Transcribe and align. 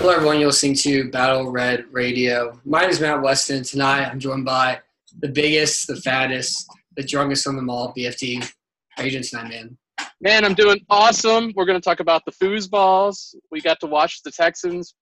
Hello, 0.00 0.14
everyone. 0.14 0.40
You're 0.40 0.48
listening 0.48 0.76
to 0.76 1.10
Battle 1.10 1.52
Red 1.52 1.84
Radio. 1.92 2.58
My 2.64 2.80
name 2.80 2.88
is 2.88 3.02
Matt 3.02 3.20
Weston. 3.20 3.62
Tonight, 3.62 4.06
I'm 4.06 4.18
joined 4.18 4.46
by 4.46 4.80
the 5.20 5.28
biggest, 5.28 5.88
the 5.88 5.96
fattest, 5.96 6.66
the 6.96 7.02
drunkest 7.02 7.46
of 7.46 7.54
them 7.54 7.68
all, 7.68 7.92
BFT. 7.92 8.50
How 8.92 9.04
you 9.04 9.10
doing 9.10 9.24
tonight, 9.24 9.50
man? 9.50 9.76
Man, 10.22 10.46
I'm 10.46 10.54
doing 10.54 10.80
awesome. 10.88 11.52
We're 11.54 11.66
going 11.66 11.78
to 11.78 11.84
talk 11.84 12.00
about 12.00 12.22
the 12.24 12.32
foosballs. 12.32 13.34
We 13.50 13.60
got 13.60 13.78
to 13.80 13.86
watch 13.86 14.22
the 14.22 14.30
Texans 14.30 14.94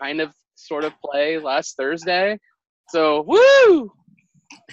kind 0.00 0.22
of 0.22 0.32
sort 0.54 0.84
of 0.84 0.94
play 1.04 1.38
last 1.38 1.76
Thursday. 1.76 2.38
So, 2.88 3.26
woo! 3.28 3.92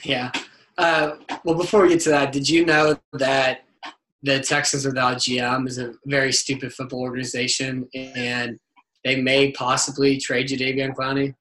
Yeah. 0.05 0.31
Uh, 0.77 1.17
well, 1.43 1.55
before 1.55 1.81
we 1.81 1.89
get 1.89 1.99
to 2.03 2.09
that, 2.11 2.31
did 2.31 2.47
you 2.47 2.65
know 2.65 2.97
that 3.11 3.65
the 4.23 4.39
Texans 4.39 4.85
without 4.85 5.17
GM 5.17 5.67
is 5.67 5.77
a 5.77 5.91
very 6.05 6.31
stupid 6.31 6.71
football 6.71 7.01
organization, 7.01 7.89
and 7.93 8.57
they 9.03 9.21
may 9.21 9.51
possibly 9.51 10.17
trade 10.17 10.47
Jadeveon 10.47 10.93
Clowney? 10.93 11.33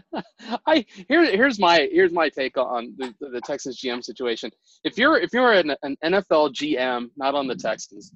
I 0.66 0.84
here 1.08 1.24
here's 1.24 1.58
my 1.58 1.88
here's 1.92 2.12
my 2.12 2.28
take 2.28 2.56
on 2.56 2.94
the, 2.98 3.14
the, 3.20 3.40
Texans 3.42 3.80
GM 3.80 4.02
situation. 4.02 4.50
If 4.84 4.96
you're 4.96 5.18
if 5.18 5.32
you're 5.32 5.52
an, 5.52 5.74
an 5.82 5.96
NFL 6.04 6.54
GM, 6.54 7.10
not 7.16 7.34
on 7.34 7.46
the 7.46 7.54
Texans, 7.54 8.12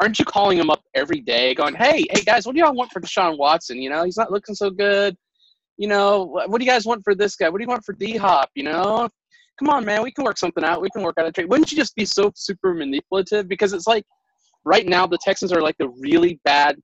aren't 0.00 0.18
you 0.18 0.24
calling 0.24 0.58
him 0.58 0.70
up 0.70 0.82
every 0.94 1.20
day, 1.20 1.54
going, 1.54 1.74
"Hey, 1.74 2.06
hey 2.10 2.22
guys, 2.22 2.46
what 2.46 2.54
do 2.54 2.60
y'all 2.60 2.74
want 2.74 2.90
for 2.90 3.00
Deshaun 3.00 3.38
Watson? 3.38 3.80
You 3.80 3.90
know, 3.90 4.04
he's 4.04 4.16
not 4.16 4.32
looking 4.32 4.54
so 4.54 4.70
good. 4.70 5.16
You 5.76 5.88
know, 5.88 6.24
what 6.24 6.58
do 6.58 6.64
you 6.64 6.70
guys 6.70 6.86
want 6.86 7.02
for 7.04 7.14
this 7.14 7.36
guy? 7.36 7.48
What 7.48 7.58
do 7.58 7.64
you 7.64 7.68
want 7.68 7.84
for 7.84 7.92
D 7.92 8.16
Hop? 8.16 8.50
You 8.54 8.64
know, 8.64 9.08
come 9.58 9.68
on, 9.68 9.84
man, 9.84 10.02
we 10.02 10.10
can 10.10 10.24
work 10.24 10.38
something 10.38 10.64
out. 10.64 10.80
We 10.80 10.90
can 10.90 11.02
work 11.02 11.16
out 11.18 11.26
a 11.26 11.32
trade. 11.32 11.48
Wouldn't 11.48 11.70
you 11.70 11.76
just 11.76 11.94
be 11.94 12.04
so 12.04 12.32
super 12.34 12.74
manipulative? 12.74 13.48
Because 13.48 13.72
it's 13.72 13.86
like 13.86 14.04
right 14.64 14.86
now 14.86 15.06
the 15.06 15.18
Texans 15.22 15.52
are 15.52 15.60
like 15.60 15.76
the 15.78 15.88
really 16.00 16.40
bad 16.44 16.76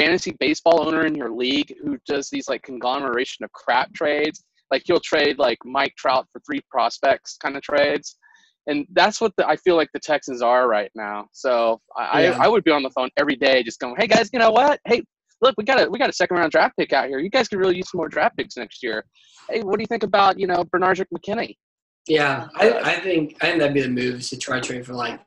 fantasy 0.00 0.34
baseball 0.40 0.86
owner 0.86 1.06
in 1.06 1.14
your 1.14 1.30
league 1.30 1.74
who 1.82 1.98
does 2.06 2.30
these 2.30 2.48
like 2.48 2.62
conglomeration 2.62 3.44
of 3.44 3.52
crap 3.52 3.92
trades. 3.92 4.42
Like 4.70 4.82
he'll 4.86 5.00
trade 5.00 5.38
like 5.38 5.58
Mike 5.64 5.94
Trout 5.96 6.26
for 6.32 6.40
three 6.46 6.60
prospects 6.70 7.36
kind 7.36 7.56
of 7.56 7.62
trades. 7.62 8.16
And 8.66 8.86
that's 8.92 9.20
what 9.20 9.32
the, 9.36 9.48
I 9.48 9.56
feel 9.56 9.76
like 9.76 9.88
the 9.92 10.00
Texans 10.00 10.42
are 10.42 10.68
right 10.68 10.90
now. 10.94 11.26
So 11.32 11.80
I, 11.96 12.24
yeah. 12.24 12.38
I, 12.38 12.44
I 12.44 12.48
would 12.48 12.62
be 12.64 12.70
on 12.70 12.82
the 12.82 12.90
phone 12.90 13.08
every 13.16 13.36
day 13.36 13.62
just 13.62 13.80
going, 13.80 13.96
hey 13.98 14.06
guys, 14.06 14.30
you 14.32 14.38
know 14.38 14.50
what? 14.50 14.80
Hey, 14.86 15.02
look, 15.42 15.54
we 15.58 15.64
got 15.64 15.80
a 15.80 15.90
we 15.90 15.98
got 15.98 16.08
a 16.08 16.12
second 16.12 16.36
round 16.36 16.52
draft 16.52 16.76
pick 16.78 16.92
out 16.92 17.08
here. 17.08 17.18
You 17.18 17.30
guys 17.30 17.48
could 17.48 17.58
really 17.58 17.76
use 17.76 17.90
some 17.90 17.98
more 17.98 18.08
draft 18.08 18.36
picks 18.36 18.56
next 18.56 18.82
year. 18.82 19.04
Hey, 19.48 19.62
what 19.62 19.76
do 19.76 19.82
you 19.82 19.86
think 19.86 20.02
about 20.02 20.38
you 20.38 20.46
know 20.46 20.64
Benardrick 20.74 21.06
McKinney? 21.14 21.56
Yeah, 22.06 22.48
I, 22.54 22.72
I 22.72 23.00
think 23.00 23.36
I 23.40 23.46
think 23.46 23.58
that'd 23.58 23.74
be 23.74 23.82
the 23.82 23.88
move 23.88 24.22
to 24.28 24.38
try 24.38 24.60
to 24.60 24.66
trade 24.66 24.86
for 24.86 24.94
like 24.94 25.20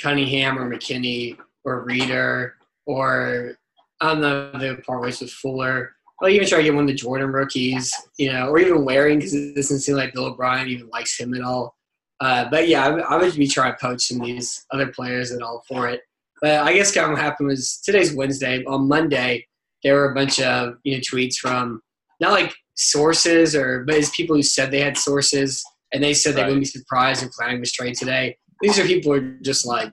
Cunningham 0.00 0.58
or 0.58 0.70
McKinney 0.70 1.36
or 1.64 1.84
Reader 1.84 2.56
or 2.86 3.56
I 4.00 4.12
don't 4.12 4.20
know 4.20 4.52
the 4.52 4.82
part 4.82 5.02
ways 5.02 5.20
with 5.20 5.30
Fuller. 5.30 5.92
I'll 6.22 6.28
even 6.28 6.46
try 6.46 6.58
to 6.58 6.64
get 6.64 6.74
one 6.74 6.84
of 6.84 6.88
the 6.88 6.94
Jordan 6.94 7.32
rookies, 7.32 7.94
you 8.18 8.32
know, 8.32 8.48
or 8.48 8.58
even 8.58 8.84
Warring 8.84 9.18
because 9.18 9.34
it 9.34 9.54
doesn't 9.54 9.80
seem 9.80 9.96
like 9.96 10.12
Bill 10.12 10.26
O'Brien 10.26 10.68
even 10.68 10.88
likes 10.88 11.18
him 11.18 11.34
at 11.34 11.42
all. 11.42 11.74
Uh, 12.20 12.46
but 12.50 12.68
yeah, 12.68 12.86
I, 12.86 13.14
I, 13.14 13.16
would 13.16 13.34
be 13.34 13.48
trying 13.48 13.72
to 13.72 13.78
poach 13.80 14.02
some 14.02 14.20
of 14.20 14.26
these 14.26 14.66
other 14.70 14.88
players 14.88 15.32
at 15.32 15.40
all 15.40 15.64
for 15.66 15.88
it. 15.88 16.02
But 16.42 16.60
I 16.60 16.74
guess 16.74 16.92
kind 16.92 17.06
of 17.06 17.12
what 17.12 17.22
happened 17.22 17.48
was 17.48 17.80
today's 17.82 18.14
Wednesday. 18.14 18.62
On 18.64 18.86
Monday, 18.86 19.46
there 19.82 19.94
were 19.94 20.10
a 20.10 20.14
bunch 20.14 20.40
of 20.40 20.74
you 20.84 20.94
know 20.94 21.00
tweets 21.00 21.36
from 21.36 21.80
not 22.20 22.32
like 22.32 22.54
sources 22.74 23.54
or 23.54 23.84
but 23.84 23.94
it's 23.94 24.14
people 24.14 24.36
who 24.36 24.42
said 24.42 24.70
they 24.70 24.80
had 24.80 24.96
sources 24.96 25.62
and 25.92 26.02
they 26.02 26.14
said 26.14 26.34
right. 26.34 26.42
they 26.42 26.44
wouldn't 26.44 26.60
be 26.60 26.66
surprised 26.66 27.22
if 27.22 27.30
Clowney 27.30 27.60
was 27.60 27.72
traded 27.72 27.98
today. 27.98 28.36
These 28.60 28.78
are 28.78 28.84
people 28.84 29.12
who 29.12 29.18
are 29.18 29.38
just 29.42 29.66
like 29.66 29.90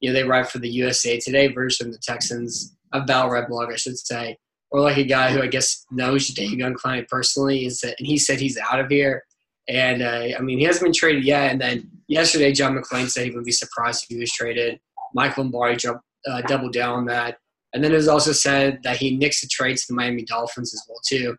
you 0.00 0.10
know 0.10 0.14
they 0.14 0.24
write 0.24 0.48
for 0.48 0.58
the 0.58 0.68
USA 0.68 1.18
Today 1.18 1.48
version 1.48 1.86
of 1.86 1.92
the 1.92 1.98
Texans 1.98 2.76
a 2.92 3.02
Battle 3.02 3.30
Red 3.30 3.48
blog, 3.48 3.72
I 3.72 3.76
should 3.76 3.98
say, 3.98 4.36
or 4.70 4.80
like 4.80 4.96
a 4.96 5.04
guy 5.04 5.32
who 5.32 5.42
I 5.42 5.46
guess 5.46 5.84
knows 5.90 6.28
David 6.28 6.58
Clowney 6.74 7.06
personally, 7.08 7.66
is 7.66 7.80
that, 7.80 7.96
and 7.98 8.06
he 8.06 8.18
said 8.18 8.40
he's 8.40 8.58
out 8.58 8.80
of 8.80 8.88
here. 8.88 9.24
And 9.68 10.02
uh, 10.02 10.36
I 10.36 10.40
mean, 10.40 10.58
he 10.58 10.64
hasn't 10.64 10.84
been 10.84 10.92
traded 10.92 11.24
yet. 11.24 11.52
And 11.52 11.60
then 11.60 11.90
yesterday, 12.08 12.52
John 12.52 12.76
McClain 12.76 13.08
said 13.08 13.26
he 13.26 13.30
would 13.30 13.44
be 13.44 13.52
surprised 13.52 14.04
if 14.04 14.08
he 14.08 14.20
was 14.20 14.32
traded. 14.32 14.80
Mike 15.14 15.36
Lombardi 15.36 15.76
jumped, 15.76 16.02
uh, 16.26 16.42
doubled 16.42 16.72
down 16.72 16.98
on 16.98 17.06
that. 17.06 17.38
And 17.72 17.84
then 17.84 17.92
it 17.92 17.96
was 17.96 18.08
also 18.08 18.32
said 18.32 18.80
that 18.82 18.96
he 18.96 19.16
nixed 19.16 19.42
the 19.42 19.48
trade 19.48 19.76
to 19.76 19.84
the 19.88 19.94
Miami 19.94 20.24
Dolphins 20.24 20.74
as 20.74 20.82
well 20.88 21.00
too. 21.06 21.36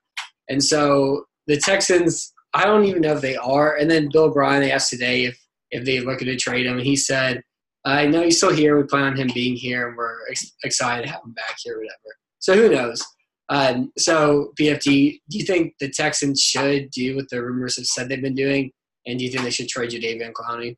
And 0.50 0.64
so 0.64 1.26
the 1.48 1.58
Texans, 1.58 2.34
I 2.54 2.66
don't 2.66 2.86
even 2.86 3.02
know 3.02 3.14
if 3.14 3.22
they 3.22 3.36
are. 3.36 3.76
And 3.76 3.92
then 3.92 4.10
Bill 4.12 4.26
O'Brien, 4.26 4.62
they 4.62 4.72
asked 4.72 4.90
today 4.90 5.26
if 5.26 5.38
if 5.72 5.86
they 5.86 6.02
looking 6.02 6.28
to 6.28 6.36
trade 6.36 6.66
him, 6.66 6.78
and 6.78 6.86
he 6.86 6.96
said 6.96 7.42
I 7.84 8.06
know 8.06 8.22
he's 8.22 8.38
still 8.38 8.54
here. 8.54 8.78
We 8.78 8.84
plan 8.84 9.04
on 9.04 9.18
him 9.18 9.30
being 9.34 9.56
here, 9.56 9.88
and 9.88 9.98
we're 9.98 10.30
ex- 10.30 10.54
excited 10.64 11.06
to 11.06 11.12
have 11.12 11.24
him 11.24 11.34
back 11.34 11.56
here, 11.64 11.78
whatever. 11.78 12.16
So 12.40 12.56
who 12.56 12.70
knows? 12.70 13.04
Um, 13.50 13.92
so 13.98 14.54
BFT, 14.60 15.20
do 15.30 15.38
you 15.38 15.46
think 15.46 15.74
the 15.80 15.90
Texans 15.90 16.42
should 16.42 16.90
do 16.92 17.16
what 17.16 17.30
the 17.30 17.44
rumors 17.44 17.76
have 17.78 17.86
said 17.86 18.08
they've 18.08 18.22
been 18.22 18.36
doing, 18.36 18.72
and 19.06 19.18
do 19.18 19.26
you 19.26 19.32
think 19.32 19.44
they 19.44 19.50
should 19.50 19.68
trade 19.68 19.90
Jadeveon 19.90 20.34
Clowney? 20.34 20.78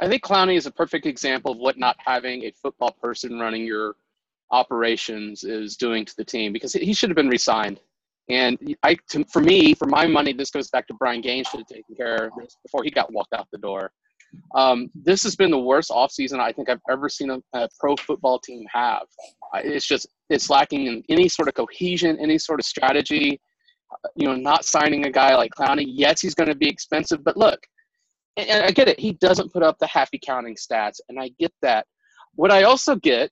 I 0.00 0.08
think 0.08 0.22
Clowney 0.22 0.56
is 0.56 0.66
a 0.66 0.70
perfect 0.70 1.06
example 1.06 1.52
of 1.52 1.58
what 1.58 1.78
not 1.78 1.96
having 1.98 2.44
a 2.44 2.52
football 2.52 2.96
person 3.00 3.38
running 3.38 3.64
your 3.64 3.94
operations 4.50 5.44
is 5.44 5.76
doing 5.76 6.04
to 6.04 6.14
the 6.16 6.24
team 6.24 6.52
because 6.52 6.72
he 6.72 6.92
should 6.92 7.08
have 7.08 7.16
been 7.16 7.28
resigned. 7.28 7.80
And 8.28 8.76
I, 8.82 8.96
to, 9.10 9.24
for 9.32 9.40
me, 9.40 9.74
for 9.74 9.86
my 9.86 10.06
money, 10.06 10.32
this 10.32 10.50
goes 10.50 10.68
back 10.70 10.86
to 10.88 10.94
Brian 10.94 11.20
Gaines 11.20 11.48
should 11.48 11.60
have 11.60 11.66
taken 11.66 11.94
care 11.96 12.26
of 12.26 12.32
this 12.38 12.56
before 12.62 12.84
he 12.84 12.90
got 12.90 13.12
walked 13.12 13.32
out 13.32 13.48
the 13.52 13.58
door. 13.58 13.92
Um, 14.54 14.90
this 14.94 15.22
has 15.22 15.36
been 15.36 15.50
the 15.50 15.58
worst 15.58 15.90
offseason 15.90 16.40
I 16.40 16.52
think 16.52 16.68
I've 16.68 16.80
ever 16.90 17.08
seen 17.08 17.30
a, 17.30 17.38
a, 17.54 17.68
pro 17.78 17.96
football 17.96 18.38
team 18.38 18.64
have. 18.72 19.04
It's 19.54 19.86
just 19.86 20.06
it's 20.30 20.50
lacking 20.50 20.86
in 20.86 21.02
any 21.08 21.28
sort 21.28 21.48
of 21.48 21.54
cohesion, 21.54 22.18
any 22.20 22.38
sort 22.38 22.60
of 22.60 22.66
strategy. 22.66 23.40
Uh, 23.90 24.08
you 24.16 24.26
know, 24.26 24.34
not 24.34 24.64
signing 24.64 25.06
a 25.06 25.10
guy 25.10 25.34
like 25.36 25.52
Clowney. 25.58 25.84
Yes, 25.86 26.20
he's 26.20 26.34
going 26.34 26.48
to 26.48 26.54
be 26.54 26.68
expensive, 26.68 27.24
but 27.24 27.36
look, 27.36 27.60
and 28.36 28.64
I 28.64 28.70
get 28.70 28.88
it. 28.88 28.98
He 28.98 29.12
doesn't 29.14 29.52
put 29.52 29.62
up 29.62 29.78
the 29.78 29.86
happy 29.86 30.18
counting 30.24 30.56
stats, 30.56 31.00
and 31.08 31.20
I 31.20 31.30
get 31.38 31.52
that. 31.62 31.86
What 32.34 32.50
I 32.50 32.62
also 32.62 32.96
get 32.96 33.30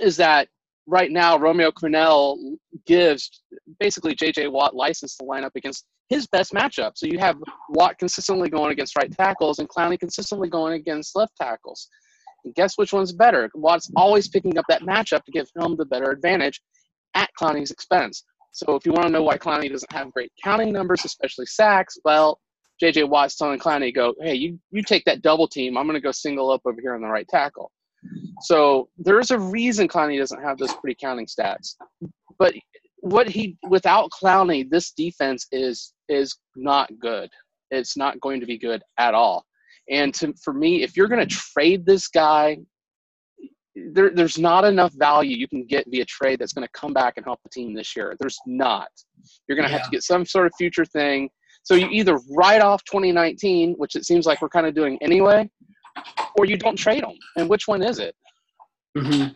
is 0.00 0.16
that 0.16 0.48
right 0.86 1.10
now 1.10 1.36
Romeo 1.36 1.70
Crennel 1.70 2.56
gives 2.86 3.42
basically 3.80 4.14
J.J. 4.14 4.48
Watt 4.48 4.74
license 4.74 5.16
to 5.16 5.24
line 5.24 5.44
up 5.44 5.52
against 5.56 5.84
his 6.08 6.26
best 6.28 6.52
matchup. 6.52 6.92
So 6.94 7.06
you 7.06 7.18
have 7.18 7.36
Watt 7.70 7.98
consistently 7.98 8.48
going 8.48 8.72
against 8.72 8.96
right 8.96 9.10
tackles 9.10 9.58
and 9.58 9.68
Clowney 9.68 9.98
consistently 9.98 10.48
going 10.48 10.74
against 10.74 11.16
left 11.16 11.36
tackles. 11.36 11.88
And 12.44 12.54
guess 12.54 12.78
which 12.78 12.92
one's 12.92 13.12
better? 13.12 13.50
Watt's 13.54 13.90
always 13.96 14.28
picking 14.28 14.56
up 14.56 14.66
that 14.68 14.82
matchup 14.82 15.24
to 15.24 15.32
give 15.32 15.48
him 15.56 15.76
the 15.76 15.84
better 15.84 16.10
advantage 16.10 16.60
at 17.14 17.30
Clowney's 17.40 17.72
expense. 17.72 18.22
So 18.52 18.74
if 18.76 18.86
you 18.86 18.92
want 18.92 19.06
to 19.06 19.12
know 19.12 19.22
why 19.22 19.36
Clowney 19.36 19.70
doesn't 19.70 19.92
have 19.92 20.12
great 20.12 20.32
counting 20.42 20.72
numbers, 20.72 21.04
especially 21.04 21.46
sacks, 21.46 21.98
well, 22.04 22.40
JJ 22.82 23.08
Watt's 23.08 23.36
telling 23.36 23.58
Clowney, 23.58 23.94
go, 23.94 24.14
hey, 24.20 24.34
you, 24.34 24.58
you 24.70 24.82
take 24.82 25.04
that 25.06 25.22
double 25.22 25.48
team. 25.48 25.76
I'm 25.76 25.86
going 25.86 25.94
to 25.94 26.00
go 26.00 26.12
single 26.12 26.50
up 26.50 26.62
over 26.64 26.80
here 26.80 26.94
on 26.94 27.00
the 27.00 27.08
right 27.08 27.26
tackle. 27.28 27.72
So 28.42 28.88
there's 28.98 29.30
a 29.30 29.38
reason 29.38 29.88
Clowney 29.88 30.18
doesn't 30.18 30.42
have 30.42 30.58
those 30.58 30.74
pretty 30.74 30.96
counting 31.00 31.26
stats. 31.26 31.74
But 32.38 32.54
what 33.00 33.28
he 33.28 33.56
without 33.68 34.10
Clowney, 34.10 34.68
this 34.68 34.92
defense 34.92 35.46
is 35.52 35.94
is 36.08 36.36
not 36.54 36.90
good. 37.00 37.30
It's 37.70 37.96
not 37.96 38.20
going 38.20 38.40
to 38.40 38.46
be 38.46 38.58
good 38.58 38.82
at 38.98 39.14
all. 39.14 39.44
And 39.88 40.12
to, 40.14 40.34
for 40.42 40.52
me, 40.52 40.82
if 40.82 40.96
you're 40.96 41.08
going 41.08 41.26
to 41.26 41.34
trade 41.34 41.86
this 41.86 42.08
guy, 42.08 42.58
there, 43.74 44.10
there's 44.10 44.38
not 44.38 44.64
enough 44.64 44.92
value 44.94 45.36
you 45.36 45.48
can 45.48 45.64
get 45.66 45.84
via 45.88 46.04
trade 46.04 46.38
that's 46.38 46.52
going 46.52 46.66
to 46.66 46.80
come 46.80 46.92
back 46.92 47.14
and 47.16 47.24
help 47.24 47.40
the 47.42 47.50
team 47.50 47.74
this 47.74 47.94
year. 47.94 48.16
There's 48.18 48.38
not. 48.46 48.88
You're 49.48 49.56
going 49.56 49.68
to 49.68 49.72
have 49.72 49.84
to 49.84 49.90
get 49.90 50.02
some 50.02 50.24
sort 50.24 50.46
of 50.46 50.52
future 50.58 50.84
thing. 50.84 51.28
So 51.62 51.74
you 51.74 51.88
either 51.90 52.18
write 52.36 52.62
off 52.62 52.82
2019, 52.84 53.74
which 53.76 53.96
it 53.96 54.04
seems 54.04 54.24
like 54.26 54.40
we're 54.40 54.48
kind 54.48 54.66
of 54.66 54.74
doing 54.74 54.98
anyway, 55.02 55.48
or 56.36 56.44
you 56.44 56.56
don't 56.56 56.76
trade 56.76 57.02
them. 57.02 57.16
And 57.36 57.48
which 57.48 57.66
one 57.66 57.82
is 57.82 57.98
it? 57.98 58.14
Mm-hmm. 58.96 59.32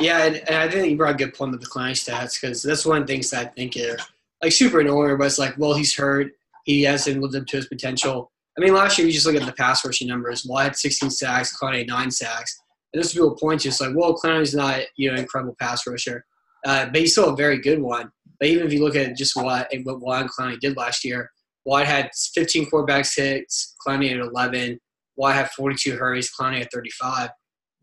Yeah, 0.00 0.24
and, 0.24 0.36
and, 0.48 0.56
I 0.56 0.68
think 0.68 0.90
you 0.90 0.96
brought 0.96 1.14
a 1.14 1.18
good 1.18 1.34
point 1.34 1.52
with 1.52 1.60
the 1.60 1.68
Clowney 1.68 1.92
stats 1.92 2.40
because 2.40 2.62
that's 2.62 2.84
one 2.84 3.02
of 3.02 3.06
the 3.06 3.12
things 3.12 3.30
that 3.30 3.46
I 3.46 3.48
think 3.50 3.76
are 3.76 3.96
like 4.42 4.52
super 4.52 4.80
annoying. 4.80 5.16
But 5.16 5.26
it's 5.26 5.38
like, 5.38 5.56
well, 5.56 5.74
he's 5.74 5.94
hurt. 5.94 6.32
He 6.64 6.82
hasn't 6.82 7.20
lived 7.20 7.36
up 7.36 7.46
to 7.46 7.56
his 7.58 7.66
potential. 7.66 8.32
I 8.58 8.60
mean, 8.60 8.74
last 8.74 8.98
year 8.98 9.06
you 9.06 9.12
just 9.12 9.26
look 9.26 9.36
at 9.36 9.46
the 9.46 9.52
pass 9.52 9.84
rushing 9.84 10.08
numbers. 10.08 10.46
Well, 10.48 10.62
had 10.62 10.76
16 10.76 11.10
sacks, 11.10 11.56
Clowney 11.56 11.78
had 11.78 11.88
nine 11.88 12.10
sacks. 12.10 12.60
And 12.92 13.02
this 13.02 13.12
people 13.12 13.36
point 13.36 13.60
to 13.62 13.68
it's 13.68 13.80
like, 13.80 13.94
well, 13.94 14.16
Clowney's 14.16 14.54
not 14.54 14.80
you 14.96 15.10
know 15.10 15.18
incredible 15.18 15.56
pass 15.60 15.86
rusher, 15.86 16.24
uh, 16.66 16.86
but 16.86 16.96
he's 16.96 17.12
still 17.12 17.32
a 17.32 17.36
very 17.36 17.60
good 17.60 17.80
one. 17.80 18.10
But 18.40 18.48
even 18.48 18.66
if 18.66 18.72
you 18.72 18.82
look 18.82 18.96
at 18.96 19.16
just 19.16 19.36
what 19.36 19.68
what 19.84 20.00
Juan 20.00 20.28
Clowney 20.28 20.58
did 20.58 20.76
last 20.76 21.04
year, 21.04 21.30
Watt 21.64 21.86
had 21.86 22.10
15 22.34 22.70
quarterbacks 22.70 23.16
hits, 23.16 23.74
Clowney 23.86 24.10
had 24.10 24.20
11. 24.20 24.78
Watt 25.16 25.34
have 25.34 25.50
42 25.52 25.96
hurries, 25.96 26.30
Clowney 26.38 26.60
at 26.60 26.72
35. 26.72 27.30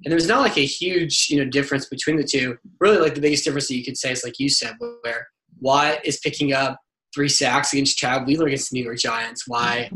And 0.03 0.11
there's 0.11 0.27
not 0.27 0.41
like 0.41 0.57
a 0.57 0.65
huge, 0.65 1.27
you 1.29 1.37
know, 1.37 1.49
difference 1.49 1.87
between 1.87 2.17
the 2.17 2.23
two. 2.23 2.57
Really, 2.79 2.97
like 2.97 3.15
the 3.15 3.21
biggest 3.21 3.43
difference 3.43 3.67
that 3.67 3.75
you 3.75 3.85
could 3.85 3.97
say 3.97 4.11
is 4.11 4.23
like 4.23 4.39
you 4.39 4.49
said, 4.49 4.75
where 4.79 5.27
Watt 5.59 6.03
is 6.03 6.19
picking 6.19 6.53
up 6.53 6.79
three 7.13 7.29
sacks 7.29 7.73
against 7.73 7.97
Chad 7.97 8.25
Wheeler 8.25 8.47
against 8.47 8.71
the 8.71 8.79
New 8.79 8.85
York 8.85 8.97
Giants. 8.97 9.43
Why, 9.47 9.91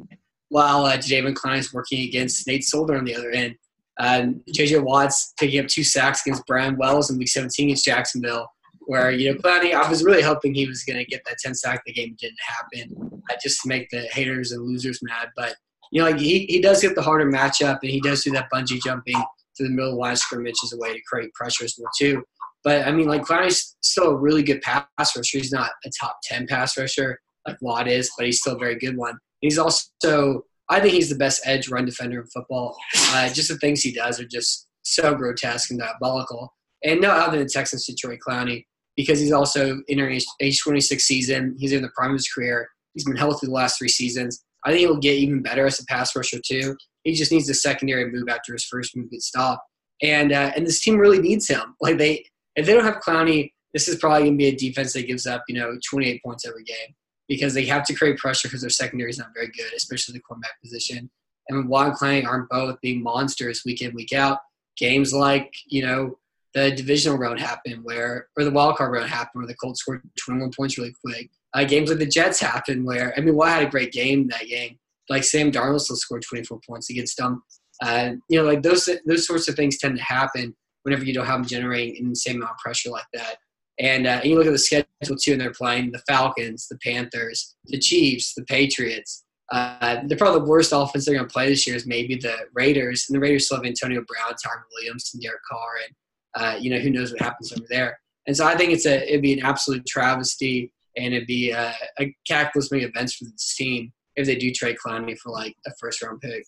while 0.50 0.86
uh, 0.86 0.98
Jadeveon 0.98 1.34
Clowney 1.34 1.58
is 1.58 1.74
working 1.74 2.08
against 2.08 2.46
Nate 2.48 2.64
Solder 2.64 2.98
on 2.98 3.06
the 3.06 3.16
other 3.16 3.32
end. 3.32 3.56
Um, 3.98 4.42
JJ 4.52 4.84
Watt's 4.84 5.34
picking 5.40 5.60
up 5.60 5.68
two 5.68 5.84
sacks 5.84 6.22
against 6.26 6.46
Brandon 6.46 6.78
Wells 6.78 7.10
in 7.10 7.18
Week 7.18 7.30
17 7.30 7.68
against 7.68 7.86
Jacksonville. 7.86 8.48
Where 8.88 9.10
you 9.10 9.34
know 9.34 9.40
Clowney, 9.40 9.74
I 9.74 9.90
was 9.90 10.04
really 10.04 10.22
hoping 10.22 10.54
he 10.54 10.68
was 10.68 10.84
going 10.84 11.00
to 11.00 11.06
get 11.06 11.22
that 11.26 11.38
10 11.40 11.56
sack. 11.56 11.82
The 11.86 11.94
game 11.94 12.16
didn't 12.20 12.38
happen, 12.46 13.24
uh, 13.32 13.36
just 13.42 13.62
to 13.62 13.68
make 13.68 13.90
the 13.90 14.02
haters 14.12 14.52
and 14.52 14.64
losers 14.64 15.00
mad. 15.02 15.30
But 15.36 15.56
you 15.96 16.02
know, 16.02 16.10
like 16.10 16.20
he, 16.20 16.46
he 16.48 16.60
does 16.60 16.82
get 16.82 16.94
the 16.94 17.02
harder 17.02 17.26
matchup, 17.26 17.80
and 17.82 17.90
he 17.90 18.02
does 18.02 18.22
do 18.22 18.32
that 18.32 18.50
bungee 18.54 18.82
jumping 18.84 19.16
to 19.56 19.64
the 19.64 19.70
middle 19.70 19.92
of 19.92 19.96
the 19.96 20.02
line 20.02 20.18
scrimmage 20.18 20.56
as 20.62 20.74
a 20.74 20.78
way 20.78 20.94
to 20.94 21.00
create 21.08 21.34
pressure 21.34 21.64
as 21.64 21.74
well 21.78 21.90
too. 21.98 22.22
But 22.66 22.86
I 22.86 22.92
mean, 22.92 23.08
like 23.08 23.22
Clowney's 23.22 23.78
still 23.80 24.10
a 24.10 24.18
really 24.18 24.44
good 24.44 24.62
pass 24.62 24.86
rusher. 25.00 25.38
He's 25.38 25.54
not 25.54 25.72
a 25.86 25.90
top 25.98 26.18
ten 26.26 26.48
pass 26.48 26.78
rusher 26.78 27.18
like 27.48 27.56
Watt 27.62 27.88
is, 27.88 28.12
but 28.18 28.26
he's 28.26 28.42
still 28.42 28.58
a 28.58 28.60
very 28.60 28.78
good 28.78 28.98
one. 28.98 29.18
He's 29.40 29.58
also, 29.58 30.42
I 30.70 30.82
think 30.82 30.96
he's 30.96 31.10
the 31.10 31.16
best 31.16 31.42
edge 31.46 31.70
run 31.70 31.86
defender 31.86 32.20
in 32.20 32.28
football. 32.28 32.76
Uh, 33.12 33.30
just 33.30 33.48
the 33.48 33.58
things 33.60 33.80
he 33.80 33.94
does 33.94 34.20
are 34.20 34.28
just 34.28 34.68
so 34.84 35.16
grotesque 35.16 35.72
and 35.72 35.80
diabolical. 35.80 36.54
And 36.84 37.00
no 37.00 37.12
other 37.12 37.38
than 37.38 37.48
Texans 37.48 37.90
Troy 37.98 38.18
Clowney 38.18 38.66
because 38.98 39.22
he's 39.22 39.32
also 39.32 39.80
entering 39.88 40.20
age 40.42 40.62
26 40.62 41.02
season. 41.02 41.56
He's 41.58 41.72
in 41.72 41.84
the 41.84 41.92
prime 41.96 42.12
of 42.12 42.18
his 42.18 42.28
career. 42.28 42.68
He's 42.94 43.06
been 43.06 43.16
healthy 43.16 43.48
the 43.48 43.54
last 43.54 43.78
three 43.78 43.88
seasons. 43.88 44.44
I 44.66 44.72
think 44.72 44.80
he'll 44.80 44.98
get 44.98 45.18
even 45.18 45.42
better 45.42 45.66
as 45.66 45.80
a 45.80 45.86
pass 45.86 46.16
rusher 46.16 46.40
too. 46.46 46.76
He 47.04 47.14
just 47.14 47.32
needs 47.32 47.50
a 47.50 47.54
secondary 47.54 48.12
move 48.12 48.28
after 48.30 48.54
his 48.54 48.66
first 48.66 48.96
move 48.96 49.12
gets 49.12 49.28
stopped. 49.28 49.62
And 50.02 50.32
uh, 50.32 50.52
and 50.56 50.66
this 50.66 50.82
team 50.82 50.98
really 50.98 51.20
needs 51.20 51.48
him. 51.48 51.76
Like 51.82 51.98
they, 51.98 52.26
if 52.56 52.66
they 52.66 52.74
don't 52.74 52.84
have 52.84 53.02
Clowney, 53.02 53.52
this 53.74 53.88
is 53.88 53.98
probably 53.98 54.22
going 54.24 54.34
to 54.34 54.38
be 54.38 54.48
a 54.48 54.56
defense 54.56 54.94
that 54.94 55.08
gives 55.08 55.28
up 55.28 55.44
you 55.48 55.56
know 55.56 55.78
28 55.90 56.22
points 56.24 56.46
every 56.46 56.64
game 56.64 56.96
because 57.28 57.54
they 57.54 57.66
have 57.66 57.84
to 57.86 57.94
create 57.94 58.18
pressure 58.18 58.48
because 58.48 58.62
their 58.62 58.70
secondary 58.70 59.10
is 59.10 59.20
not 59.20 59.34
very 59.34 59.48
good, 59.48 59.74
especially 59.76 60.14
the 60.14 60.20
cornerback 60.20 60.62
position. 60.64 61.10
And 61.50 61.70
Watt 61.70 61.88
and 61.88 61.96
Clowney 61.96 62.26
aren't 62.26 62.50
both 62.50 62.80
being 62.82 63.04
monsters 63.04 63.62
week 63.66 63.82
in 63.82 63.94
week 63.94 64.14
out, 64.14 64.40
games 64.78 65.14
like 65.14 65.54
you 65.68 65.86
know 65.86 66.18
the 66.56 66.72
divisional 66.72 67.18
round 67.18 67.40
happened 67.40 67.84
where, 67.84 68.28
or 68.38 68.46
the 68.46 68.52
wild 68.52 68.78
card 68.78 68.94
round 68.94 69.10
happened 69.10 69.42
where 69.42 69.48
the 69.48 69.56
Colts 69.56 69.82
scored 69.82 70.02
21 70.26 70.52
points 70.56 70.78
really 70.78 70.94
quick. 71.04 71.30
Uh, 71.56 71.64
games 71.64 71.90
like 71.90 72.00
the 72.00 72.06
Jets 72.06 72.40
happen 72.40 72.84
where, 72.84 73.14
I 73.18 73.22
mean, 73.22 73.36
Watt 73.36 73.50
had 73.50 73.64
a 73.64 73.70
great 73.70 73.94
game 73.94 74.28
that 74.28 74.48
game. 74.48 74.78
Like 75.10 75.24
Sam 75.24 75.52
Darnold 75.52 75.82
still 75.82 75.96
scored 75.96 76.24
24 76.24 76.60
points 76.68 76.90
against 76.90 77.18
them. 77.18 77.44
Uh, 77.82 78.12
you 78.30 78.38
know, 78.38 78.46
like 78.46 78.62
those 78.62 78.90
those 79.06 79.26
sorts 79.26 79.48
of 79.48 79.56
things 79.56 79.78
tend 79.78 79.98
to 79.98 80.04
happen 80.04 80.56
whenever 80.84 81.04
you 81.04 81.14
don't 81.14 81.26
have 81.26 81.40
them 81.40 81.48
generating 81.48 81.98
an 82.02 82.10
insane 82.10 82.36
amount 82.38 82.52
of 82.52 82.58
pressure 82.58 82.90
like 82.90 83.06
that. 83.14 83.38
And, 83.80 84.08
uh, 84.08 84.22
and 84.22 84.26
you 84.26 84.38
look 84.38 84.48
at 84.48 84.52
the 84.52 84.58
schedule 84.58 84.86
too, 85.22 85.34
and 85.34 85.42
they're 85.42 85.52
playing 85.52 85.92
the 85.92 86.02
Falcons, 86.08 86.68
the 86.68 86.78
Panthers, 86.78 87.56
the 87.66 87.80
Chiefs, 87.80 88.34
the 88.36 88.44
Patriots. 88.46 89.24
Uh, 89.52 90.02
they're 90.08 90.18
probably 90.18 90.40
the 90.40 90.46
worst 90.46 90.72
offense 90.74 91.06
they're 91.06 91.16
going 91.16 91.28
to 91.28 91.34
play 91.34 91.50
this 91.50 91.68
year 91.68 91.76
is 91.76 91.86
maybe 91.86 92.16
the 92.16 92.36
Raiders, 92.54 93.06
and 93.08 93.16
the 93.16 93.20
Raiders 93.20 93.46
still 93.46 93.58
have 93.58 93.66
Antonio 93.66 94.04
Brown, 94.08 94.36
Tyrell 94.44 94.66
Williams, 94.74 95.12
and 95.14 95.22
Derek 95.22 95.42
Carr, 95.50 95.72
and 95.86 95.96
uh, 96.38 96.58
you 96.60 96.70
know, 96.70 96.80
who 96.80 96.90
knows 96.90 97.12
what 97.12 97.22
happens 97.22 97.54
over 97.54 97.66
there. 97.70 98.00
And 98.28 98.36
so 98.36 98.46
I 98.46 98.58
think 98.58 98.72
it's 98.72 98.86
a 98.86 99.08
it'd 99.08 99.22
be 99.22 99.34
an 99.34 99.46
absolute 99.46 99.86
travesty 99.86 100.72
and 100.98 101.14
it'd 101.14 101.28
be 101.28 101.54
uh, 101.54 101.72
a, 102.00 102.04
a 102.04 102.16
cataclysmic 102.28 102.84
events 102.84 103.16
for 103.16 103.26
this 103.26 103.56
team 103.56 103.92
if 104.16 104.26
they 104.26 104.36
do 104.36 104.52
trade 104.52 104.78
Clowney 104.84 105.18
for 105.18 105.32
like 105.32 105.56
a 105.68 105.72
first 105.80 106.02
round 106.02 106.22
pick. 106.22 106.46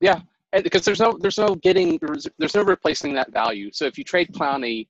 Yeah, 0.00 0.20
because 0.62 0.84
there's 0.84 1.00
no 1.00 1.16
there's 1.20 1.38
no 1.38 1.54
getting 1.54 1.98
there's, 2.02 2.54
no 2.54 2.62
replacing 2.62 3.14
that 3.14 3.32
value. 3.32 3.70
So 3.72 3.84
if 3.86 3.98
you 3.98 4.04
trade 4.04 4.32
Clowney, 4.32 4.88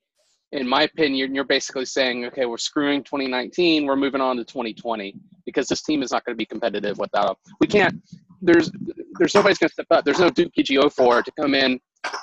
in 0.53 0.67
my 0.69 0.83
opinion, 0.85 1.35
you're 1.35 1.45
basically 1.45 1.85
saying, 1.85 2.25
okay, 2.27 2.47
we're 2.47 2.59
screwing 2.59 3.03
2019, 3.05 3.87
we're 3.87 3.97
moving 3.97 4.21
on 4.21 4.37
to 4.37 4.45
2020 4.45 5.15
because 5.45 5.69
this 5.69 5.83
team 5.83 6.03
is 6.03 6.13
not 6.13 6.25
going 6.25 6.35
to 6.35 6.39
be 6.39 6.47
competitive 6.47 6.99
without 6.99 7.31
him. 7.31 7.37
We 7.61 7.67
can't. 7.67 8.01
There's 8.41 8.71
there's 9.19 9.35
nobody's 9.35 9.59
going 9.59 9.69
to 9.69 9.75
step 9.75 9.87
up. 9.91 10.05
There's 10.05 10.21
no 10.21 10.31
Duke 10.31 10.53
Ejiofor 10.59 11.25
to 11.25 11.33
come 11.39 11.55
in 11.55 11.79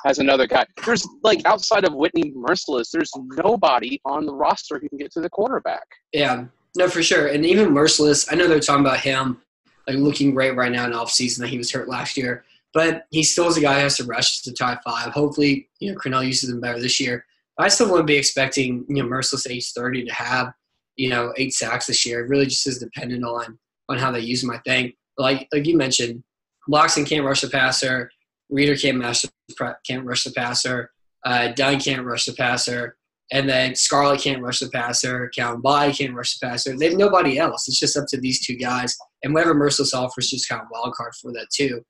as 0.05 0.19
another 0.19 0.47
guy. 0.47 0.65
There's 0.85 1.07
like 1.23 1.41
outside 1.45 1.85
of 1.85 1.93
Whitney 1.93 2.31
Mercilus, 2.31 2.91
there's 2.91 3.11
nobody 3.15 3.99
on 4.05 4.25
the 4.25 4.33
roster 4.33 4.79
who 4.79 4.89
can 4.89 4.97
get 4.97 5.11
to 5.13 5.21
the 5.21 5.29
quarterback. 5.29 5.85
Yeah, 6.13 6.45
no, 6.75 6.87
for 6.87 7.03
sure. 7.03 7.27
And 7.27 7.45
even 7.45 7.69
Mercilus, 7.69 8.27
I 8.31 8.35
know 8.35 8.47
they're 8.47 8.59
talking 8.59 8.85
about 8.85 8.99
him 8.99 9.41
like 9.87 9.97
looking 9.97 10.33
great 10.33 10.55
right 10.55 10.71
now 10.71 10.85
in 10.85 10.93
off 10.93 11.11
season 11.11 11.41
that 11.41 11.49
he 11.49 11.57
was 11.57 11.71
hurt 11.71 11.87
last 11.87 12.17
year, 12.17 12.43
but 12.73 13.05
he 13.11 13.23
still 13.23 13.47
is 13.47 13.57
a 13.57 13.61
guy 13.61 13.75
who 13.75 13.81
has 13.81 13.97
to 13.97 14.03
rush 14.03 14.41
to 14.41 14.53
tie 14.53 14.77
five. 14.85 15.13
Hopefully, 15.13 15.69
you 15.79 15.91
know, 15.91 15.97
Crennel 15.97 16.25
uses 16.25 16.49
him 16.49 16.59
better 16.59 16.79
this 16.79 16.99
year. 16.99 17.25
I 17.59 17.69
still 17.69 17.89
wouldn't 17.89 18.07
be 18.07 18.17
expecting 18.17 18.85
you 18.87 19.03
know 19.03 19.09
Mercilus 19.09 19.49
age 19.49 19.71
thirty 19.71 20.05
to 20.05 20.13
have 20.13 20.53
you 20.95 21.09
know 21.09 21.33
eight 21.37 21.53
sacks 21.53 21.87
this 21.87 22.05
year. 22.05 22.23
It 22.23 22.29
really 22.29 22.45
just 22.45 22.67
is 22.67 22.79
dependent 22.79 23.23
on 23.23 23.57
on 23.89 23.97
how 23.97 24.11
they 24.11 24.19
use 24.19 24.43
him. 24.43 24.51
I 24.51 24.59
think, 24.59 24.95
like 25.17 25.47
like 25.51 25.65
you 25.65 25.77
mentioned, 25.77 26.23
Loxton 26.69 27.07
can't 27.07 27.25
rush 27.25 27.41
the 27.41 27.49
passer. 27.49 28.11
Reader 28.49 28.75
can't 28.75 28.99
the, 28.99 29.75
can't 29.85 30.05
rush 30.05 30.23
the 30.23 30.31
passer. 30.31 30.91
Uh, 31.25 31.49
Dunn 31.49 31.79
can't 31.79 32.05
rush 32.05 32.25
the 32.25 32.33
passer. 32.33 32.97
And 33.31 33.49
then 33.49 33.75
Scarlett 33.75 34.21
can't 34.21 34.41
rush 34.41 34.59
the 34.59 34.69
passer. 34.69 35.29
Calvin 35.35 35.61
Body 35.61 35.91
can't 35.91 36.13
rush 36.13 36.37
the 36.37 36.47
passer. 36.47 36.77
They 36.77 36.89
have 36.89 36.97
nobody 36.97 37.37
else. 37.37 37.67
It's 37.67 37.79
just 37.79 37.97
up 37.97 38.05
to 38.09 38.19
these 38.19 38.45
two 38.45 38.55
guys. 38.55 38.95
And 39.23 39.33
whatever 39.33 39.53
Mercilus 39.53 39.93
offers 39.93 40.29
just 40.29 40.47
kind 40.47 40.61
of 40.61 40.67
wild 40.71 40.93
card 40.93 41.13
for 41.21 41.33
that 41.33 41.47
too. 41.53 41.81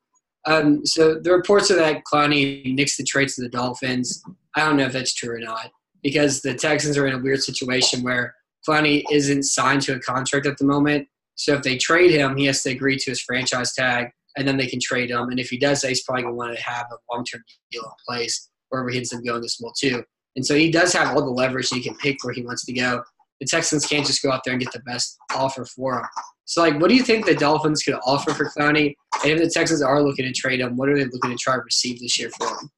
Um, 0.48 0.86
so 0.86 1.20
the 1.20 1.32
reports 1.32 1.70
are 1.70 1.76
that 1.76 2.04
Clowney 2.12 2.66
nixed 2.76 2.98
the 2.98 3.04
trade 3.04 3.30
to 3.30 3.42
the 3.42 3.50
Dolphins. 3.50 4.24
I 4.56 4.66
don't 4.66 4.78
know 4.78 4.86
if 4.86 4.94
that's 4.94 5.14
true 5.14 5.36
or 5.36 5.40
not 5.40 5.72
because 6.02 6.42
the 6.42 6.56
Texans 6.56 6.98
are 6.98 7.06
in 7.06 7.16
a 7.16 7.20
weird 7.20 7.44
situation 7.44 8.02
where 8.02 8.34
Clowney 8.68 9.04
isn't 9.12 9.44
signed 9.44 9.82
to 9.84 9.96
a 9.96 10.00
contract 10.00 10.46
at 10.46 10.58
the 10.58 10.66
moment. 10.66 11.08
So 11.36 11.54
if 11.54 11.64
they 11.64 11.78
trade 11.78 12.12
him, 12.12 12.36
he 12.38 12.46
has 12.46 12.64
to 12.64 12.72
agree 12.72 12.98
to 12.98 13.12
his 13.12 13.22
franchise 13.22 13.74
tag 13.74 14.10
and 14.38 14.48
then 14.48 14.56
they 14.56 14.68
can 14.68 14.80
trade 14.80 15.10
him. 15.10 15.30
And 15.30 15.40
if 15.40 15.50
he 15.50 15.58
does 15.58 15.82
that, 15.82 15.90
he's 15.90 16.04
probably 16.04 16.24
going 16.24 16.34
to 16.34 16.38
want 16.38 16.56
to 16.56 16.64
have 16.64 16.86
a 16.92 17.14
long 17.14 17.26
term 17.26 17.44
deal 17.72 17.84
in 17.84 17.92
place 18.08 18.50
wherever 18.70 18.90
he 18.90 18.98
ends 18.98 19.14
up 19.14 19.24
going 19.26 19.42
this 19.42 19.60
well, 19.62 19.74
too. 19.78 20.04
And 20.36 20.46
so 20.46 20.56
he 20.56 20.72
does 20.72 20.94
have 20.94 21.16
all 21.16 21.26
the 21.26 21.32
leverage. 21.32 21.70
He 21.70 21.82
can 21.82 21.96
pick 21.98 22.24
where 22.24 22.34
he 22.34 22.44
wants 22.44 22.66
to 22.66 22.74
go. 22.74 23.04
The 23.40 23.48
Texans 23.48 23.86
can't 23.86 24.06
just 24.06 24.22
go 24.22 24.32
out 24.32 24.42
there 24.46 24.54
and 24.54 24.62
get 24.62 24.72
the 24.72 24.80
best 24.80 25.18
offer 25.36 25.66
for 25.66 26.00
him. 26.00 26.06
So, 26.46 26.62
like, 26.62 26.80
what 26.80 26.90
do 26.90 26.96
you 26.96 27.04
think 27.04 27.26
the 27.26 27.36
Dolphins 27.36 27.84
could 27.84 27.96
offer 28.06 28.34
for 28.34 28.46
Clowney? 28.46 28.94
And 29.24 29.34
if 29.34 29.40
the 29.40 29.50
Texans 29.50 29.82
are 29.82 30.02
looking 30.02 30.26
to 30.26 30.32
trade 30.32 30.60
him, 30.60 30.76
what 30.78 30.90
are 30.90 30.96
they 30.96 31.06
looking 31.06 31.32
to 31.32 31.38
try 31.38 31.56
to 31.56 31.62
receive 31.62 32.00
this 32.00 32.18
year 32.20 32.30
for 32.38 32.48
him? 32.48 32.72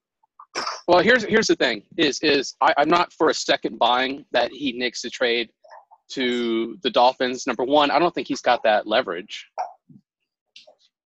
Well, 0.88 1.00
here's 1.00 1.24
here's 1.24 1.48
the 1.48 1.56
thing: 1.56 1.84
is 1.98 2.20
is 2.22 2.56
I, 2.62 2.74
I'm 2.78 2.90
not 2.90 3.14
for 3.14 3.30
a 3.30 3.34
second 3.34 3.78
buying 3.78 4.26
that 4.32 4.52
he 4.52 4.72
nicks 4.74 5.04
the 5.04 5.10
trade 5.10 5.50
to 6.14 6.78
the 6.82 6.90
Dolphins. 6.90 7.46
Number 7.46 7.64
one, 7.64 7.92
I 7.92 8.00
don't 8.00 8.14
think 8.14 8.28
he's 8.28 8.42
got 8.42 8.64
that 8.64 8.88
leverage 8.88 9.46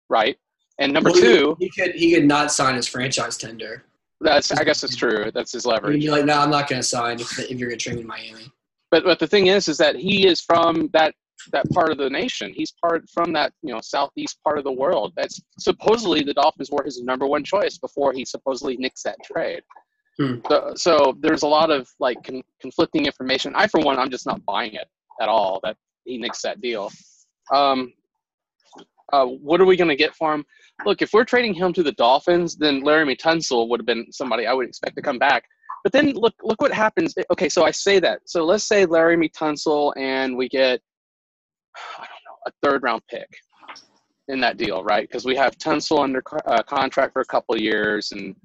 right? 0.09 0.37
And 0.79 0.91
number 0.91 1.11
well, 1.11 1.21
two, 1.21 1.57
he, 1.59 1.69
could 1.69 1.95
he 1.95 2.13
could 2.13 2.25
not 2.25 2.51
sign 2.51 2.75
his 2.75 2.87
franchise 2.87 3.37
tender. 3.37 3.85
That's 4.21 4.51
I 4.51 4.63
guess 4.63 4.81
that's 4.81 4.95
true. 4.95 5.31
That's 5.33 5.51
his 5.51 5.65
leverage. 5.65 6.01
Be 6.01 6.09
like, 6.09 6.25
no, 6.25 6.39
I'm 6.39 6.49
not 6.49 6.69
going 6.69 6.81
to 6.81 6.87
sign 6.87 7.19
if, 7.19 7.39
if 7.39 7.51
you're 7.51 7.69
going 7.69 7.79
to 7.79 7.83
trade 7.83 7.95
me 7.95 8.01
in 8.01 8.07
Miami. 8.07 8.51
But 8.91 9.03
but 9.03 9.19
the 9.19 9.27
thing 9.27 9.47
is, 9.47 9.67
is 9.67 9.77
that 9.77 9.95
he 9.95 10.27
is 10.27 10.41
from 10.41 10.89
that 10.93 11.13
that 11.51 11.69
part 11.71 11.91
of 11.91 11.97
the 11.97 12.09
nation. 12.09 12.53
He's 12.53 12.73
part 12.81 13.09
from 13.09 13.33
that 13.33 13.53
you 13.61 13.73
know 13.73 13.79
southeast 13.81 14.39
part 14.43 14.57
of 14.57 14.63
the 14.63 14.71
world. 14.71 15.13
That's 15.15 15.41
supposedly 15.59 16.23
the 16.23 16.33
Dolphins 16.33 16.71
were 16.71 16.83
his 16.83 17.01
number 17.01 17.27
one 17.27 17.43
choice 17.43 17.77
before 17.77 18.13
he 18.13 18.25
supposedly 18.25 18.77
nicks 18.77 19.03
that 19.03 19.17
trade. 19.23 19.61
Hmm. 20.17 20.35
So, 20.47 20.73
so 20.75 21.17
there's 21.19 21.43
a 21.43 21.47
lot 21.47 21.71
of 21.71 21.89
like 21.99 22.23
con- 22.23 22.43
conflicting 22.61 23.05
information. 23.05 23.53
I, 23.55 23.67
for 23.67 23.81
one, 23.81 23.99
I'm 23.99 24.09
just 24.09 24.25
not 24.25 24.43
buying 24.45 24.73
it 24.73 24.87
at 25.21 25.27
all 25.27 25.59
that 25.63 25.75
he 26.05 26.17
nicks 26.17 26.41
that 26.43 26.61
deal. 26.61 26.91
Um, 27.53 27.93
uh, 29.13 29.25
what 29.25 29.61
are 29.61 29.65
we 29.65 29.77
going 29.77 29.89
to 29.89 29.95
get 29.95 30.15
for 30.15 30.33
him? 30.33 30.45
look, 30.85 31.01
if 31.01 31.13
we're 31.13 31.23
trading 31.23 31.53
him 31.53 31.71
to 31.73 31.83
the 31.83 31.91
Dolphins, 31.93 32.55
then 32.57 32.81
Laremy 32.81 33.17
Tunsil 33.17 33.69
would 33.69 33.79
have 33.79 33.85
been 33.85 34.11
somebody 34.11 34.45
I 34.45 34.53
would 34.53 34.67
expect 34.67 34.95
to 34.97 35.01
come 35.01 35.19
back. 35.19 35.43
But 35.83 35.93
then 35.93 36.13
look, 36.13 36.33
look 36.43 36.61
what 36.61 36.73
happens. 36.73 37.13
Okay, 37.31 37.47
so 37.47 37.63
I 37.63 37.71
say 37.71 37.99
that. 37.99 38.21
So 38.25 38.43
let's 38.43 38.67
say 38.67 38.85
Laremy 38.85 39.29
Tunsil 39.31 39.93
and 39.97 40.35
we 40.35 40.49
get, 40.49 40.81
I 41.97 41.99
don't 41.99 42.07
know, 42.07 42.37
a 42.47 42.51
third 42.63 42.83
round 42.83 43.03
pick 43.09 43.27
in 44.27 44.39
that 44.41 44.57
deal, 44.57 44.83
right? 44.83 45.07
Because 45.07 45.25
we 45.25 45.35
have 45.35 45.57
Tunsil 45.57 46.03
under 46.03 46.23
uh, 46.47 46.63
contract 46.63 47.13
for 47.13 47.21
a 47.21 47.25
couple 47.25 47.55
years, 47.59 48.11
and 48.11 48.35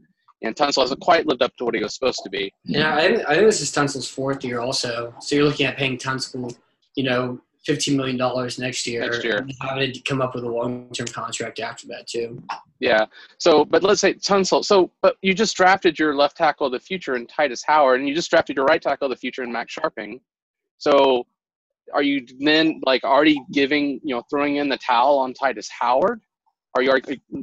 and 0.42 0.54
Tunsil 0.54 0.82
hasn't 0.82 1.00
quite 1.00 1.26
lived 1.26 1.42
up 1.42 1.54
to 1.56 1.64
what 1.64 1.74
he 1.74 1.82
was 1.82 1.94
supposed 1.94 2.20
to 2.24 2.30
be. 2.30 2.52
Yeah, 2.64 2.94
I 2.94 3.04
I 3.26 3.34
think 3.34 3.46
this 3.46 3.62
is 3.62 3.72
Tunsil's 3.72 4.08
fourth 4.08 4.44
year 4.44 4.60
also. 4.60 5.14
So 5.20 5.36
you're 5.36 5.44
looking 5.44 5.66
at 5.66 5.78
paying 5.78 5.96
Tunsil, 5.96 6.54
you 6.96 7.04
know, 7.04 7.40
fifteen 7.64 7.96
million 7.96 8.16
dollars 8.16 8.58
next 8.58 8.86
year. 8.86 9.02
Next 9.02 9.24
year. 9.24 9.38
and 9.38 9.52
having 9.60 9.92
to 9.92 10.00
come 10.00 10.20
up 10.20 10.34
with 10.34 10.44
a 10.44 10.48
long 10.48 10.88
term 10.90 11.06
contract 11.06 11.60
after 11.60 11.86
that 11.88 12.06
too. 12.06 12.42
Yeah. 12.78 13.06
So, 13.38 13.64
but 13.64 13.82
let's 13.82 14.00
say 14.00 14.14
Tunsil. 14.14 14.64
So, 14.64 14.90
but 15.02 15.16
you 15.22 15.34
just 15.34 15.56
drafted 15.56 15.98
your 15.98 16.14
left 16.14 16.36
tackle 16.36 16.66
of 16.66 16.72
the 16.72 16.80
future 16.80 17.16
in 17.16 17.26
Tytus 17.26 17.62
Howard, 17.66 18.00
and 18.00 18.08
you 18.08 18.14
just 18.14 18.30
drafted 18.30 18.56
your 18.56 18.64
right 18.64 18.80
tackle 18.80 19.06
of 19.06 19.10
the 19.10 19.20
future 19.20 19.42
in 19.42 19.52
Max 19.52 19.74
Scharping. 19.74 20.20
So, 20.78 21.26
are 21.92 22.02
you 22.02 22.26
then 22.38 22.80
like 22.84 23.04
already 23.04 23.40
giving, 23.52 24.00
you 24.02 24.14
know, 24.14 24.22
throwing 24.30 24.56
in 24.56 24.68
the 24.68 24.78
towel 24.78 25.18
on 25.18 25.34
Tytus 25.34 25.68
Howard? 25.70 26.20
Are 26.76 26.82
you 26.82 26.92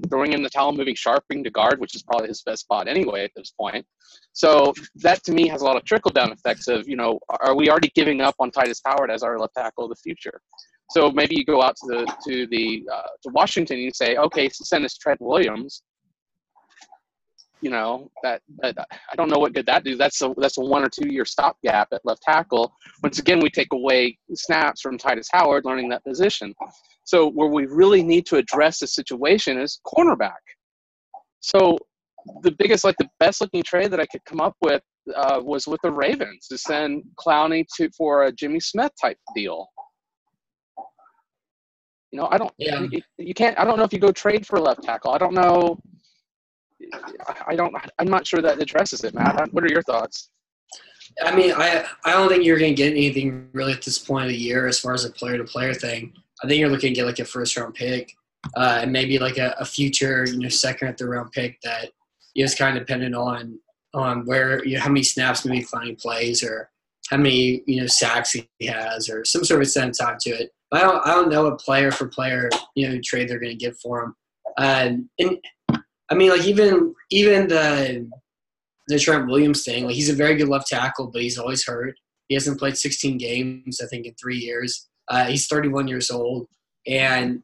throwing 0.10 0.34
in 0.34 0.42
the 0.42 0.50
towel, 0.50 0.72
moving 0.72 0.96
Scharping 0.96 1.44
to 1.44 1.50
guard, 1.50 1.80
which 1.80 1.96
is 1.96 2.04
probably 2.04 2.30
his 2.30 2.42
best 2.44 2.62
spot 2.62 2.88
anyway 2.88 3.24
at 3.26 3.32
this 3.36 3.52
point? 3.52 3.86
So 4.34 4.74
that 4.96 5.24
to 5.26 5.34
me 5.34 5.48
has 5.50 5.62
a 5.62 5.66
lot 5.66 5.76
of 5.76 5.84
trickle 5.84 6.12
down 6.12 6.32
effects 6.32 6.68
of, 6.68 6.88
you 6.88 6.96
know, 6.96 7.20
are 7.42 7.56
we 7.56 7.70
already 7.70 7.92
giving 7.94 8.22
up 8.22 8.36
on 8.40 8.52
Tytus 8.52 8.80
Howard 8.86 9.12
as 9.12 9.24
our 9.24 9.38
left 9.38 9.56
tackle 9.56 9.86
of 9.86 9.90
the 9.90 9.96
future? 9.98 10.42
So 10.92 11.12
maybe 11.12 11.36
you 11.36 11.44
go 11.44 11.62
out 11.62 11.76
to 11.78 11.88
the 11.88 12.14
to 12.28 12.48
the 12.48 12.88
uh, 12.94 13.08
to 13.24 13.30
Washington 13.32 13.76
and 13.76 13.84
you 13.84 13.92
say, 13.94 14.16
okay, 14.16 14.48
send 14.50 14.86
us 14.86 14.98
Trent 14.98 15.20
Williams. 15.20 15.84
You 17.62 17.72
know 17.72 18.12
that, 18.22 18.42
that 18.60 18.76
I 19.12 19.16
don't 19.16 19.30
know 19.30 19.40
what 19.40 19.54
good 19.54 19.66
that 19.66 19.84
do. 19.84 19.96
That's 19.96 20.22
a 20.22 20.34
that's 20.38 20.60
a 20.60 20.62
one 20.62 20.84
or 20.84 20.90
two 20.90 21.12
year 21.12 21.26
stopgap 21.26 21.88
at 21.92 22.02
left 22.06 22.22
tackle. 22.22 22.72
Once 23.02 23.18
again, 23.18 23.40
we 23.40 23.50
take 23.50 23.74
away 23.74 24.18
snaps 24.34 24.82
from 24.82 24.98
Tytus 24.98 25.28
Howard 25.32 25.66
learning 25.66 25.90
that 25.90 26.04
position. 26.04 26.54
So 27.04 27.30
where 27.32 27.48
we 27.48 27.66
really 27.66 28.04
need 28.04 28.26
to 28.28 28.36
address 28.36 28.80
the 28.80 28.88
situation 28.88 29.58
is 29.58 29.80
cornerback. 29.88 30.44
So 31.40 31.78
the 32.42 32.52
biggest, 32.52 32.84
like 32.84 32.98
the 33.00 33.10
best 33.20 33.42
looking 33.42 33.64
trade 33.64 33.92
that 33.92 34.00
I 34.00 34.06
could 34.06 34.24
come 34.26 34.42
up 34.42 34.56
with 34.62 34.82
uh, 35.16 35.40
was 35.42 35.68
with 35.68 35.80
the 35.84 35.92
Ravens 35.92 36.48
to 36.48 36.58
send 36.58 37.04
Clowney 37.18 37.66
to 37.78 37.90
for 37.98 38.24
a 38.24 38.32
Jimmy 38.32 38.60
Smith 38.60 38.92
type 39.02 39.18
deal. 39.36 39.68
You 42.12 42.20
know, 42.20 42.28
I 42.32 42.38
don't. 42.38 42.54
Yeah. 42.58 42.86
You, 42.90 43.02
you 43.18 43.34
can't. 43.34 43.58
I 43.60 43.66
don't 43.66 43.78
know 43.78 43.84
if 43.84 43.94
you 43.94 44.00
go 44.00 44.12
trade 44.12 44.46
for 44.46 44.58
a 44.58 44.62
left 44.62 44.84
tackle. 44.84 45.12
I 45.12 45.18
don't 45.18 45.34
know. 45.34 45.80
I 47.48 47.56
don't. 47.56 47.76
I'm 48.00 48.08
not 48.08 48.28
sure 48.28 48.42
that 48.42 48.62
addresses 48.62 49.04
it, 49.04 49.14
Matt. 49.14 49.52
What 49.54 49.64
are 49.64 49.70
your 49.70 49.82
thoughts? 49.82 50.30
I 51.24 51.36
mean, 51.36 51.54
I 51.54 51.86
I 52.06 52.12
don't 52.12 52.30
think 52.30 52.44
you're 52.44 52.60
going 52.60 52.76
to 52.76 52.82
get 52.82 52.92
anything 52.92 53.50
really 53.54 53.74
at 53.74 53.82
this 53.82 53.98
point 53.98 54.26
of 54.26 54.32
the 54.32 54.38
year 54.38 54.68
as 54.68 54.80
far 54.80 54.94
as 54.94 55.06
a 55.06 55.12
player 55.12 55.38
to 55.38 55.44
player 55.44 55.74
thing. 55.74 56.14
I 56.44 56.48
think 56.48 56.60
you're 56.60 56.70
looking 56.70 56.94
to 56.94 56.96
get 56.96 57.06
like 57.06 57.20
a 57.20 57.26
first 57.26 57.58
round 57.58 57.74
pick 57.74 58.14
uh, 58.56 58.80
and 58.82 58.92
maybe 58.92 59.18
like 59.18 59.38
a, 59.38 59.56
a 59.60 59.66
future, 59.66 60.26
you 60.26 60.40
know, 60.40 60.50
second 60.50 60.90
or 60.90 60.94
third 60.94 61.10
round 61.10 61.32
pick 61.32 61.60
that 61.62 61.92
is 62.36 62.56
kind 62.56 62.78
of 62.78 62.86
dependent 62.86 63.16
on 63.16 63.60
on 63.94 64.26
where 64.26 64.64
you 64.66 64.76
know 64.76 64.82
how 64.82 64.90
many 64.90 65.04
snaps 65.04 65.46
maybe 65.46 65.64
finding 65.64 65.96
plays 65.96 66.44
or 66.44 66.70
how 67.10 67.18
many 67.18 67.64
you 67.66 67.82
know 67.82 67.88
sacks 67.88 68.34
he 68.34 68.68
has 68.68 69.10
or 69.10 69.26
some 69.26 69.44
sort 69.44 69.62
of 69.62 69.66
incentive 69.66 70.18
to 70.20 70.30
it. 70.30 70.52
But 70.70 70.82
I 70.82 70.84
don't 70.84 71.08
I 71.08 71.14
don't 71.14 71.30
know 71.30 71.44
what 71.46 71.60
player 71.60 71.92
for 71.92 72.08
player 72.08 72.50
you 72.76 72.88
know 72.88 73.00
trade 73.04 73.30
they're 73.30 73.40
going 73.40 73.58
to 73.58 73.66
get 73.66 73.78
for 73.78 74.04
him. 74.04 74.16
Uh, 74.58 74.92
and 75.20 75.40
I 76.10 76.16
mean, 76.16 76.30
like 76.30 76.46
even 76.46 76.94
even 77.10 77.48
the 77.48 78.10
the 78.88 79.00
Trent 79.00 79.28
Williams 79.28 79.64
thing, 79.64 79.86
like 79.86 79.96
he's 79.96 80.10
a 80.10 80.16
very 80.16 80.36
good 80.36 80.48
left 80.48 80.68
tackle, 80.68 81.08
but 81.12 81.22
he's 81.22 81.38
always 81.38 81.66
hurt. 81.66 81.96
He 82.28 82.36
hasn't 82.36 82.60
played 82.60 82.78
16 82.78 83.18
games, 83.18 83.80
I 83.82 83.88
think, 83.88 84.06
in 84.06 84.14
three 84.16 84.38
years. 84.38 84.90
Uh, 85.10 85.26
he's 85.26 85.48
31 85.48 85.88
years 85.88 86.10
old, 86.12 86.48
and 86.86 87.42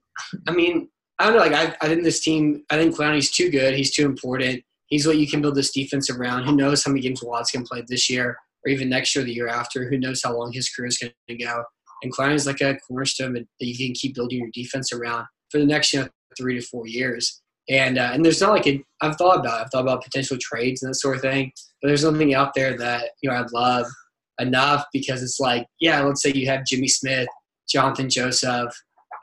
I 0.47 0.51
mean, 0.51 0.89
I 1.19 1.25
don't 1.25 1.35
know. 1.35 1.39
Like 1.39 1.53
I, 1.53 1.75
I 1.85 1.87
think 1.87 2.03
this 2.03 2.21
team, 2.21 2.63
I 2.69 2.77
think 2.77 2.95
Clowney's 2.95 3.31
too 3.31 3.49
good. 3.49 3.75
He's 3.75 3.95
too 3.95 4.05
important. 4.05 4.63
He's 4.87 5.07
what 5.07 5.17
you 5.17 5.27
can 5.27 5.41
build 5.41 5.55
this 5.55 5.71
defense 5.71 6.09
around. 6.09 6.43
Who 6.43 6.55
knows 6.55 6.83
how 6.83 6.91
many 6.91 7.01
games 7.01 7.23
Watt's 7.23 7.51
to 7.51 7.61
play 7.63 7.83
this 7.87 8.09
year 8.09 8.37
or 8.65 8.69
even 8.69 8.89
next 8.89 9.15
year, 9.15 9.23
the 9.23 9.33
year 9.33 9.47
after? 9.47 9.89
Who 9.89 9.97
knows 9.97 10.21
how 10.23 10.37
long 10.37 10.51
his 10.51 10.69
career 10.69 10.87
is 10.87 10.97
going 10.97 11.13
to 11.29 11.35
go? 11.35 11.63
And 12.03 12.13
Clowney's 12.13 12.45
like 12.45 12.61
a 12.61 12.77
cornerstone 12.87 13.33
that 13.33 13.47
you 13.59 13.75
can 13.75 13.93
keep 13.93 14.15
building 14.15 14.39
your 14.39 14.49
defense 14.53 14.91
around 14.91 15.25
for 15.49 15.59
the 15.59 15.65
next 15.65 15.93
you 15.93 16.01
know, 16.01 16.09
three 16.37 16.59
to 16.59 16.65
four 16.65 16.87
years. 16.87 17.41
And 17.69 17.97
uh, 17.97 18.11
and 18.13 18.25
there's 18.25 18.41
not 18.41 18.51
like 18.51 18.67
a, 18.67 18.83
I've 19.01 19.15
thought 19.15 19.39
about 19.39 19.61
it. 19.61 19.63
I've 19.63 19.71
thought 19.71 19.83
about 19.83 20.03
potential 20.03 20.37
trades 20.39 20.83
and 20.83 20.89
that 20.89 20.95
sort 20.95 21.15
of 21.15 21.21
thing, 21.21 21.51
but 21.81 21.87
there's 21.87 22.03
nothing 22.03 22.33
out 22.33 22.53
there 22.53 22.77
that 22.77 23.11
you 23.21 23.29
know 23.29 23.37
I'd 23.37 23.51
love 23.53 23.85
enough 24.39 24.85
because 24.91 25.23
it's 25.23 25.39
like 25.39 25.65
yeah, 25.79 26.01
let's 26.01 26.21
say 26.21 26.31
you 26.31 26.47
have 26.47 26.65
Jimmy 26.65 26.89
Smith, 26.89 27.29
Jonathan 27.69 28.09
Joseph, 28.09 28.73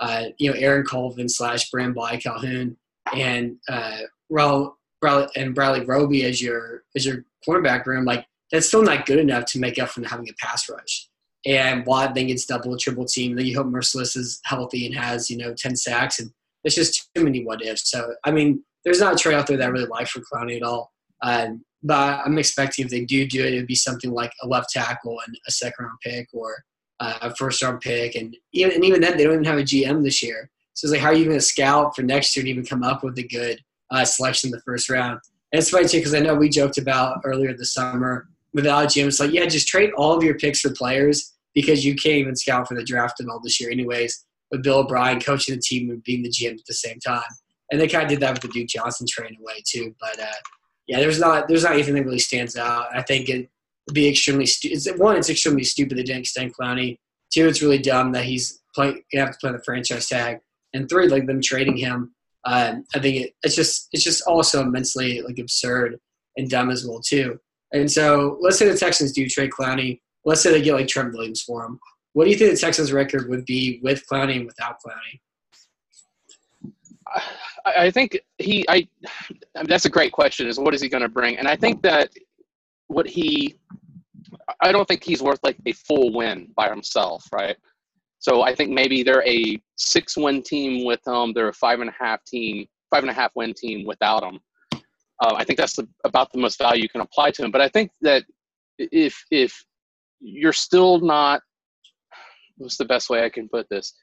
uh, 0.00 0.24
you 0.38 0.50
know 0.50 0.58
Aaron 0.58 0.86
Colvin 0.86 1.28
slash 1.28 1.70
Brand 1.70 1.94
Bly 1.94 2.16
Calhoun, 2.16 2.76
and 3.14 3.56
uh, 3.68 3.98
Raul, 4.32 4.72
Bradley, 5.00 5.28
and 5.36 5.54
Bradley 5.54 5.84
Roby 5.84 6.24
as 6.24 6.40
your 6.40 6.84
as 6.96 7.04
your 7.04 7.24
cornerback 7.46 7.84
room. 7.86 8.04
Like 8.04 8.24
that's 8.50 8.68
still 8.68 8.82
not 8.82 9.06
good 9.06 9.18
enough 9.18 9.44
to 9.46 9.60
make 9.60 9.78
up 9.78 9.90
for 9.90 10.06
having 10.06 10.28
a 10.28 10.32
pass 10.44 10.68
rush. 10.68 11.08
And 11.46 11.86
Watt 11.86 12.14
then 12.14 12.26
gets 12.26 12.44
double, 12.44 12.76
triple 12.76 13.06
team. 13.06 13.34
Then 13.34 13.46
you 13.46 13.56
hope 13.56 13.66
Mercilus 13.66 14.16
is 14.16 14.40
healthy 14.44 14.86
and 14.86 14.94
has 14.94 15.30
you 15.30 15.36
know 15.36 15.54
ten 15.54 15.76
sacks 15.76 16.20
and 16.20 16.30
it's 16.64 16.74
just 16.74 17.08
too 17.14 17.24
many 17.24 17.44
what 17.44 17.64
ifs. 17.64 17.90
So 17.90 18.14
I 18.24 18.30
mean, 18.30 18.62
there's 18.84 19.00
not 19.00 19.14
a 19.14 19.16
trade 19.16 19.34
out 19.34 19.46
there 19.46 19.56
that 19.56 19.64
I 19.64 19.70
really 19.70 19.86
like 19.86 20.08
for 20.08 20.20
Clowney 20.20 20.56
at 20.56 20.62
all. 20.62 20.92
Um, 21.22 21.64
but 21.82 22.20
I'm 22.24 22.38
expecting 22.38 22.84
if 22.84 22.90
they 22.90 23.04
do 23.04 23.26
do 23.26 23.44
it, 23.44 23.54
it'd 23.54 23.66
be 23.66 23.74
something 23.74 24.10
like 24.10 24.32
a 24.42 24.46
left 24.46 24.70
tackle 24.70 25.18
and 25.26 25.36
a 25.46 25.50
second 25.50 25.86
round 25.86 25.98
pick 26.02 26.28
or 26.32 26.62
uh, 27.00 27.18
a 27.22 27.34
first 27.36 27.62
round 27.62 27.80
pick. 27.80 28.14
And 28.14 28.36
even 28.52 28.74
and 28.74 28.84
even 28.84 29.00
then, 29.00 29.16
they 29.16 29.24
don't 29.24 29.34
even 29.34 29.44
have 29.44 29.58
a 29.58 29.62
GM 29.62 30.04
this 30.04 30.22
year. 30.22 30.50
So 30.74 30.86
it's 30.86 30.92
like, 30.92 31.00
how 31.00 31.08
are 31.08 31.14
you 31.14 31.24
going 31.24 31.36
to 31.36 31.44
scout 31.44 31.96
for 31.96 32.02
next 32.02 32.36
year 32.36 32.42
and 32.42 32.48
even 32.48 32.64
come 32.64 32.82
up 32.82 33.02
with 33.02 33.18
a 33.18 33.26
good 33.26 33.60
uh, 33.90 34.04
selection 34.04 34.48
in 34.48 34.52
the 34.52 34.62
first 34.62 34.88
round? 34.88 35.20
And 35.52 35.60
it's 35.60 35.70
funny 35.70 35.88
too 35.88 35.98
because 35.98 36.14
I 36.14 36.20
know 36.20 36.34
we 36.34 36.48
joked 36.48 36.78
about 36.78 37.20
earlier 37.24 37.54
this 37.56 37.74
summer 37.74 38.28
without 38.52 38.88
GM. 38.88 39.06
It's 39.06 39.20
like, 39.20 39.32
yeah, 39.32 39.46
just 39.46 39.68
trade 39.68 39.90
all 39.96 40.16
of 40.16 40.22
your 40.22 40.34
picks 40.38 40.60
for 40.60 40.70
players 40.70 41.34
because 41.54 41.84
you 41.84 41.96
can't 41.96 42.16
even 42.16 42.36
scout 42.36 42.68
for 42.68 42.74
the 42.74 42.84
draft 42.84 43.20
at 43.20 43.28
all 43.28 43.40
this 43.40 43.60
year, 43.60 43.70
anyways 43.70 44.24
with 44.50 44.62
Bill 44.62 44.78
O'Brien 44.78 45.20
coaching 45.20 45.54
the 45.54 45.60
team 45.60 45.90
and 45.90 46.02
being 46.02 46.22
the 46.22 46.30
GM 46.30 46.58
at 46.58 46.66
the 46.66 46.74
same 46.74 46.98
time. 47.00 47.22
And 47.70 47.80
they 47.80 47.88
kind 47.88 48.04
of 48.04 48.08
did 48.08 48.20
that 48.20 48.32
with 48.32 48.42
the 48.42 48.48
Duke 48.48 48.68
Johnson 48.68 49.06
trade 49.08 49.36
away 49.40 49.62
too. 49.64 49.94
But 50.00 50.18
uh, 50.18 50.40
yeah, 50.86 50.98
there's 50.98 51.20
not 51.20 51.48
there's 51.48 51.62
not 51.62 51.72
anything 51.72 51.94
that 51.94 52.04
really 52.04 52.18
stands 52.18 52.56
out. 52.56 52.86
I 52.92 53.02
think 53.02 53.28
it 53.28 53.48
would 53.86 53.94
be 53.94 54.08
extremely 54.08 54.46
stupid. 54.46 54.98
One, 54.98 55.16
it's 55.16 55.30
extremely 55.30 55.64
stupid 55.64 55.96
they 55.96 56.02
didn't 56.02 56.22
extend 56.22 56.54
Clowney. 56.56 56.98
Two, 57.32 57.46
it's 57.46 57.62
really 57.62 57.78
dumb 57.78 58.12
that 58.12 58.24
he's 58.24 58.60
play 58.74 59.04
gonna 59.12 59.26
have 59.26 59.32
to 59.32 59.38
play 59.40 59.52
the 59.52 59.62
franchise 59.64 60.08
tag. 60.08 60.40
And 60.74 60.88
three, 60.88 61.08
like 61.08 61.26
them 61.26 61.40
trading 61.40 61.76
him. 61.76 62.14
Um, 62.44 62.84
I 62.94 63.00
think 63.00 63.16
it, 63.16 63.34
it's 63.42 63.54
just 63.54 63.88
it's 63.92 64.02
just 64.02 64.22
also 64.26 64.62
immensely 64.62 65.22
like 65.22 65.38
absurd 65.38 65.98
and 66.36 66.50
dumb 66.50 66.70
as 66.70 66.84
well 66.86 67.00
too. 67.00 67.38
And 67.72 67.90
so 67.90 68.38
let's 68.40 68.58
say 68.58 68.68
the 68.68 68.76
Texans 68.76 69.12
do 69.12 69.28
trade 69.28 69.50
Clowney. 69.50 70.00
Let's 70.24 70.40
say 70.40 70.50
they 70.50 70.62
get 70.62 70.74
like 70.74 70.88
Trent 70.88 71.12
Williams 71.12 71.42
for 71.42 71.64
him. 71.64 71.78
What 72.12 72.24
do 72.24 72.30
you 72.30 72.36
think 72.36 72.50
the 72.50 72.56
Texans' 72.56 72.92
record 72.92 73.28
would 73.28 73.44
be 73.44 73.80
with 73.82 74.04
Clowney 74.10 74.36
and 74.36 74.46
without 74.46 74.76
Clowney? 74.84 75.20
I, 77.66 77.90
think 77.90 78.18
he. 78.38 78.64
I, 78.68 78.86
I 79.56 79.60
mean, 79.60 79.66
that's 79.66 79.84
a 79.84 79.90
great 79.90 80.12
question. 80.12 80.46
Is 80.46 80.58
what 80.58 80.74
is 80.74 80.80
he 80.80 80.88
going 80.88 81.02
to 81.02 81.08
bring? 81.08 81.38
And 81.38 81.48
I 81.48 81.56
think 81.56 81.82
that 81.82 82.10
what 82.88 83.06
he. 83.06 83.56
I 84.60 84.72
don't 84.72 84.86
think 84.86 85.02
he's 85.02 85.22
worth 85.22 85.40
like 85.42 85.56
a 85.66 85.72
full 85.72 86.12
win 86.12 86.52
by 86.56 86.68
himself, 86.68 87.24
right? 87.32 87.56
So 88.18 88.42
I 88.42 88.54
think 88.54 88.70
maybe 88.70 89.02
they're 89.02 89.26
a 89.26 89.60
six-win 89.76 90.42
team 90.42 90.84
with 90.84 91.00
him. 91.06 91.32
They're 91.32 91.48
a 91.48 91.54
five 91.54 91.80
and 91.80 91.88
a 91.88 91.94
half 91.98 92.22
team, 92.24 92.66
five 92.90 93.02
and 93.02 93.10
a 93.10 93.14
half 93.14 93.32
win 93.34 93.54
team 93.54 93.86
without 93.86 94.22
him. 94.22 94.40
Uh, 95.20 95.34
I 95.36 95.44
think 95.44 95.58
that's 95.58 95.76
the, 95.76 95.88
about 96.04 96.30
the 96.32 96.38
most 96.38 96.58
value 96.58 96.82
you 96.82 96.88
can 96.88 97.00
apply 97.00 97.30
to 97.32 97.44
him. 97.44 97.50
But 97.50 97.60
I 97.60 97.68
think 97.68 97.90
that 98.02 98.24
if 98.78 99.24
if 99.30 99.64
you're 100.20 100.52
still 100.52 101.00
not 101.00 101.40
what's 102.60 102.76
the 102.76 102.84
best 102.84 103.10
way 103.10 103.24
I 103.24 103.28
can 103.28 103.48
put 103.48 103.68
this? 103.68 103.94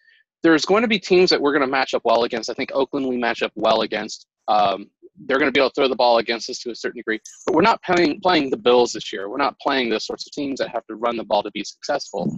There's 0.44 0.66
going 0.66 0.84
to 0.84 0.88
be 0.88 1.00
teams 1.00 1.30
that 1.30 1.42
we're 1.42 1.52
going 1.52 1.66
to 1.66 1.72
match 1.72 1.94
up 1.94 2.04
well 2.06 2.24
against. 2.24 2.50
I 2.50 2.54
think 2.54 2.72
Oakland 2.74 3.08
we 3.08 3.18
match 3.18 3.42
up 3.42 3.52
well 3.56 3.82
against. 3.82 4.28
Um, 4.48 4.90
they're 5.26 5.40
going 5.40 5.48
to 5.48 5.52
be 5.52 5.60
able 5.60 5.72
to 5.72 5.74
throw 5.74 5.88
the 5.88 5.96
ball 5.96 6.20
against 6.20 6.50
us 6.50 6.60
to 6.60 6.70
a 6.70 6.76
certain 6.76 7.00
degree, 7.00 7.20
but 7.46 7.56
we're 7.56 7.62
not 7.62 7.82
playing 7.82 8.20
playing 8.22 8.52
the 8.52 8.58
Bills 8.58 8.94
this 8.94 9.12
year. 9.12 9.30
We're 9.30 9.38
not 9.38 9.58
playing 9.60 9.90
those 9.90 10.06
sorts 10.06 10.28
of 10.28 10.32
teams 10.32 10.60
that 10.60 10.70
have 10.70 10.86
to 10.88 10.96
run 10.96 11.18
the 11.18 11.24
ball 11.24 11.42
to 11.44 11.52
be 11.52 11.64
successful. 11.64 12.32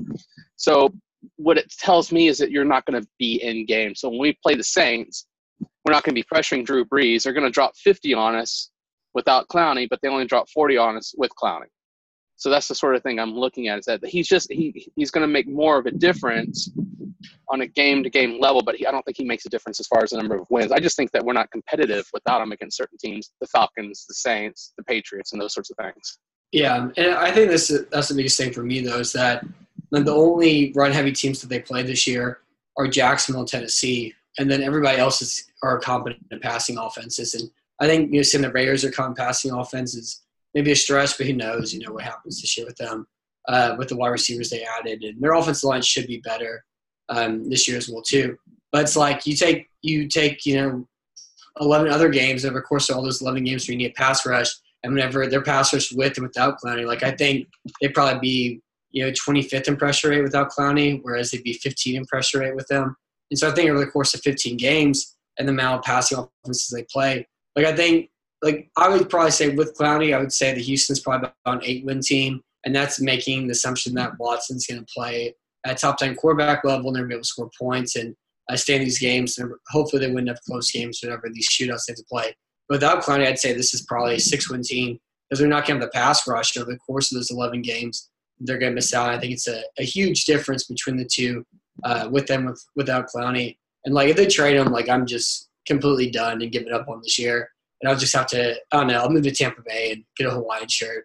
So 0.55 0.93
what 1.35 1.57
it 1.57 1.71
tells 1.77 2.11
me 2.11 2.27
is 2.27 2.37
that 2.37 2.51
you're 2.51 2.63
not 2.63 2.85
going 2.85 3.01
to 3.01 3.07
be 3.17 3.41
in 3.43 3.65
game. 3.65 3.95
So 3.95 4.09
when 4.09 4.19
we 4.19 4.37
play 4.43 4.55
the 4.55 4.63
Saints, 4.63 5.25
we're 5.59 5.91
not 5.91 6.03
going 6.03 6.15
to 6.15 6.21
be 6.21 6.27
pressuring 6.33 6.65
Drew 6.65 6.85
Brees. 6.85 7.23
They're 7.23 7.33
going 7.33 7.45
to 7.45 7.51
drop 7.51 7.75
50 7.75 8.13
on 8.13 8.35
us 8.35 8.69
without 9.13 9.47
Clowney, 9.49 9.87
but 9.89 9.99
they 10.01 10.07
only 10.07 10.25
drop 10.25 10.49
40 10.49 10.77
on 10.77 10.95
us 10.95 11.13
with 11.17 11.31
Clowney. 11.41 11.67
So 12.39 12.49
that's 12.49 12.69
the 12.69 12.75
sort 12.75 12.95
of 12.95 13.03
thing 13.03 13.19
I'm 13.19 13.35
looking 13.35 13.67
at 13.67 13.79
is 13.79 13.85
that 13.85 14.03
he's 14.05 14.27
just 14.27 14.49
he 14.49 14.89
he's 14.95 15.11
going 15.11 15.23
to 15.23 15.27
make 15.27 15.47
more 15.47 15.77
of 15.77 15.85
a 15.85 15.91
difference 15.91 16.71
on 17.49 17.61
a 17.61 17.67
game 17.67 18.01
to 18.01 18.09
game 18.09 18.39
level, 18.39 18.61
but 18.61 18.75
he, 18.75 18.87
I 18.87 18.91
don't 18.91 19.03
think 19.03 19.17
he 19.17 19.25
makes 19.25 19.45
a 19.45 19.49
difference 19.49 19.79
as 19.81 19.87
far 19.87 20.03
as 20.03 20.11
the 20.11 20.17
number 20.17 20.35
of 20.35 20.47
wins. 20.49 20.71
I 20.71 20.79
just 20.79 20.95
think 20.95 21.11
that 21.11 21.25
we're 21.25 21.33
not 21.33 21.51
competitive 21.51 22.07
without 22.13 22.41
him 22.41 22.53
against 22.53 22.77
certain 22.77 22.97
teams, 22.97 23.31
the 23.41 23.47
Falcons, 23.47 24.05
the 24.07 24.13
Saints, 24.13 24.71
the 24.77 24.83
Patriots, 24.83 25.33
and 25.33 25.41
those 25.41 25.53
sorts 25.53 25.69
of 25.69 25.75
things. 25.75 26.17
Yeah, 26.53 26.87
and 26.95 27.13
I 27.15 27.29
think 27.31 27.49
this 27.51 27.77
that's 27.91 28.07
the 28.07 28.15
biggest 28.15 28.37
thing 28.37 28.53
for 28.53 28.63
me 28.63 28.79
though 28.79 28.99
is 28.99 29.11
that 29.13 29.45
the 29.91 30.15
only 30.15 30.71
run 30.75 30.93
heavy 30.93 31.11
teams 31.11 31.41
that 31.41 31.47
they 31.47 31.59
played 31.59 31.87
this 31.87 32.07
year 32.07 32.39
are 32.77 32.87
Jacksonville 32.87 33.43
Tennessee, 33.43 34.13
and 34.37 34.49
then 34.49 34.63
everybody 34.63 34.97
else 34.97 35.21
is 35.21 35.51
are 35.61 35.77
competent 35.77 36.25
in 36.31 36.39
passing 36.39 36.77
offenses. 36.77 37.33
And 37.33 37.51
I 37.81 37.87
think 37.87 38.13
you 38.13 38.19
know, 38.19 38.23
saying 38.23 38.43
the 38.43 38.51
Raiders 38.51 38.85
are 38.85 38.91
competent 38.91 39.17
passing 39.17 39.51
offenses 39.51 40.21
maybe 40.53 40.71
a 40.71 40.75
stress, 40.75 41.17
but 41.17 41.27
who 41.27 41.33
knows? 41.33 41.73
You 41.73 41.79
know 41.85 41.93
what 41.93 42.03
happens 42.03 42.41
this 42.41 42.57
year 42.57 42.65
with 42.65 42.77
them, 42.77 43.07
uh, 43.47 43.75
with 43.77 43.89
the 43.89 43.95
wide 43.95 44.09
receivers 44.09 44.49
they 44.49 44.63
added, 44.63 45.03
and 45.03 45.21
their 45.21 45.33
offensive 45.33 45.67
line 45.67 45.81
should 45.81 46.07
be 46.07 46.17
better 46.19 46.63
um, 47.09 47.49
this 47.49 47.67
year 47.67 47.77
as 47.77 47.89
well 47.89 48.01
too. 48.01 48.37
But 48.71 48.83
it's 48.83 48.95
like 48.95 49.25
you 49.25 49.35
take 49.35 49.67
you 49.81 50.07
take 50.07 50.45
you 50.45 50.61
know 50.61 50.87
eleven 51.59 51.91
other 51.91 52.09
games 52.09 52.45
over 52.45 52.55
the 52.55 52.61
course 52.61 52.89
of 52.89 52.95
all 52.95 53.03
those 53.03 53.21
eleven 53.21 53.43
games 53.43 53.67
where 53.67 53.73
you 53.73 53.77
need 53.77 53.91
a 53.91 53.93
pass 53.93 54.25
rush, 54.25 54.49
and 54.83 54.93
whenever 54.93 55.27
their 55.27 55.43
pass 55.43 55.73
rush 55.73 55.91
with 55.91 56.17
and 56.17 56.27
without 56.27 56.59
Clowney, 56.59 56.85
like 56.85 57.03
I 57.03 57.11
think 57.11 57.47
they'd 57.81 57.93
probably 57.93 58.19
be 58.19 58.61
you 58.91 59.05
know 59.05 59.11
25th 59.11 59.67
in 59.67 59.77
pressure 59.77 60.09
rate 60.09 60.23
without 60.23 60.51
Clowney, 60.51 60.99
whereas 61.01 61.31
they'd 61.31 61.43
be 61.43 61.53
15 61.53 61.95
in 61.95 62.05
pressure 62.05 62.39
rate 62.39 62.55
with 62.55 62.67
them. 62.67 62.95
And 63.31 63.37
so 63.37 63.49
I 63.49 63.53
think 63.53 63.69
over 63.69 63.79
the 63.79 63.91
course 63.91 64.13
of 64.15 64.21
15 64.21 64.57
games 64.57 65.15
and 65.37 65.47
the 65.47 65.51
amount 65.51 65.79
of 65.79 65.85
passing 65.85 66.17
offenses 66.17 66.69
they 66.73 66.83
play, 66.91 67.27
like 67.55 67.65
I 67.65 67.75
think 67.75 68.09
like 68.41 68.69
I 68.77 68.89
would 68.89 69.09
probably 69.09 69.31
say 69.31 69.49
with 69.49 69.77
Clowney, 69.77 70.15
I 70.15 70.19
would 70.19 70.33
say 70.33 70.53
the 70.53 70.61
Houston's 70.61 70.99
probably 70.99 71.29
about 71.45 71.63
an 71.63 71.69
eight 71.69 71.85
win 71.85 72.01
team, 72.01 72.41
and 72.65 72.75
that's 72.75 73.01
making 73.01 73.47
the 73.47 73.51
assumption 73.51 73.93
that 73.95 74.17
Watson's 74.19 74.65
going 74.67 74.79
to 74.79 74.93
play 74.93 75.33
at 75.65 75.77
top 75.77 75.97
ten 75.97 76.15
quarterback 76.15 76.63
level 76.63 76.87
and 76.87 76.95
they're 76.95 77.03
going 77.03 77.09
to 77.09 77.15
be 77.15 77.17
able 77.17 77.23
to 77.23 77.27
score 77.27 77.51
points 77.59 77.95
and 77.95 78.15
uh, 78.49 78.55
stay 78.55 78.75
in 78.75 78.83
these 78.83 78.99
games. 78.99 79.37
And 79.37 79.51
hopefully, 79.69 80.05
they 80.05 80.11
win 80.11 80.27
enough 80.27 80.39
close 80.47 80.71
games 80.71 80.99
whenever 81.03 81.29
these 81.31 81.49
shootouts 81.49 81.85
they 81.87 81.91
have 81.91 81.97
to 81.97 82.05
play. 82.09 82.33
But 82.67 82.75
without 82.75 83.03
Clowney, 83.03 83.27
I'd 83.27 83.39
say 83.39 83.53
this 83.53 83.73
is 83.73 83.81
probably 83.83 84.15
a 84.15 84.19
six 84.19 84.49
win 84.49 84.61
team 84.61 84.99
because 85.29 85.39
they're 85.39 85.49
not 85.49 85.67
going 85.67 85.79
to 85.79 85.85
have 85.85 85.91
the 85.91 85.97
pass 85.97 86.27
rush 86.27 86.55
over 86.57 86.71
the 86.71 86.77
course 86.77 87.11
of 87.11 87.17
those 87.17 87.31
11 87.31 87.61
games. 87.61 88.09
They're 88.39 88.57
going 88.57 88.71
to 88.71 88.75
miss 88.75 88.93
out. 88.93 89.09
I 89.09 89.19
think 89.19 89.33
it's 89.33 89.47
a, 89.47 89.63
a 89.77 89.83
huge 89.83 90.25
difference 90.25 90.63
between 90.63 90.97
the 90.97 91.05
two 91.05 91.45
uh, 91.83 92.07
with 92.09 92.25
them 92.27 92.45
with, 92.45 92.63
without 92.75 93.07
Clowney. 93.13 93.57
And 93.85 93.93
like 93.93 94.09
if 94.09 94.15
they 94.15 94.27
trade 94.27 94.55
him, 94.55 94.71
like 94.71 94.89
I'm 94.89 95.05
just 95.05 95.49
completely 95.67 96.09
done 96.09 96.41
and 96.41 96.51
giving 96.51 96.73
up 96.73 96.87
on 96.87 97.01
this 97.03 97.19
year 97.19 97.49
and 97.81 97.89
I'll 97.89 97.97
just 97.97 98.15
have 98.15 98.27
to 98.27 98.55
I 98.71 98.77
don't 98.77 98.87
know 98.87 98.99
I'll 98.99 99.09
move 99.09 99.23
to 99.23 99.31
Tampa 99.31 99.61
Bay 99.65 99.91
and 99.93 100.03
get 100.17 100.27
a 100.27 100.31
Hawaiian 100.31 100.67
shirt 100.67 101.03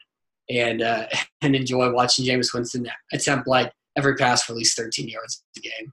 and 0.51 0.83
uh, 0.83 1.07
and 1.43 1.55
enjoy 1.55 1.93
watching 1.93 2.25
Jameis 2.25 2.55
Winston 2.55 2.87
attempt 3.13 3.47
like 3.49 3.73
every 3.97 4.17
pass 4.17 4.43
for 4.43 4.53
at 4.53 4.59
least 4.59 4.77
13 4.77 5.09
yards 5.09 5.45
a 5.57 5.61
game. 5.61 5.93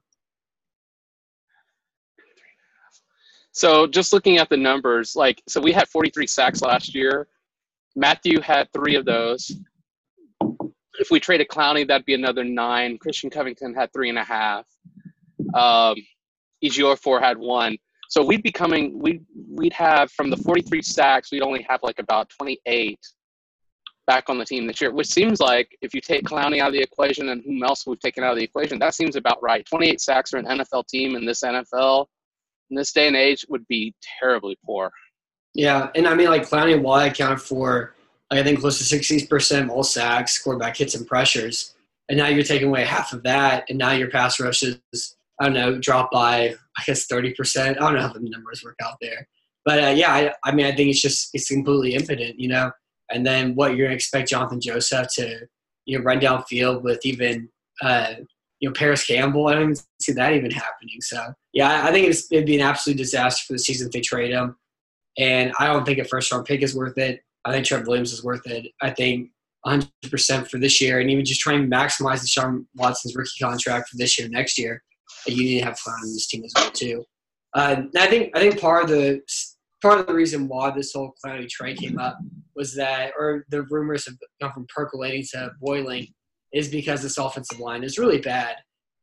So 3.53 3.85
just 3.85 4.13
looking 4.13 4.37
at 4.37 4.49
the 4.49 4.57
numbers, 4.57 5.15
like 5.15 5.41
so 5.47 5.59
we 5.59 5.71
had 5.71 5.87
43 5.89 6.25
sacks 6.25 6.61
last 6.61 6.95
year. 6.95 7.27
Matthew 7.95 8.39
had 8.39 8.71
three 8.71 8.95
of 8.95 9.05
those. 9.05 9.51
If 10.99 11.11
we 11.11 11.19
traded 11.19 11.49
Clowney, 11.49 11.85
that'd 11.85 12.05
be 12.05 12.13
another 12.13 12.43
nine. 12.45 12.97
Christian 12.97 13.29
Covington 13.29 13.73
had 13.73 13.91
three 13.91 14.09
and 14.09 14.17
a 14.17 14.23
half. 14.23 14.65
Um, 15.53 15.95
Ejiofor 16.63 17.21
had 17.21 17.37
one. 17.37 17.77
So 18.11 18.21
we'd 18.25 18.43
be 18.43 18.51
coming, 18.51 18.99
we'd, 18.99 19.25
we'd 19.47 19.71
have 19.71 20.11
from 20.11 20.29
the 20.29 20.35
43 20.35 20.81
sacks, 20.81 21.31
we'd 21.31 21.43
only 21.43 21.65
have 21.69 21.79
like 21.81 21.97
about 21.97 22.29
28 22.29 22.99
back 24.05 24.25
on 24.27 24.37
the 24.37 24.43
team 24.43 24.67
this 24.67 24.81
year, 24.81 24.91
which 24.91 25.07
seems 25.07 25.39
like 25.39 25.77
if 25.81 25.93
you 25.93 26.01
take 26.01 26.25
Clowney 26.25 26.59
out 26.59 26.67
of 26.67 26.73
the 26.73 26.81
equation 26.81 27.29
and 27.29 27.41
whom 27.45 27.63
else 27.63 27.87
we've 27.87 28.01
taken 28.01 28.21
out 28.25 28.31
of 28.31 28.37
the 28.37 28.43
equation, 28.43 28.77
that 28.79 28.95
seems 28.95 29.15
about 29.15 29.41
right. 29.41 29.65
28 29.65 30.01
sacks 30.01 30.31
for 30.31 30.39
an 30.39 30.45
NFL 30.45 30.87
team 30.87 31.15
in 31.15 31.25
this 31.25 31.41
NFL 31.41 32.05
in 32.69 32.75
this 32.75 32.91
day 32.91 33.07
and 33.07 33.15
age 33.15 33.45
would 33.47 33.65
be 33.69 33.95
terribly 34.19 34.57
poor. 34.65 34.91
Yeah, 35.53 35.89
and 35.95 36.05
I 36.05 36.13
mean, 36.13 36.27
like 36.27 36.43
Clowney 36.43 36.73
and 36.73 36.83
Watt 36.83 37.07
accounted 37.07 37.39
for, 37.39 37.95
like, 38.29 38.41
I 38.41 38.43
think, 38.43 38.59
close 38.59 38.77
to 38.85 38.97
60% 38.97 39.63
of 39.63 39.69
all 39.69 39.83
sacks, 39.83 40.37
quarterback 40.37 40.75
hits, 40.75 40.95
and 40.95 41.07
pressures. 41.07 41.75
And 42.09 42.17
now 42.17 42.27
you're 42.27 42.43
taking 42.43 42.67
away 42.67 42.83
half 42.83 43.13
of 43.13 43.23
that, 43.23 43.69
and 43.69 43.77
now 43.77 43.91
your 43.91 44.09
pass 44.09 44.37
rushes 44.37 44.81
I 45.41 45.45
don't 45.45 45.53
know, 45.53 45.79
drop 45.79 46.11
by 46.11 46.53
I 46.77 46.83
guess 46.85 47.05
thirty 47.07 47.33
percent. 47.33 47.77
I 47.77 47.85
don't 47.85 47.95
know 47.95 48.07
how 48.07 48.13
the 48.13 48.19
numbers 48.21 48.61
work 48.63 48.77
out 48.83 48.97
there, 49.01 49.27
but 49.65 49.83
uh, 49.83 49.87
yeah, 49.87 50.13
I, 50.13 50.33
I, 50.45 50.51
mean, 50.53 50.67
I 50.67 50.75
think 50.75 50.91
it's 50.91 51.01
just 51.01 51.29
it's 51.33 51.49
completely 51.49 51.95
impotent, 51.95 52.39
you 52.39 52.47
know. 52.47 52.71
And 53.09 53.25
then 53.25 53.55
what 53.55 53.75
you're 53.75 53.87
gonna 53.87 53.95
expect 53.95 54.29
Jonathan 54.29 54.61
Joseph 54.61 55.07
to 55.15 55.47
you 55.85 55.97
know 55.97 56.03
run 56.03 56.19
downfield 56.19 56.83
with 56.83 57.03
even 57.05 57.49
uh, 57.81 58.13
you 58.59 58.69
know 58.69 58.73
Parris 58.73 59.03
Campbell? 59.03 59.47
I 59.47 59.53
don't 59.53 59.63
even 59.63 59.75
see 59.99 60.11
that 60.11 60.33
even 60.33 60.51
happening. 60.51 61.01
So 61.01 61.33
yeah, 61.53 61.85
I 61.85 61.91
think 61.91 62.15
it'd 62.31 62.45
be 62.45 62.55
an 62.55 62.61
absolute 62.61 62.97
disaster 62.97 63.43
for 63.47 63.53
the 63.53 63.59
season 63.59 63.87
if 63.87 63.93
they 63.93 64.01
trade 64.01 64.31
him. 64.31 64.55
And 65.17 65.51
I 65.59 65.65
don't 65.65 65.85
think 65.85 65.97
a 65.97 66.05
first 66.05 66.31
round 66.31 66.45
pick 66.45 66.61
is 66.61 66.75
worth 66.75 66.99
it. 66.99 67.21
I 67.45 67.51
think 67.51 67.65
Trent 67.65 67.87
Williams 67.87 68.13
is 68.13 68.23
worth 68.23 68.45
it. 68.45 68.67
I 68.81 68.91
think 68.91 69.31
100% 69.65 70.47
for 70.47 70.59
this 70.59 70.79
year, 70.79 70.99
and 70.99 71.09
even 71.09 71.25
just 71.25 71.41
trying 71.41 71.67
to 71.67 71.75
maximize 71.75 72.23
Deshaun 72.23 72.65
Watson's 72.75 73.15
rookie 73.15 73.31
contract 73.41 73.89
for 73.89 73.97
this 73.97 74.17
year, 74.19 74.29
next 74.29 74.59
year 74.59 74.83
you 75.27 75.43
need 75.43 75.59
to 75.59 75.65
have 75.65 75.79
fun 75.79 75.93
on 75.93 76.13
this 76.13 76.27
team 76.27 76.43
as 76.43 76.53
well 76.55 76.71
too. 76.71 77.03
Uh, 77.53 77.83
I 77.97 78.07
think 78.07 78.35
I 78.35 78.39
think 78.39 78.59
part 78.59 78.83
of 78.83 78.89
the 78.89 79.21
part 79.81 79.99
of 79.99 80.07
the 80.07 80.13
reason 80.13 80.47
why 80.47 80.71
this 80.71 80.93
whole 80.93 81.13
Clowney 81.23 81.49
trade 81.49 81.77
came 81.77 81.99
up 81.99 82.17
was 82.55 82.75
that, 82.75 83.13
or 83.17 83.45
the 83.49 83.63
rumors 83.63 84.05
have 84.05 84.15
gone 84.39 84.53
from 84.53 84.67
percolating 84.73 85.25
to 85.31 85.51
boiling, 85.59 86.07
is 86.53 86.69
because 86.69 87.01
this 87.01 87.17
offensive 87.17 87.59
line 87.59 87.83
is 87.83 87.97
really 87.97 88.19
bad, 88.19 88.55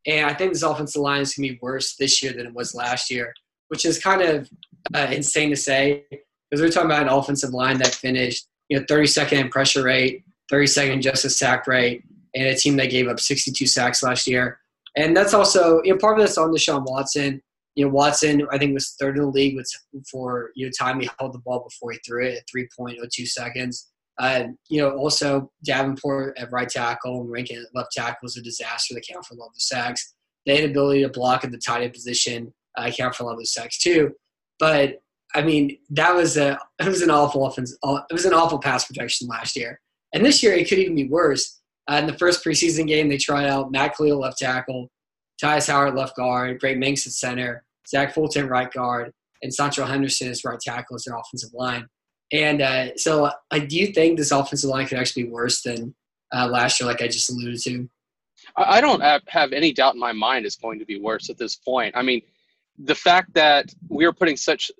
and 0.07 0.25
I 0.25 0.33
think 0.33 0.53
this 0.53 0.63
offensive 0.63 1.01
line 1.01 1.21
is 1.21 1.35
going 1.35 1.49
to 1.49 1.53
be 1.53 1.59
worse 1.61 1.95
this 1.95 2.23
year 2.23 2.33
than 2.33 2.47
it 2.47 2.53
was 2.53 2.73
last 2.73 3.11
year, 3.11 3.33
which 3.67 3.85
is 3.85 3.99
kind 3.99 4.21
of 4.21 4.49
uh, 4.93 5.07
insane 5.11 5.49
to 5.49 5.55
say 5.55 6.05
because 6.09 6.61
we're 6.61 6.71
talking 6.71 6.89
about 6.89 7.03
an 7.03 7.09
offensive 7.09 7.53
line 7.53 7.77
that 7.77 7.93
finished 7.93 8.47
you 8.69 8.79
know 8.79 8.85
32nd 8.85 9.33
in 9.33 9.49
pressure 9.49 9.83
rate, 9.83 10.23
32nd 10.51 11.01
just 11.01 11.25
a 11.25 11.29
sack 11.29 11.67
rate, 11.67 12.03
and 12.33 12.47
a 12.47 12.55
team 12.55 12.77
that 12.77 12.89
gave 12.89 13.07
up 13.07 13.19
62 13.19 13.67
sacks 13.67 14.01
last 14.03 14.27
year. 14.27 14.59
And 14.95 15.15
that's 15.15 15.33
also 15.33 15.81
you 15.83 15.93
know 15.93 15.97
part 15.97 16.19
of 16.19 16.25
this 16.25 16.37
on 16.37 16.51
Deshaun 16.51 16.85
Watson. 16.85 17.41
You 17.75 17.85
know, 17.85 17.91
Watson 17.91 18.45
I 18.51 18.57
think 18.57 18.73
was 18.73 18.95
third 18.99 19.17
in 19.17 19.23
the 19.23 19.29
league 19.29 19.55
with 19.55 19.69
for 20.11 20.51
you 20.55 20.65
know 20.65 20.71
time 20.77 20.99
he 20.99 21.09
held 21.19 21.33
the 21.33 21.39
ball 21.39 21.67
before 21.67 21.91
he 21.91 21.99
threw 22.05 22.25
it 22.25 22.37
at 22.37 22.43
3.02 22.55 23.27
seconds. 23.27 23.89
Uh, 24.19 24.47
you 24.67 24.81
know, 24.81 24.91
also 24.97 25.49
Davenport 25.63 26.37
at 26.37 26.51
right 26.51 26.67
tackle 26.67 27.21
and 27.21 27.31
Rankin 27.31 27.57
at 27.57 27.73
left 27.73 27.93
tackle 27.93 28.17
was 28.23 28.35
a 28.35 28.41
disaster. 28.41 28.93
They 28.93 29.01
count 29.01 29.25
for 29.25 29.33
a 29.33 29.37
lot 29.37 29.47
of 29.47 29.53
the 29.53 29.61
sacks. 29.61 30.13
They 30.45 30.59
had 30.59 30.69
ability 30.69 31.03
to 31.03 31.09
block 31.09 31.45
at 31.45 31.51
the 31.51 31.57
tight 31.57 31.83
end 31.83 31.93
position. 31.93 32.53
Uh, 32.77 32.91
count 32.91 33.15
for 33.15 33.23
a 33.23 33.25
lot 33.27 33.33
of 33.33 33.39
the 33.39 33.45
sacks 33.45 33.77
too. 33.77 34.11
But 34.59 34.99
I 35.35 35.41
mean, 35.41 35.77
that 35.91 36.13
was 36.13 36.37
a 36.37 36.59
it 36.79 36.87
was 36.87 37.01
an 37.01 37.11
awful 37.11 37.45
offense. 37.45 37.77
It 37.81 38.13
was 38.13 38.25
an 38.25 38.33
awful 38.33 38.59
pass 38.59 38.85
protection 38.85 39.27
last 39.27 39.55
year, 39.55 39.79
and 40.13 40.25
this 40.25 40.43
year 40.43 40.53
it 40.53 40.67
could 40.67 40.79
even 40.79 40.95
be 40.95 41.07
worse. 41.07 41.58
Uh, 41.89 41.95
in 41.95 42.05
the 42.05 42.17
first 42.17 42.45
preseason 42.45 42.87
game, 42.87 43.09
they 43.09 43.17
tried 43.17 43.47
out 43.47 43.71
Matt 43.71 43.95
Kalil 43.95 44.19
left 44.19 44.37
tackle, 44.37 44.89
Tytus 45.41 45.71
Howard 45.71 45.95
left 45.95 46.15
guard, 46.15 46.59
Greg 46.59 46.77
Mancz 46.77 47.07
at 47.07 47.13
center, 47.13 47.63
Zach 47.87 48.13
Fulton 48.13 48.47
right 48.47 48.71
guard, 48.71 49.11
and 49.41 49.51
Seantrel 49.51 49.87
Henderson 49.87 50.27
is 50.27 50.43
right 50.43 50.59
tackle 50.59 50.95
as 50.95 51.05
their 51.05 51.17
offensive 51.17 51.53
line. 51.53 51.87
And 52.31 52.61
uh, 52.61 52.95
so, 52.95 53.25
uh, 53.25 53.59
do 53.59 53.75
you 53.75 53.87
think 53.87 54.17
this 54.17 54.31
offensive 54.31 54.69
line 54.69 54.85
could 54.85 54.99
actually 54.99 55.23
be 55.23 55.29
worse 55.29 55.63
than 55.63 55.95
uh, 56.31 56.47
last 56.47 56.79
year, 56.79 56.87
like 56.87 57.01
I 57.01 57.07
just 57.07 57.31
alluded 57.31 57.59
to? 57.63 57.89
I 58.55 58.81
don't 58.81 59.01
have 59.27 59.51
any 59.51 59.73
doubt 59.73 59.95
in 59.95 59.99
my 59.99 60.13
mind 60.13 60.45
it's 60.45 60.55
going 60.55 60.79
to 60.79 60.85
be 60.85 60.99
worse 60.99 61.29
at 61.29 61.37
this 61.37 61.55
point. 61.55 61.95
I 61.97 62.03
mean, 62.03 62.21
the 62.77 62.95
fact 62.95 63.33
that 63.33 63.73
we 63.89 64.05
are 64.05 64.13
putting 64.13 64.37
such 64.37 64.71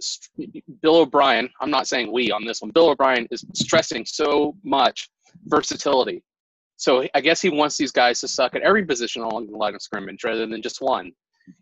Bill 0.82 0.98
O'Brien, 0.98 1.50
I'm 1.60 1.72
not 1.72 1.88
saying 1.88 2.12
we 2.12 2.32
on 2.32 2.45
this 2.45 2.62
one, 2.62 2.72
Bill 2.72 2.89
O'Brien 2.89 3.28
is 3.32 3.43
stressing 3.54 4.06
so 4.06 4.56
much 4.63 5.10
versatility. 5.45 6.24
So 6.79 7.05
I 7.13 7.19
guess 7.19 7.41
he 7.41 7.49
wants 7.49 7.75
these 7.75 7.91
guys 7.91 8.21
to 8.21 8.27
suck 8.27 8.55
at 8.55 8.61
every 8.61 8.85
position 8.85 9.21
along 9.21 9.47
the 9.47 9.57
line 9.57 9.75
of 9.75 9.81
scrimmage 9.81 10.23
rather 10.23 10.47
than 10.47 10.61
just 10.61 10.81
one. 10.81 11.11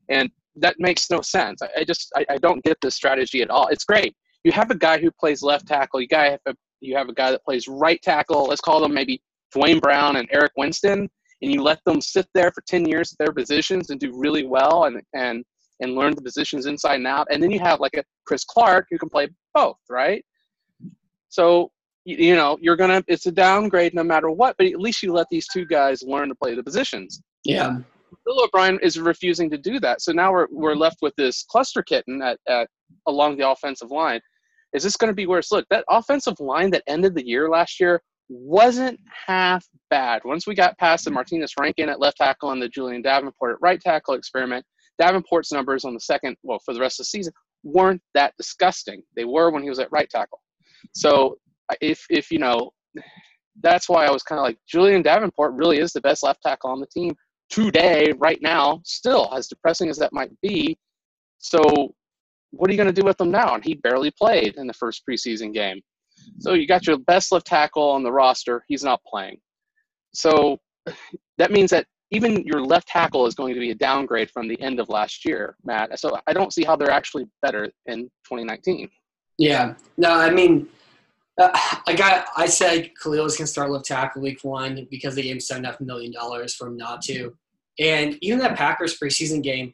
And 0.09 0.29
that 0.57 0.75
makes 0.77 1.09
no 1.09 1.21
sense. 1.21 1.59
I, 1.63 1.69
I 1.79 1.83
just 1.83 2.11
I, 2.15 2.25
I, 2.29 2.37
don't 2.37 2.63
get 2.63 2.77
this 2.83 2.93
strategy 2.93 3.41
at 3.41 3.49
all. 3.49 3.67
It's 3.67 3.83
great. 3.83 4.15
You 4.43 4.51
have 4.51 4.69
a 4.69 4.77
guy 4.77 4.99
who 4.99 5.09
plays 5.19 5.41
left 5.41 5.67
tackle. 5.67 5.99
You 6.01 6.07
guy 6.07 6.29
have 6.29 6.39
a, 6.45 6.55
you 6.81 6.95
have 6.95 7.09
a 7.09 7.13
guy 7.13 7.31
that 7.31 7.43
plays 7.43 7.67
right 7.67 7.99
tackle. 8.03 8.45
Let's 8.45 8.61
call 8.61 8.79
them 8.79 8.93
maybe 8.93 9.19
Duane 9.51 9.79
Brown 9.79 10.17
and 10.17 10.29
Eric 10.31 10.51
Winston, 10.55 11.09
and 11.41 11.51
you 11.51 11.63
let 11.63 11.79
them 11.85 11.99
sit 11.99 12.27
there 12.35 12.51
for 12.51 12.61
ten 12.67 12.85
years 12.87 13.11
at 13.11 13.17
their 13.17 13.33
positions 13.33 13.89
and 13.89 13.99
do 13.99 14.11
really 14.15 14.45
well 14.45 14.85
and 14.85 15.01
and 15.15 15.43
and 15.79 15.95
learn 15.95 16.13
the 16.15 16.21
positions 16.21 16.67
inside 16.67 16.95
and 16.95 17.07
out. 17.07 17.27
And 17.31 17.41
then 17.41 17.49
you 17.49 17.59
have 17.59 17.79
like 17.79 17.95
a 17.95 18.03
Chris 18.27 18.43
Clark 18.43 18.85
who 18.91 18.99
can 18.99 19.09
play 19.09 19.29
both, 19.55 19.77
right? 19.89 20.23
So 21.29 21.71
you 22.07 22.35
know 22.35 22.57
you're 22.61 22.75
gonna 22.75 23.03
it's 23.07 23.25
a 23.25 23.31
downgrade 23.31 23.93
no 23.93 24.03
matter 24.03 24.29
what 24.29 24.55
but 24.57 24.67
at 24.67 24.79
least 24.79 25.03
you 25.03 25.11
let 25.11 25.27
these 25.29 25.47
two 25.51 25.65
guys 25.65 26.01
learn 26.03 26.29
to 26.29 26.35
play 26.35 26.55
the 26.55 26.63
positions. 26.63 27.21
Yeah. 27.43 27.67
Um, 27.67 27.85
Bill 28.25 28.43
o'brien 28.43 28.79
is 28.81 28.99
refusing 28.99 29.49
to 29.49 29.57
do 29.57 29.79
that. 29.81 30.01
So 30.01 30.13
now 30.13 30.31
we're, 30.31 30.47
we're 30.49 30.75
left 30.75 30.97
with 31.01 31.13
this 31.17 31.43
cluster 31.43 31.83
kitten 31.83 32.21
at, 32.21 32.39
at 32.47 32.69
along 33.05 33.37
the 33.37 33.49
offensive 33.49 33.91
line. 33.91 34.21
Is 34.73 34.83
this 34.83 34.95
going 34.95 35.09
to 35.09 35.15
be 35.15 35.27
worse? 35.27 35.51
Look 35.51 35.65
that 35.69 35.83
offensive 35.89 36.39
line 36.39 36.71
that 36.71 36.83
ended 36.87 37.15
the 37.15 37.27
year 37.27 37.49
last 37.49 37.79
year 37.79 38.01
wasn't 38.29 38.99
half 39.25 39.65
bad. 39.89 40.21
Once 40.25 40.47
we 40.47 40.55
got 40.55 40.77
past 40.77 41.05
the 41.05 41.11
martinas 41.11 41.51
rankin 41.59 41.89
at 41.89 41.99
left 41.99 42.17
tackle 42.17 42.51
and 42.51 42.61
the 42.61 42.67
julian 42.69 43.01
davenport 43.01 43.53
at 43.53 43.61
right 43.61 43.79
tackle 43.79 44.13
experiment 44.13 44.65
Davenport's 44.99 45.51
numbers 45.51 45.85
on 45.85 45.93
the 45.93 45.99
second, 45.99 46.35
well, 46.43 46.59
for 46.65 46.73
the 46.73 46.79
rest 46.79 46.99
of 46.99 47.05
the 47.05 47.09
season, 47.09 47.33
weren't 47.63 48.01
that 48.13 48.33
disgusting. 48.37 49.03
They 49.15 49.25
were 49.25 49.51
when 49.51 49.63
he 49.63 49.69
was 49.69 49.79
at 49.79 49.91
right 49.91 50.09
tackle. 50.09 50.39
So 50.93 51.37
if 51.81 52.05
if 52.09 52.31
you 52.31 52.39
know, 52.39 52.71
that's 53.61 53.89
why 53.89 54.05
I 54.05 54.11
was 54.11 54.23
kind 54.23 54.39
of 54.39 54.45
like 54.45 54.57
Julian 54.67 55.01
Davenport 55.01 55.53
really 55.53 55.79
is 55.79 55.93
the 55.93 56.01
best 56.01 56.23
left 56.23 56.41
tackle 56.43 56.69
on 56.69 56.79
the 56.79 56.87
team 56.87 57.15
today, 57.49 58.13
right 58.17 58.41
now. 58.41 58.81
Still, 58.83 59.29
as 59.33 59.47
depressing 59.47 59.89
as 59.89 59.97
that 59.97 60.13
might 60.13 60.31
be. 60.41 60.77
So 61.39 61.93
what 62.51 62.69
are 62.69 62.73
you 62.73 62.77
going 62.77 62.93
to 62.93 63.01
do 63.01 63.05
with 63.05 63.19
him 63.19 63.31
now? 63.31 63.55
And 63.55 63.63
he 63.63 63.75
barely 63.75 64.11
played 64.11 64.55
in 64.55 64.67
the 64.67 64.73
first 64.73 65.03
preseason 65.07 65.53
game. 65.53 65.81
So 66.39 66.53
you 66.53 66.67
got 66.67 66.87
your 66.87 66.97
best 66.97 67.31
left 67.31 67.45
tackle 67.45 67.89
on 67.91 68.03
the 68.03 68.11
roster. 68.11 68.63
He's 68.67 68.83
not 68.83 69.01
playing. 69.03 69.37
So 70.13 70.57
that 71.37 71.51
means 71.51 71.69
that 71.71 71.85
even 72.11 72.43
your 72.45 72.61
left 72.61 72.87
tackle 72.87 73.25
is 73.27 73.35
going 73.35 73.53
to 73.53 73.59
be 73.59 73.71
a 73.71 73.75
downgrade 73.75 74.31
from 74.31 74.47
the 74.47 74.59
end 74.61 74.79
of 74.79 74.89
last 74.89 75.25
year, 75.25 75.55
Matt. 75.63 75.99
So 75.99 76.17
I 76.25 76.33
don't 76.33 76.53
see 76.53 76.63
how 76.63 76.75
they're 76.75 76.89
actually 76.89 77.25
better 77.41 77.69
in 77.85 78.03
2019. 78.25 78.89
Yeah. 79.37 79.75
No, 79.97 80.11
I 80.13 80.29
mean, 80.29 80.67
uh, 81.37 81.49
I 81.85 81.93
got. 81.93 82.27
I 82.35 82.47
said 82.47 82.91
Kalil 83.01 83.25
going 83.25 83.29
to 83.29 83.47
start 83.47 83.69
left 83.69 83.85
tackle 83.85 84.21
week 84.21 84.39
one 84.43 84.87
because 84.89 85.15
they 85.15 85.23
gave 85.23 85.33
him 85.33 85.39
seven 85.39 85.63
half 85.63 85.79
million 85.79 86.11
dollars 86.11 86.55
for 86.55 86.67
him 86.67 86.77
not 86.77 87.01
to. 87.03 87.35
And 87.79 88.17
even 88.21 88.39
that 88.39 88.57
Packers 88.57 88.97
preseason 88.97 89.43
game, 89.43 89.73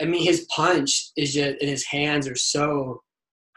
I 0.00 0.04
mean, 0.04 0.22
his 0.22 0.46
punch 0.54 1.10
is 1.16 1.34
just 1.34 1.60
and 1.60 1.68
his 1.68 1.84
hands 1.84 2.28
are 2.28 2.36
so, 2.36 3.02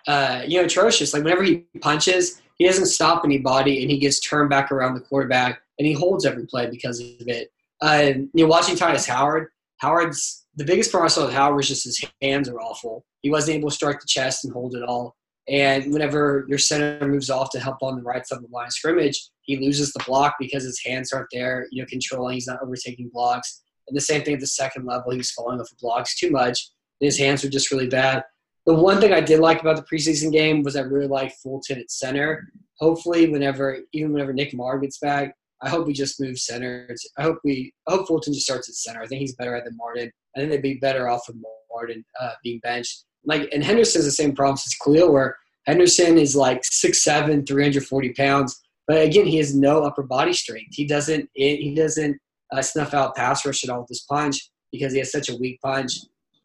uh, 0.07 0.41
you 0.47 0.59
know, 0.59 0.65
atrocious. 0.65 1.13
Like 1.13 1.23
whenever 1.23 1.43
he 1.43 1.65
punches, 1.79 2.41
he 2.55 2.65
doesn't 2.65 2.87
stop 2.87 3.23
anybody, 3.23 3.81
and 3.81 3.91
he 3.91 3.99
gets 3.99 4.19
turned 4.19 4.49
back 4.49 4.71
around 4.71 4.95
the 4.95 5.01
quarterback, 5.01 5.61
and 5.77 5.87
he 5.87 5.93
holds 5.93 6.25
every 6.25 6.47
play 6.47 6.69
because 6.69 6.99
of 6.99 7.27
it. 7.27 7.51
Uh, 7.81 8.13
you 8.33 8.43
know, 8.43 8.47
watching 8.47 8.75
Tytus 8.75 9.07
Howard, 9.07 9.49
Howard's 9.77 10.45
the 10.55 10.65
biggest 10.65 10.91
problem 10.91 11.05
I 11.05 11.09
saw 11.09 11.25
with 11.25 11.33
Howard 11.33 11.55
was 11.55 11.67
just 11.67 11.83
his 11.83 12.03
hands 12.21 12.47
are 12.49 12.59
awful. 12.59 13.05
He 13.21 13.29
wasn't 13.29 13.57
able 13.57 13.69
to 13.69 13.75
strike 13.75 13.99
the 13.99 14.07
chest 14.07 14.43
and 14.43 14.53
hold 14.53 14.75
it 14.75 14.83
all. 14.83 15.15
And 15.47 15.91
whenever 15.91 16.45
your 16.47 16.58
center 16.58 17.06
moves 17.08 17.29
off 17.29 17.49
to 17.51 17.60
help 17.60 17.77
on 17.82 17.97
the 17.97 18.01
right 18.01 18.25
side 18.25 18.38
of 18.38 18.43
the 18.43 18.49
line 18.49 18.67
of 18.67 18.73
scrimmage, 18.73 19.29
he 19.41 19.58
loses 19.58 19.91
the 19.91 20.03
block 20.06 20.36
because 20.39 20.63
his 20.63 20.82
hands 20.86 21.12
aren't 21.12 21.27
there, 21.34 21.67
you 21.71 21.82
know, 21.82 21.88
controlling. 21.89 22.36
He's 22.36 22.47
not 22.47 22.62
overtaking 22.62 23.10
blocks. 23.13 23.62
And 23.88 23.97
the 23.97 24.01
same 24.01 24.23
thing 24.23 24.36
at 24.36 24.39
the 24.39 24.47
second 24.47 24.86
level, 24.86 25.12
he 25.12 25.17
was 25.17 25.32
falling 25.32 25.60
off 25.60 25.69
the 25.69 25.75
blocks 25.82 26.17
too 26.17 26.32
much. 26.32 26.69
his 27.01 27.17
hands 27.17 27.43
were 27.43 27.49
just 27.49 27.71
really 27.71 27.89
bad. 27.89 28.23
The 28.65 28.73
one 28.73 29.01
thing 29.01 29.12
I 29.12 29.19
did 29.19 29.41
like 29.41 29.60
about 29.60 29.75
the 29.75 29.84
preseason 29.84 30.32
game 30.32 30.63
was 30.63 30.77
I 30.77 30.82
really 30.82 31.08
liked 31.08 31.36
Fulton 31.43 31.79
at 31.79 31.91
center. 31.91 32.47
Hopefully, 32.79 33.29
whenever 33.29 33.79
even 33.91 34.13
whenever 34.13 34.32
Nick 34.32 34.53
Martin 34.53 34.82
gets 34.82 34.99
back, 34.99 35.36
I 35.62 35.67
hope 35.67 35.86
we 35.86 35.93
just 35.93 36.21
move 36.21 36.39
center. 36.39 36.88
I 37.17 37.23
hope 37.23 37.39
we 37.43 37.73
I 37.88 37.93
hope 37.93 38.08
Fulton 38.08 38.34
just 38.34 38.45
starts 38.45 38.69
at 38.69 38.75
center. 38.75 39.01
I 39.01 39.08
think 39.08 39.19
he's 39.19 39.36
better 39.36 39.53
at 39.56 39.65
than 39.65 39.75
Martin. 39.75 40.10
I 40.36 40.39
think 40.39 40.51
they'd 40.51 40.62
be 40.62 40.75
better 40.75 41.10
off 41.10 41.23
with 41.27 41.38
Martin 41.73 42.06
uh, 42.21 42.32
being 42.41 42.62
benched. 42.63 43.03
Like 43.25 43.49
and 43.53 43.63
Henderson 43.63 43.99
has 43.99 44.05
the 44.05 44.12
same 44.12 44.36
problems 44.36 44.63
as 44.65 44.75
Kalil, 44.75 45.12
where 45.12 45.38
Henderson 45.65 46.17
is 46.17 46.36
like 46.36 46.62
6'7", 46.63 47.47
340 47.47 48.13
pounds, 48.13 48.62
but 48.88 49.01
again, 49.01 49.25
he 49.25 49.38
has 49.38 49.55
no 49.55 49.83
upper 49.83 50.03
body 50.03 50.33
strength. 50.33 50.75
He 50.75 50.86
doesn't 50.86 51.29
he 51.33 51.73
doesn't 51.75 52.17
uh, 52.51 52.62
snuff 52.62 52.93
out 52.93 53.15
pass 53.15 53.45
rush 53.45 53.63
at 53.63 53.69
all 53.69 53.81
with 53.81 53.89
his 53.89 54.05
punch 54.09 54.49
because 54.71 54.93
he 54.93 54.99
has 54.99 55.12
such 55.12 55.29
a 55.29 55.36
weak 55.38 55.59
punch. 55.62 55.93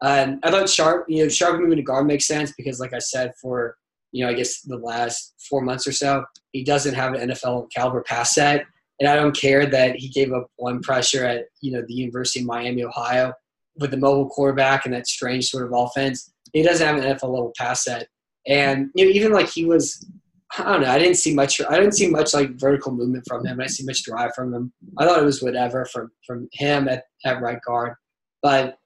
Um, 0.01 0.39
I 0.43 0.51
thought 0.51 0.69
Sharp, 0.69 1.05
you 1.09 1.23
know, 1.23 1.29
Sharp 1.29 1.59
moving 1.59 1.75
to 1.77 1.83
guard 1.83 2.07
makes 2.07 2.27
sense 2.27 2.53
because, 2.55 2.79
like 2.79 2.93
I 2.93 2.99
said, 2.99 3.33
for 3.41 3.75
you 4.11 4.23
know, 4.23 4.31
I 4.31 4.33
guess 4.33 4.61
the 4.61 4.77
last 4.77 5.33
four 5.49 5.61
months 5.61 5.85
or 5.85 5.91
so, 5.91 6.23
he 6.51 6.63
doesn't 6.63 6.95
have 6.95 7.13
an 7.13 7.29
NFL 7.29 7.69
caliber 7.75 8.01
pass 8.01 8.33
set, 8.33 8.65
and 8.99 9.09
I 9.09 9.15
don't 9.15 9.35
care 9.35 9.65
that 9.65 9.97
he 9.97 10.07
gave 10.07 10.31
up 10.31 10.47
one 10.55 10.81
pressure 10.81 11.25
at 11.25 11.45
you 11.61 11.71
know 11.71 11.83
the 11.85 11.93
University 11.93 12.39
of 12.39 12.45
Miami, 12.45 12.83
Ohio, 12.83 13.33
with 13.75 13.91
the 13.91 13.97
mobile 13.97 14.29
quarterback 14.29 14.85
and 14.85 14.93
that 14.93 15.07
strange 15.07 15.49
sort 15.49 15.65
of 15.65 15.73
offense. 15.75 16.31
He 16.53 16.63
doesn't 16.63 16.85
have 16.85 16.97
an 16.97 17.03
NFL 17.03 17.33
level 17.33 17.53
pass 17.57 17.83
set, 17.83 18.07
and 18.47 18.89
you 18.95 19.05
know, 19.05 19.11
even 19.11 19.31
like 19.31 19.49
he 19.49 19.65
was 19.65 20.05
I 20.57 20.63
don't 20.63 20.81
know. 20.81 20.89
I 20.89 20.97
didn't 20.97 21.17
see 21.17 21.33
much. 21.33 21.61
I 21.61 21.77
didn't 21.79 21.93
see 21.93 22.09
much 22.09 22.33
like 22.33 22.59
vertical 22.59 22.91
movement 22.91 23.23
from 23.27 23.45
him. 23.45 23.59
I 23.59 23.63
didn't 23.63 23.75
see 23.75 23.85
much 23.85 24.03
drive 24.03 24.33
from 24.33 24.53
him. 24.53 24.73
I 24.97 25.05
thought 25.05 25.21
it 25.21 25.25
was 25.25 25.43
whatever 25.43 25.85
from 25.85 26.11
from 26.25 26.49
him 26.53 26.87
at, 26.87 27.03
at 27.25 27.41
right 27.41 27.59
guard, 27.65 27.93
but 28.41 28.77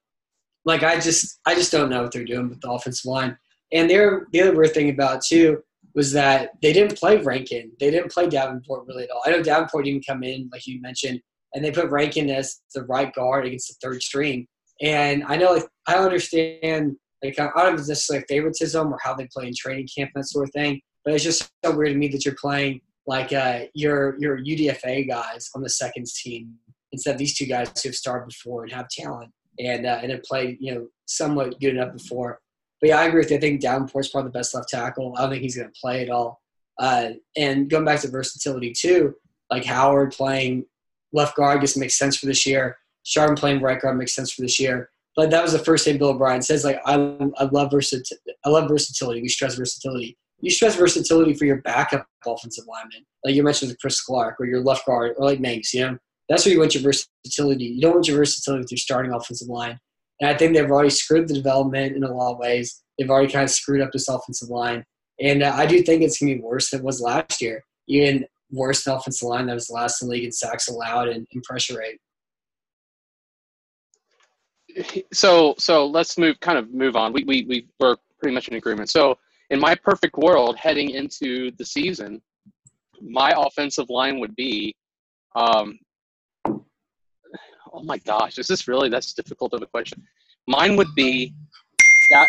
like 0.65 0.83
I 0.83 0.99
just 0.99 1.39
I 1.45 1.55
just 1.55 1.71
don't 1.71 1.89
know 1.89 2.01
what 2.01 2.11
they're 2.11 2.25
doing 2.25 2.49
with 2.49 2.59
the 2.61 2.69
offensive 2.69 3.05
line. 3.05 3.37
And 3.71 3.89
there 3.89 4.27
the 4.33 4.41
other 4.41 4.55
weird 4.55 4.73
thing 4.73 4.89
about 4.89 5.23
too 5.23 5.63
was 5.95 6.11
that 6.13 6.51
they 6.61 6.73
didn't 6.73 6.97
play 6.97 7.17
Rankin. 7.17 7.71
They 7.79 7.91
didn't 7.91 8.11
play 8.11 8.27
Davenport 8.27 8.87
really 8.87 9.03
at 9.03 9.11
all. 9.11 9.21
I 9.25 9.31
know 9.31 9.43
Davenport 9.43 9.85
didn't 9.85 10.05
come 10.05 10.23
in 10.23 10.49
like 10.51 10.67
you 10.67 10.81
mentioned, 10.81 11.21
and 11.53 11.63
they 11.63 11.71
put 11.71 11.89
Rankin 11.89 12.29
as 12.29 12.61
the 12.75 12.83
right 12.83 13.13
guard 13.13 13.45
against 13.45 13.69
the 13.69 13.75
third 13.81 14.03
string. 14.03 14.47
And 14.81 15.23
I 15.23 15.37
know 15.37 15.53
like 15.53 15.67
I 15.87 15.95
understand 15.95 16.97
like 17.23 17.39
I 17.39 17.63
don't 17.63 17.75
necessarily 17.75 18.25
favoritism 18.27 18.91
or 18.91 18.99
how 19.01 19.13
they 19.13 19.27
play 19.27 19.47
in 19.47 19.53
training 19.55 19.87
camp 19.95 20.11
and 20.15 20.23
that 20.23 20.27
sort 20.27 20.47
of 20.47 20.53
thing. 20.53 20.81
But 21.05 21.13
it's 21.13 21.23
just 21.23 21.49
so 21.63 21.75
weird 21.75 21.93
to 21.93 21.97
me 21.97 22.07
that 22.09 22.25
you're 22.25 22.35
playing 22.35 22.81
like 23.07 23.33
uh, 23.33 23.61
your 23.73 24.17
your 24.19 24.37
UDFA 24.37 25.07
guys 25.07 25.49
on 25.55 25.61
the 25.61 25.69
seconds 25.69 26.21
team 26.21 26.55
instead 26.91 27.11
of 27.11 27.17
these 27.17 27.37
two 27.37 27.45
guys 27.45 27.69
who 27.81 27.89
have 27.89 27.95
started 27.95 28.27
before 28.27 28.63
and 28.63 28.71
have 28.71 28.87
talent 28.89 29.31
and 29.59 29.85
uh, 29.85 29.99
and 30.01 30.11
have 30.11 30.23
played 30.23 30.57
you 30.59 30.73
know 30.73 30.87
somewhat 31.05 31.59
good 31.59 31.75
enough 31.75 31.93
before. 31.93 32.39
But 32.81 32.89
yeah, 32.89 32.99
I 32.99 33.05
agree 33.05 33.21
with 33.21 33.31
you. 33.31 33.37
I 33.37 33.39
think 33.39 33.61
Davenport's 33.61 34.09
probably 34.09 34.29
the 34.29 34.37
best 34.37 34.53
left 34.53 34.69
tackle. 34.69 35.13
I 35.17 35.21
don't 35.21 35.29
think 35.31 35.41
he's 35.41 35.55
going 35.55 35.69
to 35.69 35.79
play 35.79 36.03
at 36.03 36.09
all. 36.09 36.41
Uh, 36.79 37.11
and 37.37 37.69
going 37.69 37.85
back 37.85 38.01
to 38.01 38.09
versatility 38.09 38.73
too, 38.73 39.15
like 39.49 39.63
Howard 39.63 40.11
playing 40.11 40.65
left 41.13 41.37
guard 41.37 41.61
just 41.61 41.77
makes 41.77 41.97
sense 41.97 42.17
for 42.17 42.25
this 42.25 42.45
year. 42.45 42.77
Sharp 43.03 43.37
playing 43.37 43.61
right 43.61 43.79
guard 43.79 43.97
makes 43.97 44.15
sense 44.15 44.31
for 44.31 44.41
this 44.41 44.59
year. 44.59 44.89
But 45.15 45.29
that 45.29 45.43
was 45.43 45.51
the 45.51 45.59
first 45.59 45.85
thing 45.85 45.97
Bill 45.97 46.09
O'Brien 46.09 46.41
says. 46.41 46.63
Like 46.63 46.79
I, 46.85 46.95
I 47.37 47.45
love 47.45 47.71
versatility. 47.71 48.15
I 48.45 48.49
love 48.49 48.67
versatility. 48.67 49.21
We 49.21 49.29
stress 49.29 49.55
versatility 49.55 50.17
you 50.43 50.51
stress 50.51 50.75
versatility 50.75 51.33
for 51.33 51.45
your 51.45 51.61
backup 51.61 52.05
offensive 52.27 52.65
lineman. 52.67 53.05
Like 53.23 53.33
you 53.33 53.43
mentioned 53.43 53.71
with 53.71 53.79
Chris 53.79 54.01
Clark 54.01 54.35
or 54.41 54.45
your 54.45 54.61
left 54.61 54.85
guard 54.85 55.13
or 55.17 55.25
like 55.25 55.39
Mancz, 55.39 55.73
you 55.73 55.81
know? 55.81 55.97
That's 56.27 56.45
where 56.45 56.53
you 56.53 56.59
want 56.59 56.75
your 56.75 56.83
versatility. 56.83 57.63
You 57.63 57.81
don't 57.81 57.93
want 57.93 58.07
your 58.09 58.17
versatility 58.17 58.63
with 58.63 58.71
your 58.71 58.77
starting 58.77 59.13
offensive 59.13 59.47
line. 59.47 59.79
And 60.19 60.29
I 60.29 60.35
think 60.35 60.53
they've 60.53 60.69
already 60.69 60.89
screwed 60.89 61.29
the 61.29 61.33
development 61.33 61.95
in 61.95 62.03
a 62.03 62.13
lot 62.13 62.33
of 62.33 62.39
ways. 62.39 62.83
They've 62.97 63.09
already 63.09 63.31
kind 63.31 63.45
of 63.45 63.51
screwed 63.51 63.79
up 63.79 63.91
this 63.93 64.09
offensive 64.09 64.49
line. 64.49 64.83
And 65.21 65.43
uh, 65.43 65.53
I 65.55 65.65
do 65.65 65.81
think 65.81 66.01
it's 66.01 66.19
going 66.19 66.33
to 66.33 66.35
be 66.35 66.43
worse 66.43 66.71
than 66.71 66.81
it 66.81 66.85
was 66.85 66.99
last 66.99 67.41
year. 67.41 67.63
Even 67.87 68.25
worse 68.51 68.83
than 68.83 68.95
offensive 68.95 69.27
line 69.27 69.45
that 69.45 69.53
was 69.53 69.69
last 69.69 70.01
in 70.01 70.09
the 70.09 70.13
league 70.13 70.25
in 70.25 70.31
sacks 70.33 70.67
allowed 70.67 71.07
and, 71.07 71.25
and 71.31 71.43
pressure 71.43 71.77
rate. 71.77 71.99
So, 75.13 75.55
so 75.57 75.85
let's 75.85 76.17
move, 76.17 76.39
kind 76.39 76.57
of 76.57 76.73
move 76.73 76.95
on. 76.95 77.13
We, 77.13 77.23
we, 77.23 77.45
we 77.47 77.67
were 77.79 77.97
pretty 78.19 78.33
much 78.33 78.47
in 78.47 78.55
agreement. 78.55 78.89
So 78.89 79.17
in 79.49 79.59
my 79.59 79.75
perfect 79.75 80.17
world 80.17 80.57
heading 80.57 80.91
into 80.91 81.51
the 81.57 81.65
season, 81.65 82.21
my 83.01 83.33
offensive 83.35 83.89
line 83.89 84.19
would 84.19 84.35
be, 84.35 84.75
um, 85.35 85.79
oh 87.73 87.83
my 87.83 87.97
gosh, 87.99 88.37
is 88.37 88.47
this 88.47 88.67
really 88.67 88.89
that's 88.89 89.13
difficult 89.13 89.53
of 89.53 89.61
a 89.61 89.67
question? 89.67 90.01
Mine 90.47 90.75
would 90.75 90.93
be 90.95 91.33
that. 92.11 92.27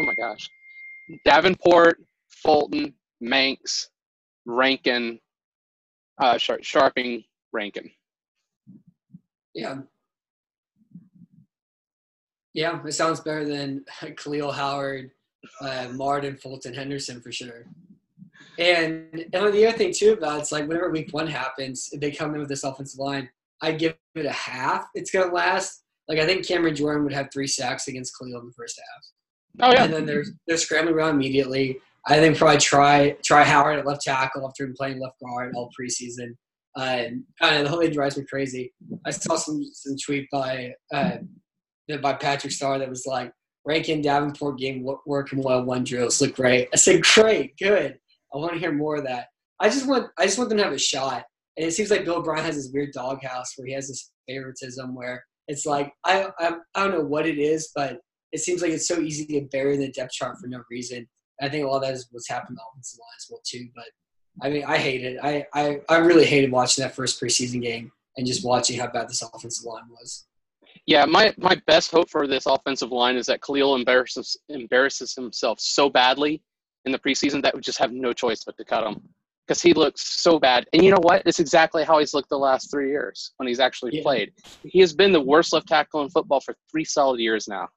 Oh 0.00 0.04
my 0.04 0.14
gosh, 0.14 0.48
Davenport, 1.24 1.98
Fulton, 2.28 2.94
Mancz, 3.22 3.88
Rankin, 4.46 5.20
uh, 6.20 6.34
Scharping, 6.34 7.24
Rankin. 7.52 7.90
Yeah. 9.54 9.78
Yeah, 12.54 12.80
it 12.84 12.92
sounds 12.92 13.20
better 13.20 13.44
than 13.44 13.84
Kalil 14.16 14.52
Howard, 14.52 15.10
uh, 15.60 15.88
Martin, 15.92 16.36
Fulton, 16.36 16.72
Henderson 16.72 17.20
for 17.20 17.32
sure. 17.32 17.66
And, 18.58 19.26
and 19.32 19.52
the 19.52 19.66
other 19.66 19.76
thing 19.76 19.92
too 19.92 20.12
about 20.12 20.40
it's 20.40 20.52
like 20.52 20.68
whenever 20.68 20.90
week 20.90 21.08
one 21.12 21.26
happens, 21.26 21.90
they 21.96 22.12
come 22.12 22.34
in 22.34 22.40
with 22.40 22.48
this 22.48 22.62
offensive 22.62 23.00
line. 23.00 23.28
I 23.60 23.72
give 23.72 23.96
it 24.14 24.26
a 24.26 24.32
half. 24.32 24.86
It's 24.94 25.10
gonna 25.10 25.32
last. 25.32 25.82
Like 26.08 26.18
I 26.18 26.26
think 26.26 26.46
Cameron 26.46 26.76
Jordan 26.76 27.02
would 27.04 27.12
have 27.12 27.28
three 27.32 27.46
sacks 27.46 27.88
against 27.88 28.14
Kalil 28.16 28.40
in 28.40 28.46
the 28.46 28.52
first 28.52 28.78
half. 28.78 29.68
Oh 29.68 29.72
yeah. 29.72 29.84
And 29.84 29.92
then 29.92 30.06
they're 30.06 30.24
they're 30.46 30.56
scrambling 30.56 30.94
around 30.94 31.14
immediately. 31.14 31.78
I 32.06 32.18
think 32.18 32.36
probably 32.36 32.58
try 32.58 33.16
try 33.24 33.42
Howard 33.42 33.78
at 33.78 33.86
left 33.86 34.02
tackle 34.02 34.46
after 34.46 34.66
been 34.66 34.74
playing 34.76 35.00
left 35.00 35.18
guard 35.20 35.52
all 35.56 35.70
preseason. 35.78 36.34
Uh, 36.76 37.06
and 37.40 37.64
the 37.64 37.68
whole 37.68 37.80
thing 37.80 37.92
drives 37.92 38.18
me 38.18 38.24
crazy. 38.24 38.72
I 39.06 39.10
saw 39.10 39.36
some 39.36 39.64
some 39.72 39.96
tweet 40.04 40.28
by 40.30 40.72
uh, 40.92 41.18
by 42.00 42.14
Patrick 42.14 42.52
Starr 42.52 42.78
that 42.78 42.88
was 42.88 43.06
like, 43.06 43.32
Rankin 43.66 44.02
Davenport 44.02 44.58
game 44.58 44.86
working 45.06 45.42
well 45.42 45.64
one 45.64 45.84
drills 45.84 46.20
look 46.20 46.34
great. 46.36 46.68
I 46.72 46.76
said 46.76 47.02
great, 47.02 47.56
good. 47.56 47.98
I 48.34 48.36
want 48.36 48.52
to 48.52 48.58
hear 48.58 48.72
more 48.72 48.96
of 48.96 49.04
that. 49.04 49.28
I 49.60 49.68
just 49.68 49.86
want 49.86 50.08
I 50.18 50.24
just 50.26 50.36
want 50.36 50.50
them 50.50 50.58
to 50.58 50.64
have 50.64 50.72
a 50.72 50.78
shot. 50.78 51.24
And 51.56 51.66
it 51.66 51.72
seems 51.72 51.90
like 51.90 52.04
Bill 52.04 52.16
O'Brien 52.16 52.44
has 52.44 52.56
this 52.56 52.70
weird 52.72 52.92
doghouse 52.92 53.54
where 53.56 53.66
he 53.66 53.72
has 53.72 53.88
this 53.88 54.10
favoritism 54.28 54.94
where 54.94 55.24
it's 55.48 55.64
like 55.64 55.92
I, 56.04 56.28
I 56.38 56.56
I 56.74 56.84
don't 56.84 56.90
know 56.90 57.04
what 57.04 57.26
it 57.26 57.38
is, 57.38 57.70
but 57.74 58.00
it 58.32 58.40
seems 58.40 58.60
like 58.60 58.72
it's 58.72 58.88
so 58.88 58.98
easy 58.98 59.24
to 59.26 59.46
buried 59.46 59.76
in 59.76 59.80
the 59.80 59.92
depth 59.92 60.12
chart 60.12 60.38
for 60.38 60.46
no 60.46 60.62
reason. 60.70 61.08
I 61.40 61.48
think 61.48 61.64
a 61.64 61.68
lot 61.68 61.76
of 61.76 61.82
that 61.82 61.94
is 61.94 62.08
what's 62.10 62.28
happened 62.28 62.56
to 62.56 62.60
the 62.60 62.70
offensive 62.72 62.98
line 63.00 63.16
as 63.16 63.26
well 63.30 63.40
too. 63.44 63.68
But 63.74 63.86
I 64.42 64.50
mean, 64.50 64.64
I 64.64 64.76
hate 64.76 65.04
it. 65.04 65.18
I, 65.22 65.46
I 65.54 65.80
I 65.88 65.98
really 65.98 66.26
hated 66.26 66.52
watching 66.52 66.82
that 66.82 66.94
first 66.94 67.20
preseason 67.20 67.62
game 67.62 67.92
and 68.16 68.26
just 68.26 68.44
watching 68.44 68.78
how 68.78 68.88
bad 68.88 69.08
this 69.08 69.22
offensive 69.22 69.64
line 69.64 69.88
was. 69.88 70.26
Yeah, 70.86 71.06
my, 71.06 71.34
my 71.38 71.60
best 71.66 71.90
hope 71.90 72.10
for 72.10 72.26
this 72.26 72.44
offensive 72.46 72.92
line 72.92 73.16
is 73.16 73.26
that 73.26 73.40
Kalil 73.40 73.74
embarrasses 73.74 74.36
embarrasses 74.48 75.14
himself 75.14 75.58
so 75.60 75.88
badly 75.88 76.42
in 76.84 76.92
the 76.92 76.98
preseason 76.98 77.42
that 77.42 77.54
we 77.54 77.60
just 77.60 77.78
have 77.78 77.92
no 77.92 78.12
choice 78.12 78.44
but 78.44 78.56
to 78.58 78.64
cut 78.64 78.84
him 78.86 79.00
because 79.46 79.62
he 79.62 79.72
looks 79.72 80.20
so 80.22 80.38
bad. 80.38 80.66
And 80.72 80.82
you 80.82 80.90
know 80.90 81.00
what? 81.00 81.22
It's 81.24 81.40
exactly 81.40 81.84
how 81.84 81.98
he's 81.98 82.12
looked 82.12 82.28
the 82.28 82.38
last 82.38 82.70
three 82.70 82.90
years 82.90 83.32
when 83.38 83.48
he's 83.48 83.60
actually 83.60 83.96
Yeah. 83.96 84.02
played. 84.02 84.32
He 84.62 84.80
has 84.80 84.92
been 84.94 85.12
the 85.12 85.20
worst 85.20 85.52
left 85.52 85.68
tackle 85.68 86.02
in 86.02 86.10
football 86.10 86.40
for 86.40 86.54
three 86.70 86.84
solid 86.84 87.20
years 87.20 87.48
now. 87.48 87.68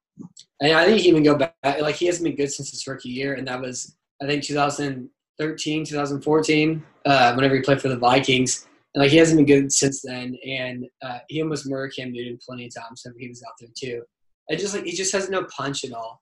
And 0.62 0.74
I 0.74 0.86
think 0.86 1.02
he 1.02 1.10
even 1.10 1.24
go 1.24 1.36
back 1.36 1.56
like 1.63 1.96
he 1.96 2.08
hasn't 2.08 2.26
been 2.26 2.36
good 2.36 2.52
since 2.52 2.72
his 2.72 2.86
rookie 2.88 3.10
year, 3.10 3.36
and 3.36 3.48
that 3.48 3.62
was 3.62 3.96
I 4.22 4.26
think 4.26 4.43
2013, 4.43 5.86
2014, 5.86 6.84
uh, 7.06 7.34
whenever 7.36 7.56
he 7.56 7.62
played 7.62 7.82
for 7.82 7.89
the 7.89 7.98
Vikings. 7.98 8.67
And 8.98 9.04
like 9.04 9.12
he 9.12 9.18
hasn't 9.18 9.38
been 9.38 9.46
good 9.46 9.72
since 9.72 10.02
then, 10.02 10.36
and 10.44 10.88
uh, 11.04 11.20
he 11.30 11.40
almost 11.40 11.70
murdered 11.70 11.94
Cam 11.96 12.12
Newton 12.12 12.40
plenty 12.44 12.66
of 12.66 12.74
times 12.74 13.04
whenever 13.06 13.20
he 13.20 13.28
was 13.28 13.44
out 13.48 13.54
there 13.60 13.70
too. 13.78 14.02
And 14.50 14.60
just 14.60 14.74
like 14.74 14.86
he 14.86 14.92
just 14.92 15.14
has 15.14 15.30
no 15.30 15.46
punch 15.56 15.86
at 15.86 15.94
all. 15.94 16.20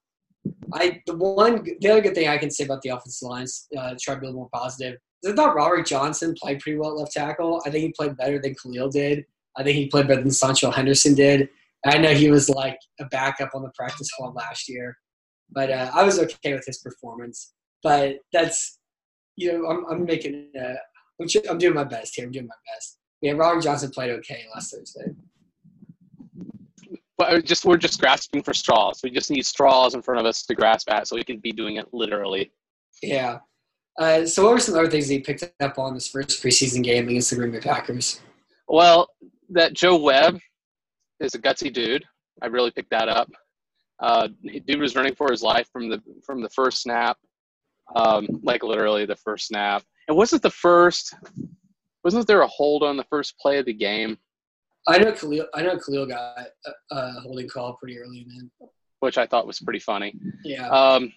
I 0.73 1.01
the 1.07 1.15
one 1.15 1.65
the 1.79 1.89
other 1.89 2.01
good 2.01 2.15
thing 2.15 2.27
I 2.27 2.37
can 2.37 2.51
say 2.51 2.65
about 2.65 2.81
the 2.81 2.89
offensive 2.89 3.29
lines, 3.29 3.69
uh, 3.77 3.95
try 4.01 4.15
to 4.15 4.19
be 4.19 4.25
a 4.25 4.29
little 4.29 4.41
more 4.41 4.49
positive. 4.53 4.97
I 5.25 5.31
thought 5.31 5.55
Roderick 5.55 5.85
Johnson 5.85 6.35
played 6.37 6.59
pretty 6.59 6.77
well 6.77 6.89
at 6.91 6.97
left 6.97 7.13
tackle. 7.13 7.61
I 7.65 7.69
think 7.69 7.85
he 7.85 7.93
played 7.97 8.17
better 8.17 8.41
than 8.41 8.55
Kalil 8.61 8.89
did. 8.89 9.23
I 9.55 9.63
think 9.63 9.77
he 9.77 9.87
played 9.87 10.09
better 10.09 10.21
than 10.21 10.31
Seantrel 10.31 10.73
Henderson 10.73 11.15
did. 11.15 11.47
I 11.85 11.97
know 11.97 12.13
he 12.13 12.29
was 12.29 12.49
like 12.49 12.77
a 12.99 13.05
backup 13.05 13.51
on 13.55 13.63
the 13.63 13.71
practice 13.73 14.07
squad 14.09 14.35
last 14.35 14.67
year, 14.67 14.97
but 15.49 15.71
uh, 15.71 15.91
I 15.93 16.03
was 16.03 16.19
okay 16.19 16.53
with 16.53 16.65
his 16.65 16.79
performance. 16.79 17.53
But 17.83 18.17
that's, 18.33 18.79
you 19.37 19.53
know, 19.53 19.69
I'm, 19.69 19.85
I'm 19.89 20.03
making, 20.03 20.49
uh, 20.59 20.73
I'm, 21.21 21.27
I'm 21.49 21.57
doing 21.57 21.73
my 21.73 21.83
best 21.83 22.15
here. 22.15 22.25
I'm 22.25 22.31
doing 22.31 22.47
my 22.47 22.73
best. 22.73 22.97
Yeah, 23.21 23.33
Roderick 23.33 23.63
Johnson 23.63 23.91
played 23.91 24.11
okay 24.11 24.45
last 24.53 24.73
Thursday. 24.73 25.13
But 27.17 27.45
just 27.45 27.63
we're 27.63 27.77
just 27.77 27.99
grasping 27.99 28.43
for 28.43 28.53
straws. 28.53 28.99
We 29.03 29.09
just 29.09 29.31
need 29.31 29.45
straws 29.45 29.95
in 29.95 30.01
front 30.01 30.19
of 30.19 30.25
us 30.25 30.43
to 30.45 30.55
grasp 30.55 30.91
at, 30.91 31.07
so 31.07 31.15
we 31.15 31.23
can 31.23 31.39
be 31.39 31.53
doing 31.53 31.77
it 31.77 31.87
literally. 31.93 32.51
Yeah. 33.01 33.39
Uh, 33.97 34.25
so, 34.25 34.43
what 34.43 34.53
were 34.53 34.59
some 34.59 34.75
other 34.75 34.89
things 34.89 35.07
that 35.07 35.13
you 35.13 35.21
picked 35.21 35.49
up 35.61 35.79
on 35.79 35.93
this 35.93 36.09
first 36.09 36.43
preseason 36.43 36.83
game 36.83 37.07
against 37.07 37.29
the 37.29 37.37
Green 37.37 37.51
Bay 37.51 37.61
Packers? 37.61 38.19
Well, 38.67 39.07
that 39.49 39.73
Joe 39.73 39.95
Webb 39.95 40.39
is 41.21 41.35
a 41.35 41.39
gutsy 41.39 41.71
dude. 41.71 42.03
I 42.41 42.47
really 42.47 42.71
picked 42.71 42.89
that 42.89 43.07
up. 43.07 43.31
Uh, 43.99 44.27
dude 44.67 44.81
was 44.81 44.95
running 44.95 45.15
for 45.15 45.31
his 45.31 45.41
life 45.41 45.69
from 45.71 45.87
the 45.89 46.01
from 46.25 46.41
the 46.41 46.49
first 46.49 46.81
snap, 46.81 47.17
um, 47.95 48.27
like 48.43 48.63
literally 48.63 49.05
the 49.05 49.15
first 49.15 49.47
snap. 49.47 49.83
And 50.07 50.17
wasn't 50.17 50.41
the 50.41 50.49
first? 50.49 51.13
Wasn't 52.03 52.27
there 52.27 52.41
a 52.41 52.47
hold 52.47 52.83
on 52.83 52.97
the 52.97 53.05
first 53.05 53.37
play 53.39 53.57
of 53.57 53.65
the 53.65 53.73
game, 53.73 54.17
I 54.87 54.97
know 54.99 55.11
Kalil. 55.11 55.45
I 55.53 55.63
know 55.63 55.77
Kalil 55.77 56.05
got 56.05 56.47
a, 56.65 56.95
a 56.95 57.11
holding 57.21 57.47
call 57.47 57.73
pretty 57.73 57.99
early, 57.99 58.25
man. 58.27 58.51
which 58.99 59.17
I 59.17 59.25
thought 59.25 59.47
was 59.47 59.59
pretty 59.59 59.79
funny. 59.79 60.15
Yeah. 60.43 60.69
Um, 60.69 61.11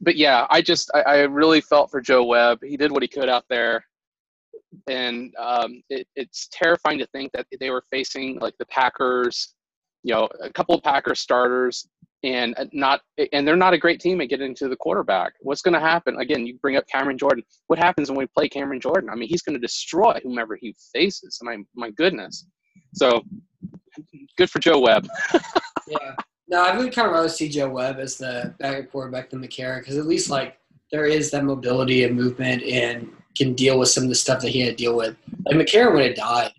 but 0.00 0.16
yeah, 0.16 0.46
I 0.50 0.60
just 0.60 0.90
I, 0.94 1.00
I 1.00 1.16
really 1.22 1.60
felt 1.60 1.90
for 1.90 2.00
Joe 2.00 2.24
Webb. 2.24 2.58
He 2.62 2.76
did 2.76 2.92
what 2.92 3.02
he 3.02 3.08
could 3.08 3.28
out 3.28 3.44
there, 3.48 3.84
and 4.86 5.34
um, 5.38 5.82
it, 5.88 6.06
it's 6.14 6.48
terrifying 6.52 6.98
to 6.98 7.06
think 7.06 7.32
that 7.32 7.46
they 7.58 7.70
were 7.70 7.84
facing 7.90 8.38
like 8.38 8.54
the 8.58 8.66
Packers, 8.66 9.54
you 10.02 10.14
know, 10.14 10.28
a 10.42 10.52
couple 10.52 10.74
of 10.74 10.82
Packers 10.82 11.20
starters, 11.20 11.88
and 12.24 12.54
uh, 12.58 12.66
not 12.72 13.00
and 13.32 13.46
they're 13.46 13.56
not 13.56 13.74
a 13.74 13.78
great 13.78 14.00
team 14.00 14.20
at 14.20 14.28
getting 14.28 14.54
to 14.56 14.68
the 14.68 14.76
quarterback. 14.76 15.34
What's 15.40 15.62
going 15.62 15.74
to 15.74 15.80
happen? 15.80 16.20
Again, 16.20 16.46
you 16.46 16.58
bring 16.60 16.76
up 16.76 16.84
Cameron 16.92 17.18
Jordan. 17.18 17.44
What 17.68 17.78
happens 17.78 18.10
when 18.10 18.18
we 18.18 18.26
play 18.26 18.48
Cameron 18.48 18.80
Jordan? 18.80 19.10
I 19.10 19.14
mean, 19.14 19.28
he's 19.28 19.42
going 19.42 19.54
to 19.54 19.60
destroy 19.60 20.18
whomever 20.22 20.56
he 20.60 20.74
faces. 20.92 21.38
My 21.42 21.58
my 21.74 21.90
goodness. 21.90 22.46
So 22.94 23.22
good 24.36 24.50
for 24.50 24.58
Joe 24.58 24.80
Webb. 24.80 25.08
Yeah. 25.90 26.14
No, 26.48 26.62
I 26.62 26.76
would 26.76 26.94
kind 26.94 27.06
of 27.06 27.14
rather 27.14 27.30
see 27.30 27.48
Joe 27.48 27.70
Webb 27.70 27.98
as 27.98 28.18
the 28.18 28.54
backup 28.58 28.90
quarterback 28.90 29.30
than 29.30 29.40
McCarron 29.40 29.80
because 29.80 29.96
at 29.96 30.06
least 30.06 30.28
like 30.28 30.58
there 30.92 31.06
is 31.06 31.30
that 31.30 31.44
mobility 31.44 32.04
and 32.04 32.14
movement 32.14 32.62
and 32.62 33.10
can 33.36 33.54
deal 33.54 33.78
with 33.78 33.88
some 33.88 34.04
of 34.04 34.08
the 34.08 34.14
stuff 34.14 34.40
that 34.42 34.48
he 34.50 34.60
had 34.60 34.76
to 34.76 34.76
deal 34.76 34.96
with. 34.96 35.16
Like 35.46 35.56
McCarron 35.56 35.94
would 35.94 36.04
have 36.04 36.16
died. 36.16 36.52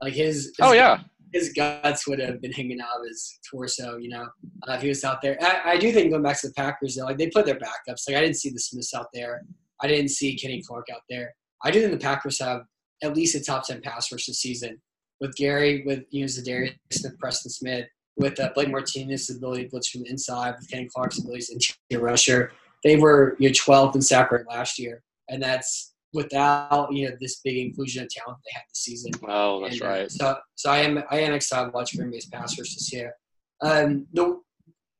Like 0.00 0.12
his, 0.12 0.46
his 0.46 0.54
Oh 0.60 0.72
yeah. 0.72 1.00
His 1.32 1.52
guts 1.52 2.06
would 2.06 2.20
have 2.20 2.40
been 2.40 2.52
hanging 2.52 2.80
out 2.80 3.00
of 3.00 3.06
his 3.08 3.38
torso, 3.48 3.96
you 3.96 4.08
know, 4.08 4.28
uh, 4.68 4.72
if 4.72 4.82
he 4.82 4.88
was 4.88 5.04
out 5.04 5.20
there. 5.22 5.36
I, 5.40 5.72
I 5.72 5.76
do 5.76 5.92
think 5.92 6.10
going 6.10 6.22
back 6.22 6.40
to 6.40 6.48
the 6.48 6.54
Packers, 6.54 6.96
though, 6.96 7.04
like 7.04 7.18
they 7.18 7.28
put 7.28 7.46
their 7.46 7.58
backups. 7.58 8.08
Like 8.08 8.16
I 8.16 8.20
didn't 8.20 8.36
see 8.36 8.50
the 8.50 8.58
Smiths 8.58 8.94
out 8.94 9.08
there. 9.12 9.42
I 9.80 9.88
didn't 9.88 10.10
see 10.10 10.36
Kenny 10.36 10.62
Clark 10.62 10.86
out 10.92 11.02
there. 11.08 11.34
I 11.64 11.70
do 11.70 11.80
think 11.80 11.92
the 11.92 11.98
Packers 11.98 12.40
have 12.40 12.62
at 13.02 13.14
least 13.14 13.34
a 13.34 13.44
top 13.44 13.66
ten 13.66 13.80
pass 13.80 14.10
rush 14.10 14.26
this 14.26 14.40
season 14.40 14.80
with 15.20 15.34
Gary, 15.36 15.82
with 15.84 16.04
you 16.10 16.22
know 16.22 16.26
Za'Darius 16.26 16.74
Smith, 16.92 17.18
Preston 17.18 17.50
Smith, 17.50 17.86
with 18.16 18.38
uh, 18.40 18.50
Blake 18.54 18.70
Martinez's 18.70 19.36
ability 19.36 19.64
to 19.64 19.70
blitz 19.70 19.88
from 19.88 20.02
the 20.02 20.10
inside, 20.10 20.54
with 20.58 20.70
Kenny 20.70 20.88
Clark's 20.94 21.18
ability 21.18 21.44
an 21.50 21.58
interior 21.90 22.04
rusher. 22.04 22.52
They 22.84 22.96
were 22.96 23.36
you 23.38 23.48
know 23.48 23.52
12th 23.52 23.94
in 23.94 24.02
sack 24.02 24.30
rate 24.30 24.46
last 24.48 24.78
year, 24.78 25.02
and 25.28 25.42
that's 25.42 25.94
without 26.12 26.92
you 26.92 27.08
know 27.08 27.16
this 27.20 27.40
big 27.44 27.58
inclusion 27.58 28.02
of 28.02 28.08
talent 28.08 28.38
they 28.44 28.50
had 28.54 28.62
this 28.68 28.82
season. 28.82 29.12
Oh, 29.28 29.62
that's 29.62 29.74
And, 29.74 29.82
uh, 29.82 29.88
right. 29.88 30.10
So, 30.10 30.36
so 30.54 30.70
I 30.70 30.78
am 30.78 31.02
I 31.10 31.20
am 31.20 31.34
excited 31.34 31.66
to 31.66 31.72
watch 31.72 31.96
Green 31.96 32.10
Bay's 32.10 32.26
pass 32.26 32.58
rush 32.58 32.74
this 32.74 32.92
year. 32.92 33.14
Um, 33.62 34.06
the 34.12 34.40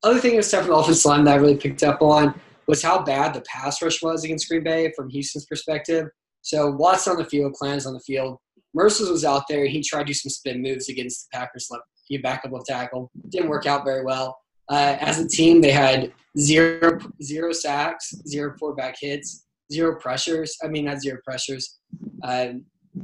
other 0.03 0.19
thing 0.19 0.37
aside 0.37 0.61
from 0.61 0.69
the 0.69 0.75
offensive 0.75 1.05
line 1.05 1.23
that 1.25 1.33
I 1.33 1.35
really 1.35 1.57
picked 1.57 1.83
up 1.83 2.01
on 2.01 2.39
was 2.67 2.83
how 2.83 3.03
bad 3.03 3.33
the 3.33 3.41
pass 3.41 3.81
rush 3.81 4.01
was 4.01 4.23
against 4.23 4.47
Green 4.47 4.63
Bay 4.63 4.91
from 4.95 5.09
Houston's 5.09 5.45
perspective. 5.45 6.07
So 6.41 6.71
Watson 6.71 7.13
on 7.13 7.17
the 7.17 7.25
field, 7.25 7.53
Clowns 7.53 7.85
on 7.85 7.93
the 7.93 7.99
field. 7.99 8.37
Mercilus 8.77 9.11
was 9.11 9.25
out 9.25 9.43
there. 9.49 9.65
He 9.65 9.81
tried 9.81 10.01
to 10.01 10.05
do 10.05 10.13
some 10.13 10.29
spin 10.29 10.61
moves 10.61 10.89
against 10.89 11.27
the 11.31 11.37
Packers 11.37 11.67
left. 11.71 11.83
He 12.05 12.17
backup 12.17 12.51
left 12.51 12.67
tackle. 12.67 13.11
Didn't 13.29 13.49
work 13.49 13.65
out 13.65 13.83
very 13.83 14.03
well. 14.03 14.37
Uh, 14.69 14.97
as 14.99 15.19
a 15.19 15.27
team, 15.27 15.61
they 15.61 15.71
had 15.71 16.13
zero 16.37 16.99
zero 17.23 17.51
sacks, 17.51 18.13
zero 18.27 18.53
quarterback 18.57 18.95
hits, 18.99 19.47
zero 19.71 19.95
pressures. 19.99 20.57
I 20.63 20.67
mean, 20.67 20.85
not 20.85 21.01
zero 21.01 21.19
pressures. 21.23 21.79
Uh, 22.23 22.53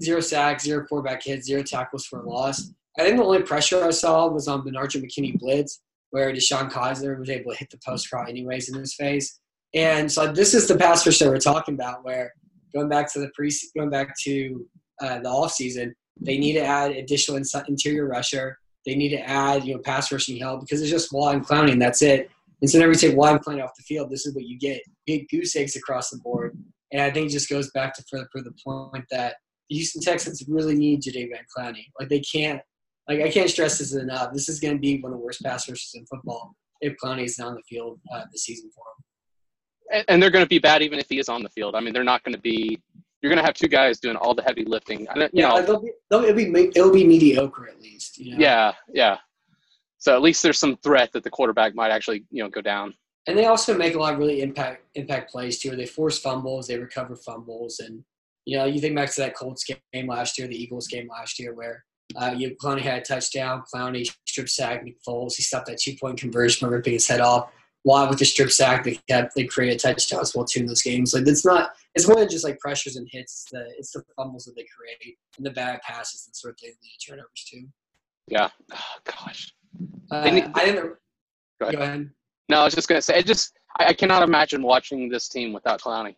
zero 0.01 0.19
sacks, 0.19 0.63
zero 0.63 0.85
quarterback 0.85 1.23
hits, 1.23 1.47
zero 1.47 1.63
tackles 1.63 2.05
for 2.05 2.21
a 2.21 2.29
loss. 2.29 2.71
I 2.97 3.03
think 3.03 3.17
the 3.17 3.23
only 3.23 3.41
pressure 3.41 3.83
I 3.83 3.91
saw 3.91 4.27
was 4.27 4.47
on 4.47 4.63
Bernard 4.63 4.91
McKinney 4.91 5.37
blitz, 5.37 5.81
where 6.11 6.31
DeShone 6.31 6.71
Kizer 6.71 7.19
was 7.19 7.29
able 7.29 7.51
to 7.51 7.57
hit 7.57 7.69
the 7.69 7.79
post 7.85 8.09
crawl 8.09 8.27
anyways 8.27 8.69
in 8.69 8.79
his 8.79 8.95
face. 8.95 9.39
And 9.73 10.09
so 10.09 10.31
this 10.31 10.53
is 10.53 10.67
the 10.67 10.77
pass 10.77 11.05
rush 11.05 11.19
that 11.19 11.27
we're 11.27 11.37
talking 11.37 11.73
about, 11.73 12.05
where 12.05 12.33
going 12.73 12.87
back 12.87 13.11
to 13.13 13.19
the 13.19 13.29
pre, 13.35 13.51
going 13.75 13.89
back 13.89 14.15
to 14.23 14.65
uh, 15.01 15.19
the 15.19 15.29
off 15.29 15.51
season, 15.51 15.93
they 16.21 16.37
need 16.37 16.53
to 16.53 16.63
add 16.63 16.91
additional 16.91 17.41
interior 17.67 18.07
rusher. 18.07 18.57
They 18.85 18.95
need 18.95 19.09
to 19.09 19.19
add 19.19 19.65
you 19.65 19.73
know 19.75 19.81
pass 19.81 20.11
rushing 20.11 20.37
help 20.37 20.61
because 20.61 20.81
it's 20.81 20.91
just 20.91 21.11
Wall 21.11 21.29
and 21.29 21.45
Clowney, 21.45 21.73
and 21.73 21.81
that's 21.81 22.01
it. 22.01 22.29
And 22.65 22.69
so 22.71 22.79
whenever 22.79 22.93
you 22.93 22.97
take 22.97 23.15
Watt 23.15 23.33
and 23.33 23.45
Clowney 23.45 23.63
off 23.63 23.75
the 23.77 23.83
field, 23.83 24.09
this 24.09 24.25
is 24.25 24.33
what 24.33 24.43
you 24.45 24.57
get: 24.57 24.81
big 25.05 25.29
goose 25.29 25.55
eggs 25.55 25.75
across 25.75 26.09
the 26.09 26.17
board. 26.17 26.57
And 26.91 26.99
I 26.99 27.11
think 27.11 27.27
it 27.27 27.31
just 27.31 27.47
goes 27.47 27.69
back 27.75 27.93
to 27.93 28.03
for, 28.09 28.27
for 28.31 28.41
the 28.41 28.53
point 28.65 29.05
that 29.11 29.35
the 29.69 29.75
Houston 29.75 30.01
Texans 30.01 30.43
really 30.47 30.73
need 30.73 31.03
Jadeveon 31.03 31.43
Clowney. 31.55 31.85
Like 31.99 32.09
they 32.09 32.21
can't, 32.21 32.59
like 33.07 33.21
I 33.21 33.29
can't 33.29 33.51
stress 33.51 33.77
this 33.77 33.93
enough. 33.93 34.33
This 34.33 34.49
is 34.49 34.59
going 34.59 34.73
to 34.73 34.79
be 34.79 34.99
one 34.99 35.11
of 35.11 35.19
the 35.19 35.23
worst 35.23 35.43
pass 35.43 35.69
rushes 35.69 35.91
in 35.93 36.07
football 36.07 36.55
if 36.81 36.95
Clowney 37.03 37.25
is 37.25 37.37
not 37.37 37.49
on 37.49 37.53
the 37.53 37.61
field 37.69 37.99
uh, 38.11 38.23
this 38.31 38.45
season 38.45 38.71
for 38.73 38.81
him. 38.81 39.97
and, 39.99 40.05
and 40.07 40.23
they're 40.23 40.31
going 40.31 40.43
to 40.45 40.49
be 40.49 40.57
bad 40.57 40.81
even 40.81 40.97
if 40.97 41.05
he 41.07 41.19
is 41.19 41.29
on 41.29 41.43
the 41.43 41.49
field. 41.49 41.75
I 41.75 41.81
mean, 41.81 41.93
they're 41.93 42.03
not 42.03 42.23
going 42.23 42.33
to 42.33 42.41
be. 42.41 42.81
You're 43.21 43.29
going 43.29 43.37
to 43.41 43.45
have 43.45 43.53
two 43.53 43.67
guys 43.67 43.99
doing 43.99 44.15
all 44.15 44.33
the 44.33 44.41
heavy 44.41 44.65
lifting. 44.65 45.01
You 45.01 45.29
Yeah, 45.33 45.49
know, 45.49 45.61
they'll 45.61 45.81
be, 45.81 45.91
they'll, 46.09 46.23
it'll 46.23 46.35
be 46.35 46.71
it'll 46.75 46.91
be 46.93 47.05
mediocre 47.05 47.67
at 47.69 47.79
least. 47.79 48.17
You 48.17 48.33
know? 48.33 48.39
yeah, 48.39 48.73
yeah. 48.91 49.17
So 49.97 50.15
at 50.15 50.21
least 50.21 50.43
there's 50.43 50.59
some 50.59 50.77
threat 50.77 51.11
that 51.13 51.23
the 51.23 51.29
quarterback 51.29 51.73
might 51.75 51.91
actually, 51.91 52.25
you 52.29 52.43
know, 52.43 52.49
go 52.49 52.61
down. 52.61 52.93
and 53.27 53.37
they 53.37 53.45
also 53.45 53.75
make 53.75 53.95
a 53.95 53.99
lot 53.99 54.13
of 54.13 54.19
really 54.19 54.41
impact 54.41 54.83
impact 54.95 55.31
plays 55.31 55.59
too. 55.59 55.69
Where 55.69 55.77
they 55.77 55.85
force 55.85 56.19
fumbles, 56.19 56.67
they 56.67 56.77
recover 56.77 57.15
fumbles, 57.15 57.79
and 57.79 58.03
you 58.45 58.57
know 58.57 58.65
you 58.65 58.79
think 58.79 58.95
back 58.95 59.11
to 59.13 59.21
that 59.21 59.35
Colts 59.35 59.63
game 59.65 60.07
last 60.07 60.37
year, 60.37 60.47
the 60.47 60.61
Eagles 60.61 60.87
game 60.87 61.07
last 61.09 61.39
year, 61.39 61.53
where 61.53 61.83
uh, 62.15 62.33
you 62.37 62.55
Clowney 62.61 62.81
had 62.81 63.01
a 63.01 63.05
touchdown, 63.05 63.63
Clowney 63.73 64.07
strip 64.27 64.49
sack 64.49 64.83
Nick 64.83 64.97
Foles, 65.07 65.35
he 65.35 65.43
stopped 65.43 65.67
that 65.67 65.79
two 65.79 65.95
point 65.99 66.19
conversion 66.19 66.67
by 66.67 66.71
ripping 66.71 66.93
his 66.93 67.07
head 67.07 67.21
off. 67.21 67.51
Watt 67.83 68.09
with 68.09 68.17
the 68.17 68.25
strip 68.25 68.51
sack, 68.51 68.83
they 68.83 68.99
kept 69.07 69.35
they 69.35 69.45
created 69.45 69.79
touchdowns 69.79 70.35
well 70.35 70.45
too 70.45 70.61
in 70.61 70.65
those 70.65 70.81
games. 70.81 71.13
Like 71.13 71.27
it's 71.27 71.45
not 71.45 71.71
it's 71.93 72.07
more 72.07 72.17
than 72.19 72.29
just 72.29 72.43
like 72.43 72.59
pressures 72.59 72.95
and 72.95 73.07
hits. 73.11 73.43
It's 73.43 73.51
the 73.51 73.73
it's 73.77 73.91
the 73.91 74.03
fumbles 74.15 74.45
that 74.45 74.55
they 74.55 74.65
create 74.75 75.17
and 75.37 75.45
the 75.45 75.51
bad 75.51 75.81
passes 75.81 76.25
and 76.27 76.35
sort 76.35 76.55
of 76.55 76.59
thing 76.59 76.71
to 76.71 77.07
turnovers 77.07 77.45
too. 77.47 77.67
Yeah. 78.27 78.49
Oh, 78.73 78.77
gosh. 79.05 79.53
Uh, 80.11 80.15
I 80.15 80.29
didn't. 80.29 80.95
Go 81.61 81.71
Go 81.71 81.77
ahead. 81.77 81.81
ahead. 81.81 82.09
No, 82.49 82.59
I 82.59 82.63
was 82.65 82.75
just 82.75 82.87
going 82.87 82.97
to 82.97 83.01
say, 83.01 83.19
it 83.19 83.25
just, 83.25 83.53
I, 83.79 83.87
I 83.87 83.93
cannot 83.93 84.23
imagine 84.23 84.61
watching 84.61 85.09
this 85.09 85.27
team 85.29 85.53
without 85.53 85.81
Clowney. 85.81 86.15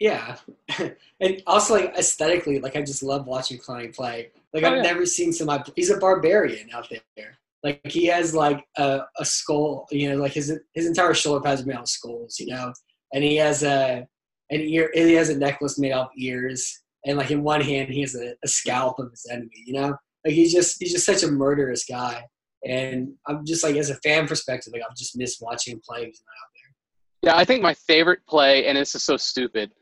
Yeah, 0.00 0.36
and 1.20 1.42
also 1.46 1.74
like 1.74 1.94
aesthetically, 1.96 2.58
like 2.60 2.74
I 2.76 2.82
just 2.82 3.02
love 3.02 3.26
watching 3.26 3.58
Clowney 3.58 3.94
play. 3.94 4.30
Like 4.52 4.64
Oh, 4.64 4.68
I've 4.68 4.76
yeah. 4.76 4.82
never 4.82 5.06
seen 5.06 5.32
somebody. 5.32 5.72
He's 5.76 5.90
a 5.90 5.98
barbarian 5.98 6.68
out 6.74 6.90
there. 7.16 7.38
Like 7.62 7.80
he 7.84 8.06
has 8.06 8.34
like 8.34 8.64
a, 8.76 9.02
a 9.18 9.24
skull. 9.24 9.86
You 9.92 10.10
know, 10.10 10.16
like 10.16 10.32
his 10.32 10.52
his 10.74 10.86
entire 10.86 11.14
shoulder 11.14 11.40
pads 11.40 11.62
are 11.62 11.66
made 11.66 11.76
out 11.76 11.82
of 11.82 11.88
skulls. 11.88 12.40
You 12.40 12.48
know, 12.48 12.72
and 13.12 13.22
he 13.22 13.36
has 13.36 13.62
a 13.62 14.06
an 14.50 14.60
ear. 14.60 14.90
He 14.94 15.14
has 15.14 15.28
a 15.28 15.38
necklace 15.38 15.78
made 15.78 15.92
out 15.92 16.06
of 16.06 16.10
ears, 16.18 16.82
and 17.06 17.16
like 17.16 17.30
in 17.30 17.44
one 17.44 17.60
hand 17.60 17.88
he 17.88 18.00
has 18.00 18.16
a, 18.16 18.34
a 18.44 18.48
scalp 18.48 18.98
of 18.98 19.10
his 19.12 19.26
enemy. 19.30 19.62
You 19.64 19.74
know, 19.74 19.96
like 20.24 20.34
he's 20.34 20.52
just 20.52 20.76
he's 20.80 20.92
just 20.92 21.06
such 21.06 21.22
a 21.22 21.30
murderous 21.30 21.84
guy. 21.84 22.24
And 22.66 23.12
I'm 23.26 23.44
just 23.44 23.62
like, 23.62 23.76
as 23.76 23.90
a 23.90 23.96
fan 23.96 24.26
perspective, 24.26 24.72
like 24.72 24.82
I'm 24.88 24.94
just 24.96 25.16
miss 25.16 25.38
watching 25.40 25.74
him 25.74 25.82
play. 25.86 26.06
He's 26.06 26.22
not 26.26 26.32
out 26.32 26.50
there. 26.54 27.32
Yeah, 27.32 27.36
I 27.38 27.44
think 27.44 27.62
my 27.62 27.74
favorite 27.74 28.20
play, 28.28 28.66
and 28.66 28.76
this 28.76 28.94
is 28.94 29.02
so 29.02 29.16
stupid, 29.16 29.72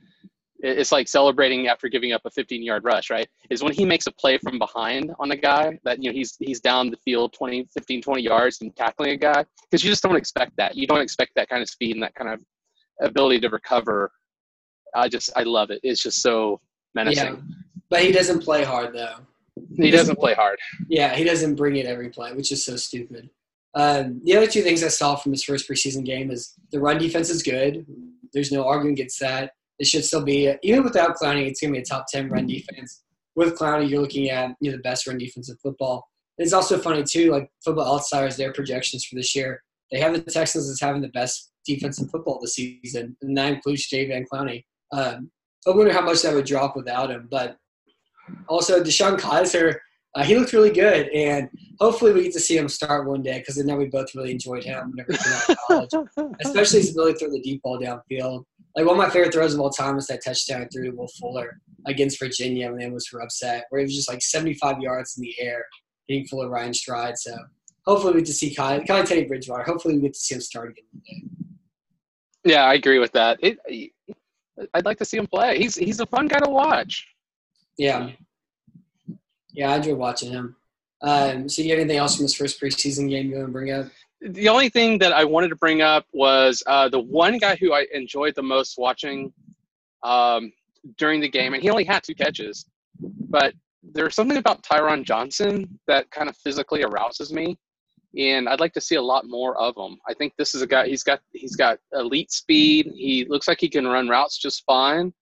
it's 0.64 0.92
like 0.92 1.08
celebrating 1.08 1.66
after 1.66 1.88
giving 1.88 2.12
up 2.12 2.22
a 2.24 2.30
15 2.30 2.62
yard 2.62 2.84
rush, 2.84 3.10
right? 3.10 3.26
Is 3.50 3.64
when 3.64 3.72
he 3.72 3.84
makes 3.84 4.06
a 4.06 4.12
play 4.12 4.38
from 4.38 4.58
behind 4.58 5.12
on 5.18 5.32
a 5.32 5.36
guy 5.36 5.78
that, 5.84 6.00
you 6.02 6.10
know, 6.10 6.14
he's 6.14 6.36
he's 6.38 6.60
down 6.60 6.90
the 6.90 6.96
field 7.04 7.32
20, 7.32 7.66
15, 7.74 8.00
20 8.00 8.22
yards 8.22 8.60
and 8.60 8.74
tackling 8.76 9.10
a 9.10 9.16
guy. 9.16 9.44
Because 9.68 9.84
you 9.84 9.90
just 9.90 10.04
don't 10.04 10.16
expect 10.16 10.52
that. 10.58 10.76
You 10.76 10.86
don't 10.86 11.00
expect 11.00 11.32
that 11.34 11.48
kind 11.48 11.62
of 11.62 11.68
speed 11.68 11.96
and 11.96 12.02
that 12.02 12.14
kind 12.14 12.30
of 12.30 12.40
ability 13.00 13.40
to 13.40 13.48
recover. 13.48 14.12
I 14.94 15.08
just, 15.08 15.30
I 15.34 15.42
love 15.42 15.70
it. 15.70 15.80
It's 15.82 16.02
just 16.02 16.22
so 16.22 16.60
menacing. 16.94 17.24
Yeah, 17.24 17.36
but 17.90 18.02
he 18.02 18.12
doesn't 18.12 18.40
play 18.40 18.62
hard 18.62 18.94
though. 18.94 19.16
He 19.76 19.90
doesn't 19.90 20.18
play 20.18 20.34
hard. 20.34 20.58
Yeah, 20.88 21.14
he 21.14 21.24
doesn't 21.24 21.56
bring 21.56 21.76
it 21.76 21.86
every 21.86 22.08
play, 22.08 22.32
which 22.32 22.52
is 22.52 22.64
so 22.64 22.76
stupid. 22.76 23.28
Um, 23.74 24.20
the 24.24 24.36
other 24.36 24.46
two 24.46 24.62
things 24.62 24.82
I 24.82 24.88
saw 24.88 25.16
from 25.16 25.32
his 25.32 25.44
first 25.44 25.68
preseason 25.68 26.04
game 26.04 26.30
is 26.30 26.54
the 26.70 26.80
run 26.80 26.98
defense 26.98 27.30
is 27.30 27.42
good. 27.42 27.86
There's 28.32 28.52
no 28.52 28.66
arguing 28.66 28.94
against 28.94 29.20
that. 29.20 29.52
It 29.78 29.86
should 29.86 30.04
still 30.04 30.24
be 30.24 30.54
even 30.62 30.84
without 30.84 31.16
Clowney, 31.16 31.46
it's 31.46 31.60
gonna 31.60 31.72
be 31.72 31.78
a 31.78 31.84
top 31.84 32.06
ten 32.08 32.28
run 32.28 32.46
defense. 32.46 33.02
With 33.34 33.58
Clowney, 33.58 33.88
you're 33.88 34.00
looking 34.00 34.30
at 34.30 34.54
you 34.60 34.70
know 34.70 34.76
the 34.76 34.82
best 34.82 35.06
run 35.06 35.18
defense 35.18 35.48
in 35.48 35.56
football. 35.56 36.06
It's 36.38 36.52
also 36.52 36.78
funny 36.78 37.02
too, 37.02 37.30
like 37.30 37.50
Football 37.64 37.94
Outsiders, 37.94 38.36
their 38.36 38.52
projections 38.52 39.04
for 39.04 39.16
this 39.16 39.34
year, 39.34 39.62
they 39.92 40.00
have 40.00 40.12
the 40.14 40.22
Texans 40.22 40.68
as 40.68 40.80
having 40.80 41.02
the 41.02 41.08
best 41.08 41.52
defense 41.66 42.00
in 42.00 42.08
football 42.08 42.40
this 42.40 42.54
season, 42.54 43.16
and 43.20 43.36
that 43.36 43.52
includes 43.52 43.88
Jadeveon 43.88 44.24
Clowney. 44.32 44.64
Um, 44.90 45.30
I 45.66 45.70
wonder 45.70 45.92
how 45.92 46.00
much 46.00 46.22
that 46.22 46.34
would 46.34 46.46
drop 46.46 46.74
without 46.74 47.10
him, 47.10 47.28
but 47.30 47.56
also 48.48 48.82
DeShone 48.82 49.18
Kizer, 49.18 49.76
uh, 50.14 50.22
he 50.22 50.36
looked 50.36 50.52
really 50.52 50.70
good, 50.70 51.08
and 51.08 51.48
hopefully 51.80 52.12
we 52.12 52.24
get 52.24 52.32
to 52.34 52.40
see 52.40 52.56
him 52.56 52.68
start 52.68 53.08
one 53.08 53.22
day 53.22 53.38
because 53.38 53.58
I 53.58 53.62
know 53.62 53.76
we 53.76 53.86
both 53.86 54.14
really 54.14 54.30
enjoyed 54.30 54.62
him 54.62 54.90
whenever 54.90 55.12
he 55.12 55.18
came 55.18 55.32
out 55.32 55.50
of 55.50 55.88
college, 55.90 56.36
especially 56.44 56.80
his 56.80 56.90
ability 56.90 57.14
to 57.14 57.18
throw 57.18 57.30
the 57.30 57.40
deep 57.40 57.62
ball 57.62 57.80
downfield. 57.80 58.44
Like 58.76 58.86
one 58.86 58.98
of 58.98 58.98
my 58.98 59.08
favorite 59.08 59.32
throws 59.32 59.54
of 59.54 59.60
all 59.60 59.70
time 59.70 59.96
was 59.96 60.06
that 60.08 60.22
touchdown 60.24 60.68
through 60.72 60.90
to 60.90 60.96
Will 60.96 61.08
Fuller 61.18 61.58
against 61.86 62.18
Virginia 62.18 62.70
when 62.70 62.78
they 62.78 62.90
was 62.90 63.06
for 63.06 63.22
upset, 63.22 63.64
where 63.70 63.80
he 63.80 63.84
was 63.84 63.94
just 63.94 64.08
like 64.08 64.22
75 64.22 64.80
yards 64.80 65.16
in 65.16 65.22
the 65.22 65.34
air, 65.40 65.64
hitting 66.08 66.26
Fuller 66.26 66.48
Ryan 66.48 66.74
stride. 66.74 67.16
So 67.16 67.34
hopefully 67.86 68.14
we 68.14 68.20
get 68.20 68.26
to 68.26 68.32
see 68.34 68.54
Kyle, 68.54 68.82
kind 68.84 69.02
of 69.02 69.08
Teddy 69.08 69.24
Bridgewater. 69.24 69.64
Hopefully 69.64 69.96
we 69.96 70.02
get 70.02 70.14
to 70.14 70.20
see 70.20 70.34
him 70.34 70.40
start 70.42 70.70
again 70.70 70.84
one 70.92 71.02
day. 71.06 72.52
Yeah, 72.52 72.64
I 72.64 72.74
agree 72.74 72.98
with 72.98 73.12
that. 73.12 73.38
It, 73.42 73.58
I'd 74.74 74.84
like 74.84 74.98
to 74.98 75.04
see 75.04 75.16
him 75.16 75.26
play. 75.26 75.58
He's 75.58 75.74
he's 75.74 76.00
a 76.00 76.06
fun 76.06 76.28
guy 76.28 76.40
to 76.40 76.50
watch. 76.50 77.06
Yeah. 77.82 78.10
Yeah, 79.52 79.72
I 79.72 79.76
enjoyed 79.76 79.98
watching 79.98 80.30
him. 80.30 80.56
Um, 81.02 81.48
so 81.48 81.62
you 81.62 81.70
have 81.70 81.80
anything 81.80 81.98
else 81.98 82.16
from 82.16 82.24
his 82.24 82.34
first 82.34 82.60
preseason 82.60 83.10
game 83.10 83.28
you 83.28 83.36
want 83.36 83.48
to 83.48 83.52
bring 83.52 83.72
up? 83.72 83.86
the 84.22 84.48
only 84.48 84.68
thing 84.68 84.98
that 84.98 85.12
I 85.12 85.24
wanted 85.24 85.48
to 85.48 85.56
bring 85.56 85.82
up 85.82 86.06
was 86.12 86.62
uh, 86.66 86.88
the 86.88 87.00
one 87.00 87.38
guy 87.38 87.56
who 87.56 87.72
I 87.72 87.86
enjoyed 87.92 88.34
the 88.34 88.42
most 88.42 88.78
watching 88.78 89.32
um, 90.02 90.52
during 90.96 91.20
the 91.20 91.28
game, 91.28 91.54
and 91.54 91.62
he 91.62 91.70
only 91.70 91.84
had 91.84 92.04
two 92.04 92.14
catches, 92.14 92.64
but 93.00 93.54
there's 93.82 94.14
something 94.14 94.36
about 94.36 94.62
Tyron 94.62 95.04
Johnson 95.04 95.78
that 95.88 96.10
kind 96.10 96.28
of 96.28 96.36
physically 96.36 96.84
arouses 96.84 97.32
me, 97.32 97.58
and 98.16 98.48
I'd 98.48 98.60
like 98.60 98.72
to 98.74 98.80
see 98.80 98.94
a 98.94 99.02
lot 99.02 99.26
more 99.26 99.58
of 99.58 99.76
him. 99.76 99.98
I 100.08 100.14
think 100.14 100.34
this 100.38 100.54
is 100.54 100.62
a 100.62 100.66
guy. 100.68 100.86
He's 100.86 101.02
got 101.02 101.20
he's 101.32 101.56
got 101.56 101.78
elite 101.92 102.30
speed. 102.30 102.92
He 102.94 103.24
looks 103.24 103.48
like 103.48 103.58
he 103.60 103.68
can 103.68 103.88
run 103.88 104.08
routes 104.08 104.38
just 104.38 104.64
fine. 104.64 105.12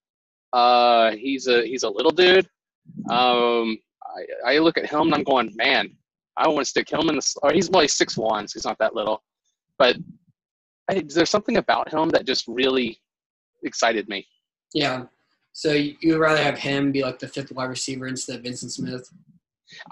Uh, 0.53 1.13
he's 1.13 1.47
a 1.47 1.65
he's 1.65 1.83
a 1.83 1.89
little 1.89 2.11
dude. 2.11 2.49
Um, 3.09 3.79
I, 4.47 4.55
I 4.55 4.59
look 4.59 4.79
at 4.79 4.91
him 4.91 5.03
and 5.03 5.15
I'm 5.15 5.23
going, 5.23 5.53
man, 5.55 5.97
I 6.37 6.49
want 6.49 6.61
to 6.61 6.65
stick 6.71 6.91
him 6.91 7.09
in 7.09 7.17
the. 7.17 7.35
Or 7.43 7.53
he's 7.53 7.71
well, 7.71 7.83
he's 7.83 7.95
six 7.95 8.17
one, 8.17 8.49
so 8.49 8.59
he's 8.59 8.65
not 8.65 8.79
that 8.79 8.95
little, 8.95 9.23
but 9.79 9.97
I, 10.89 11.05
there's 11.07 11.31
something 11.31 11.59
about 11.59 11.93
him 11.93 12.09
that 12.11 12.27
just 12.27 12.45
really 12.49 13.01
excited 13.63 14.09
me. 14.09 14.27
Yeah. 14.75 15.05
So 15.53 15.73
you 15.73 15.97
you 16.01 16.13
would 16.13 16.21
rather 16.21 16.43
have 16.43 16.59
him 16.59 16.93
be 16.93 17.03
like 17.03 17.19
the 17.19 17.29
fifth 17.29 17.53
wide 17.53 17.71
receiver 17.71 18.07
instead 18.07 18.39
of 18.39 18.45
Vyncint 18.45 18.71
Smith? 18.71 19.09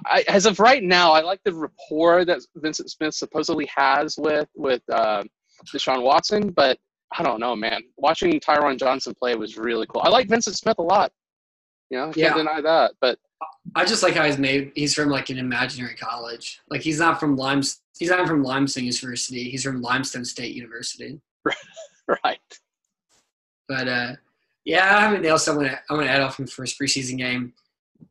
I, 0.07 0.25
as 0.29 0.47
of 0.47 0.59
right 0.59 0.83
now, 0.83 1.13
I 1.13 1.21
like 1.21 1.41
the 1.45 1.55
rapport 1.55 2.25
that 2.25 2.41
Vyncint 2.57 2.91
Smith 2.91 3.15
supposedly 3.15 3.69
has 3.75 4.17
with 4.19 4.49
with 4.55 4.83
uh, 4.91 5.25
Deshaun 5.73 6.03
Watson, 6.03 6.51
but 6.51 6.79
I 7.17 7.23
don't 7.23 7.41
know, 7.41 7.57
man. 7.57 7.83
Watching 7.97 8.39
Tyron 8.41 8.79
Johnson 8.79 9.15
play 9.19 9.35
was 9.35 9.57
really 9.57 9.87
cool. 9.87 10.03
I 10.05 10.09
like 10.09 10.29
Vyncint 10.29 10.55
Smith 10.57 10.79
a 10.79 10.83
lot. 10.83 11.11
You 11.91 11.99
know, 11.99 12.03
I 12.05 12.13
can't 12.13 12.17
Yeah. 12.17 12.35
deny 12.35 12.61
that. 12.61 12.93
But 13.01 13.19
I 13.75 13.85
just 13.85 14.03
like 14.03 14.15
how 14.15 14.25
he's 14.25 14.39
made. 14.39 14.73
He's 14.75 14.95
from 14.95 15.09
like 15.09 15.31
an 15.31 15.39
imaginary 15.39 15.95
college. 15.95 16.61
Like 16.71 16.83
he's 16.83 16.99
not 16.99 17.19
from 17.21 17.37
Limes. 17.37 17.81
He's 17.99 18.11
not 18.11 18.27
from 18.27 18.43
Limestone 18.43 18.85
University. 18.85 19.49
He's 19.51 19.65
from 19.65 19.81
Limestone 19.81 20.25
State 20.25 20.55
University. 20.55 21.21
right, 22.25 22.39
But 23.69 23.89
uh, 23.89 24.13
yeah, 24.65 24.97
I 24.99 25.07
anything 25.09 25.31
else 25.31 25.49
I 25.49 25.57
want 25.57 25.69
to 25.69 25.79
I 25.89 25.95
want 25.95 26.07
to 26.07 26.11
add 26.13 26.21
off 26.21 26.37
from 26.37 26.45
the 26.47 26.51
first 26.51 26.79
preseason 26.79 27.17
game. 27.17 27.53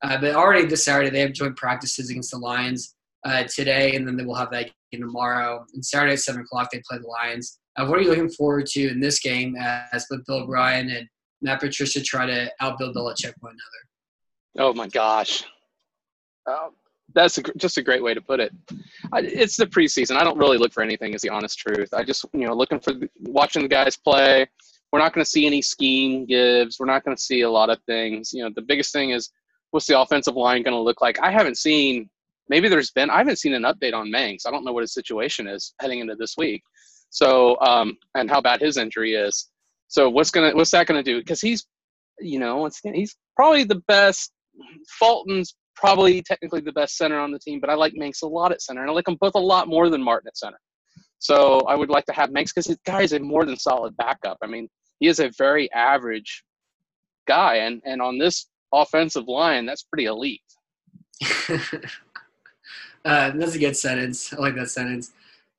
Uh, 0.02 0.20
but 0.20 0.36
already 0.36 0.66
this 0.66 0.84
Saturday 0.84 1.10
they 1.10 1.20
have 1.22 1.34
joint 1.34 1.56
practices 1.56 2.10
against 2.10 2.32
the 2.32 2.38
Lions 2.38 2.96
uh, 3.26 3.44
today, 3.44 3.96
and 3.96 4.08
then 4.08 4.18
they 4.18 4.26
will 4.26 4.36
have 4.36 4.52
that 4.52 4.72
game 4.92 5.02
tomorrow. 5.02 5.66
And 5.74 5.86
Saturday 5.86 6.14
at 6.14 6.20
seven 6.20 6.42
o'clock 6.42 6.70
they 6.72 6.82
play 6.90 6.98
the 7.00 7.08
Lions. 7.08 7.60
Uh, 7.78 7.86
what 7.86 8.00
are 8.00 8.02
you 8.02 8.10
looking 8.10 8.30
forward 8.30 8.66
to 8.66 8.88
in 8.90 9.00
this 9.00 9.20
game 9.20 9.56
as 9.56 10.06
both 10.10 10.26
Bill 10.26 10.38
O'Brien 10.38 10.90
and 10.90 11.08
Matt 11.42 11.60
Patricia 11.60 12.02
try 12.02 12.26
to 12.26 12.52
outbuild 12.62 12.96
Belichick 12.96 13.34
one 13.40 13.54
another? 13.54 14.70
Oh 14.70 14.74
my 14.74 14.88
gosh, 14.88 15.44
oh, 16.48 16.74
that's 17.14 17.38
a, 17.38 17.44
just 17.58 17.78
a 17.78 17.84
great 17.84 18.04
way 18.04 18.14
to 18.14 18.22
put 18.22 18.40
it. 18.40 18.52
I, 19.14 19.20
it's 19.20 19.56
the 19.56 19.68
preseason. 19.68 20.18
I 20.18 20.24
don't 20.24 20.38
really 20.38 20.58
look 20.58 20.74
for 20.74 20.82
anything, 20.82 21.14
is 21.14 21.22
the 21.22 21.30
honest 21.30 21.60
truth. 21.60 21.94
I 21.94 22.04
just 22.04 22.26
you 22.34 22.48
know 22.48 22.54
looking 22.54 22.80
for 22.80 22.94
the, 22.94 23.10
watching 23.20 23.62
the 23.62 23.68
guys 23.68 23.96
play. 23.96 24.48
We're 24.92 25.00
not 25.00 25.14
going 25.14 25.24
to 25.24 25.30
see 25.30 25.46
any 25.46 25.62
scheme 25.62 26.26
gives. 26.26 26.80
We're 26.80 26.86
not 26.86 27.04
going 27.04 27.16
to 27.16 27.22
see 27.22 27.42
a 27.42 27.50
lot 27.50 27.70
of 27.70 27.78
things. 27.86 28.34
You 28.34 28.44
know, 28.44 28.50
the 28.56 28.62
biggest 28.62 28.94
thing 28.94 29.12
is 29.12 29.30
what's 29.72 29.86
the 29.86 30.00
offensive 30.00 30.36
line 30.36 30.64
going 30.64 30.74
to 30.74 30.82
look 30.82 31.02
like. 31.02 31.20
I 31.22 31.30
haven't 31.32 31.58
seen. 31.58 32.10
Maybe 32.50 32.70
there's 32.70 32.92
been. 32.92 33.10
I 33.10 33.18
haven't 33.18 33.38
seen 33.38 33.54
an 33.54 33.64
update 33.64 33.94
on 33.94 34.08
Mancz. 34.08 34.48
I 34.48 34.52
don't 34.52 34.64
know 34.64 34.72
what 34.72 34.82
his 34.82 34.94
situation 34.94 35.48
is 35.48 35.74
heading 35.82 36.00
into 36.00 36.16
this 36.16 36.36
week. 36.38 36.64
So 37.10 37.60
um, 37.62 37.98
and 38.16 38.30
how 38.30 38.42
bad 38.42 38.62
his 38.62 38.78
injury 38.78 39.14
is. 39.14 39.50
So 39.88 40.10
what's 40.10 40.32
gonna 40.32 40.56
what's 40.56 40.72
that 40.72 40.88
gonna 40.88 41.04
do? 41.04 41.20
Because 41.20 41.42
he's 41.42 41.66
you 42.20 42.40
know 42.40 42.66
it's, 42.66 42.80
he's 42.80 43.16
probably 43.36 43.64
the 43.64 43.82
best. 43.88 44.32
Fulton's 45.00 45.56
probably 45.76 46.22
technically 46.24 46.62
the 46.62 46.72
best 46.72 46.98
center 46.98 47.20
on 47.20 47.32
the 47.32 47.40
team, 47.40 47.60
but 47.60 47.70
I 47.70 47.76
like 47.76 47.94
Mancz 47.94 48.24
a 48.24 48.28
lot 48.28 48.52
at 48.52 48.62
center, 48.62 48.82
and 48.82 48.90
I 48.90 48.94
like 48.94 49.06
them 49.06 49.18
both 49.20 49.36
a 49.36 49.40
lot 49.40 49.68
more 49.68 49.90
than 49.90 50.02
Martin 50.04 50.28
at 50.28 50.38
center. 50.38 50.60
So 51.20 51.60
I 51.62 51.76
would 51.76 51.90
like 51.90 52.06
to 52.06 52.14
have 52.14 52.30
Mancz 52.30 52.54
because 52.54 52.66
the 52.66 52.78
guy 52.86 53.02
is 53.02 53.14
a 53.14 53.20
more 53.20 53.46
than 53.46 53.58
solid 53.58 53.96
backup. 53.98 54.38
I 54.42 54.48
mean, 54.48 54.68
he 55.00 55.08
is 55.08 55.20
a 55.20 55.32
very 55.38 55.72
average 55.72 56.44
guy, 57.28 57.58
and 57.58 57.82
and 57.86 58.02
on 58.02 58.18
this 58.18 58.48
offensive 58.74 59.28
line, 59.28 59.66
that's 59.66 59.84
pretty 59.84 60.06
elite. 60.06 60.42
uh, 63.06 63.32
that's 63.32 63.56
a 63.56 63.60
good 63.60 63.78
sentence. 63.78 64.34
I 64.34 64.38
like 64.38 64.56
that 64.56 64.70
sentence. 64.70 65.12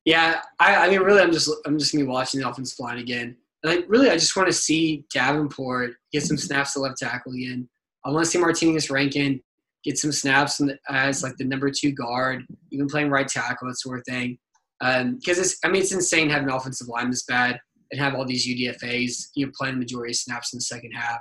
Yeah, 0.08 0.40
I, 0.58 0.86
I 0.86 0.88
mean, 0.88 1.00
really, 1.00 1.20
I'm 1.20 1.32
just 1.32 1.50
I'm 1.66 1.78
just 1.78 1.92
gonna 1.92 2.04
be 2.04 2.10
watching 2.10 2.40
the 2.40 2.48
offensive 2.48 2.78
line 2.80 2.96
again. 2.96 3.36
And 3.62 3.70
I, 3.70 3.84
really, 3.88 4.08
I 4.08 4.14
just 4.14 4.34
want 4.34 4.48
to 4.48 4.54
see 4.54 5.04
Davenport 5.12 5.90
get 6.14 6.22
some 6.22 6.38
snaps 6.38 6.72
to 6.72 6.80
left 6.80 6.96
tackle 6.96 7.34
again. 7.34 7.68
I 8.06 8.10
want 8.10 8.24
to 8.24 8.30
see 8.30 8.38
Martinas 8.38 8.90
Rankin 8.90 9.38
get 9.84 9.98
some 9.98 10.10
snaps 10.10 10.56
the, 10.56 10.78
as 10.88 11.22
like 11.22 11.36
the 11.36 11.44
number 11.44 11.70
two 11.70 11.92
guard, 11.92 12.42
even 12.72 12.86
playing 12.88 13.10
right 13.10 13.28
tackle, 13.28 13.68
that 13.68 13.78
sort 13.80 13.98
of 13.98 14.04
thing. 14.06 14.38
Because 14.80 15.38
it's, 15.38 15.58
I 15.62 15.68
mean, 15.68 15.82
it's 15.82 15.92
insane 15.92 16.30
having 16.30 16.48
an 16.48 16.54
offensive 16.54 16.88
line 16.88 17.10
this 17.10 17.24
bad 17.24 17.60
and 17.90 18.00
have 18.00 18.14
all 18.14 18.24
these 18.24 18.48
UDFA's, 18.48 19.30
you 19.34 19.44
know, 19.44 19.52
playing 19.58 19.74
the 19.74 19.80
majority 19.80 20.12
of 20.12 20.16
snaps 20.16 20.54
in 20.54 20.56
the 20.56 20.62
second 20.62 20.92
half. 20.92 21.18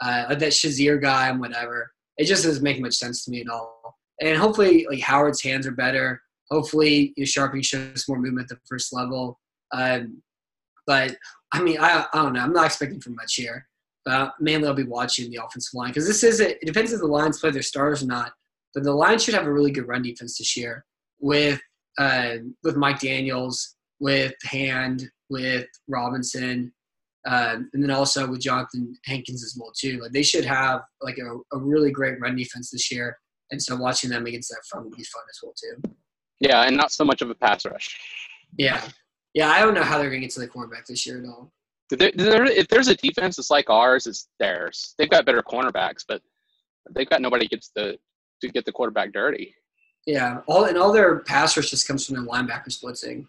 Uh, 0.00 0.26
like 0.28 0.38
that 0.38 0.52
Shazier 0.52 1.02
guy 1.02 1.28
and 1.28 1.40
whatever. 1.40 1.90
It 2.18 2.26
just 2.26 2.44
doesn't 2.44 2.62
make 2.62 2.80
much 2.80 2.94
sense 2.94 3.24
to 3.24 3.32
me 3.32 3.40
at 3.40 3.48
all. 3.48 3.98
And 4.20 4.38
hopefully, 4.38 4.86
like 4.88 5.00
Howard's 5.00 5.42
hands 5.42 5.66
are 5.66 5.72
better. 5.72 6.22
Hopefully, 6.50 7.12
you 7.16 7.22
know, 7.22 7.26
Scharping 7.26 7.64
shows 7.64 8.06
more 8.08 8.18
movement 8.18 8.50
at 8.50 8.56
the 8.56 8.66
first 8.68 8.92
level. 8.92 9.38
Um, 9.72 10.22
but 10.86 11.16
I 11.52 11.62
mean, 11.62 11.78
I, 11.78 12.06
I 12.12 12.22
don't 12.22 12.32
know. 12.32 12.40
I'm 12.40 12.52
not 12.52 12.66
expecting 12.66 13.00
for 13.00 13.10
much 13.10 13.34
here. 13.34 13.66
But 14.04 14.34
mainly, 14.40 14.66
I'll 14.66 14.74
be 14.74 14.84
watching 14.84 15.30
the 15.30 15.40
offensive 15.44 15.74
line 15.74 15.90
because 15.90 16.06
this 16.06 16.24
is 16.24 16.40
it. 16.40 16.58
It 16.62 16.66
depends 16.66 16.92
if 16.92 17.00
the 17.00 17.06
Lions 17.06 17.40
play 17.40 17.50
their 17.50 17.62
stars 17.62 18.02
or 18.02 18.06
not. 18.06 18.32
But 18.72 18.84
the 18.84 18.92
Lions 18.92 19.22
should 19.22 19.34
have 19.34 19.46
a 19.46 19.52
really 19.52 19.70
good 19.70 19.86
run 19.86 20.02
defense 20.02 20.38
this 20.38 20.56
year 20.56 20.84
with 21.20 21.60
uh, 21.98 22.36
with 22.62 22.76
Mike 22.76 23.00
Daniels, 23.00 23.76
with 24.00 24.32
Hand, 24.44 25.10
with 25.28 25.66
Robinson, 25.88 26.72
um, 27.26 27.68
and 27.74 27.82
then 27.82 27.90
also 27.90 28.26
with 28.26 28.40
Jonathan 28.40 28.94
Hankins 29.04 29.44
as 29.44 29.56
well 29.58 29.72
too. 29.78 30.00
Like 30.00 30.12
they 30.12 30.22
should 30.22 30.44
have 30.44 30.82
like 31.02 31.18
a, 31.18 31.56
a 31.56 31.60
really 31.60 31.90
great 31.90 32.20
run 32.20 32.36
defense 32.36 32.70
this 32.70 32.90
year. 32.90 33.18
And 33.50 33.62
so 33.62 33.76
watching 33.76 34.10
them 34.10 34.26
against 34.26 34.50
that 34.50 34.62
front 34.70 34.86
would 34.86 34.96
be 34.96 35.04
fun 35.04 35.22
as 35.28 35.40
well 35.42 35.52
too. 35.52 35.96
Yeah, 36.40 36.62
and 36.62 36.76
not 36.76 36.92
so 36.92 37.04
much 37.04 37.20
of 37.22 37.30
a 37.30 37.34
pass 37.34 37.64
rush. 37.64 37.98
Yeah, 38.56 38.82
yeah. 39.34 39.48
I 39.50 39.60
don't 39.60 39.74
know 39.74 39.82
how 39.82 39.98
they're 39.98 40.08
going 40.10 40.20
to 40.20 40.26
get 40.26 40.34
to 40.34 40.40
the 40.40 40.46
quarterback 40.48 40.86
this 40.86 41.06
year 41.06 41.20
at 41.22 41.28
all. 41.28 41.52
There- 41.90 42.12
there- 42.14 42.44
if 42.44 42.68
there's 42.68 42.88
a 42.88 42.94
defense 42.96 43.36
that's 43.36 43.50
like 43.50 43.68
ours, 43.70 44.06
it's 44.06 44.28
theirs. 44.38 44.94
They've 44.98 45.10
got 45.10 45.26
better 45.26 45.42
cornerbacks, 45.42 46.04
but 46.06 46.22
they've 46.90 47.08
got 47.08 47.20
nobody 47.22 47.46
gets 47.48 47.70
the 47.74 47.98
to 48.40 48.48
get 48.48 48.64
the 48.64 48.72
quarterback 48.72 49.12
dirty. 49.12 49.54
Yeah, 50.06 50.40
all 50.46 50.64
and 50.64 50.78
all 50.78 50.92
their 50.92 51.20
pass 51.20 51.56
rush 51.56 51.70
just 51.70 51.88
comes 51.88 52.06
from 52.06 52.14
their 52.16 52.24
linebackers 52.24 52.82
blitzing. 52.82 53.26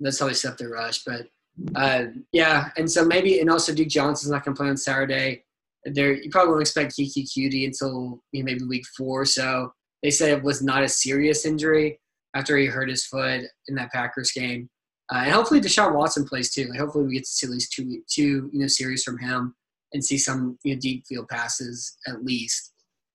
That's 0.00 0.18
how 0.18 0.26
they 0.26 0.34
set 0.34 0.58
their 0.58 0.70
rush. 0.70 1.04
But 1.04 1.28
uh, 1.76 2.06
yeah, 2.32 2.70
and 2.76 2.90
so 2.90 3.04
maybe 3.04 3.38
and 3.40 3.48
also 3.48 3.72
Duke 3.74 3.88
Johnson's 3.88 4.32
not 4.32 4.44
going 4.44 4.54
to 4.56 4.60
play 4.60 4.68
on 4.70 4.76
Saturday. 4.76 5.44
There, 5.84 6.12
you 6.14 6.30
probably 6.30 6.50
won't 6.50 6.62
expect 6.62 6.92
Keke 6.92 7.24
Coutee 7.26 7.64
until 7.66 8.20
you 8.32 8.42
know, 8.42 8.44
maybe 8.44 8.64
week 8.64 8.84
four. 8.96 9.24
So 9.24 9.72
they 10.02 10.10
said 10.10 10.30
it 10.30 10.42
was 10.42 10.62
not 10.62 10.82
a 10.82 10.88
serious 10.88 11.44
injury 11.44 12.00
after 12.34 12.56
he 12.56 12.66
hurt 12.66 12.88
his 12.88 13.04
foot 13.06 13.42
in 13.68 13.74
that 13.74 13.92
Packers 13.92 14.32
game. 14.32 14.68
Uh, 15.12 15.22
and 15.24 15.32
hopefully 15.32 15.60
Deshaun 15.60 15.94
Watson 15.94 16.24
plays 16.24 16.52
too. 16.52 16.68
Like 16.68 16.80
hopefully 16.80 17.04
we 17.04 17.14
get 17.14 17.24
to 17.24 17.30
see 17.30 17.46
at 17.46 17.52
least 17.52 17.72
two 17.72 18.02
two 18.08 18.50
you 18.52 18.60
know 18.60 18.66
series 18.66 19.02
from 19.04 19.18
him 19.18 19.54
and 19.92 20.04
see 20.04 20.18
some 20.18 20.58
you 20.64 20.74
know 20.74 20.80
deep 20.80 21.06
field 21.06 21.28
passes 21.28 21.96
at 22.06 22.24
least. 22.24 22.72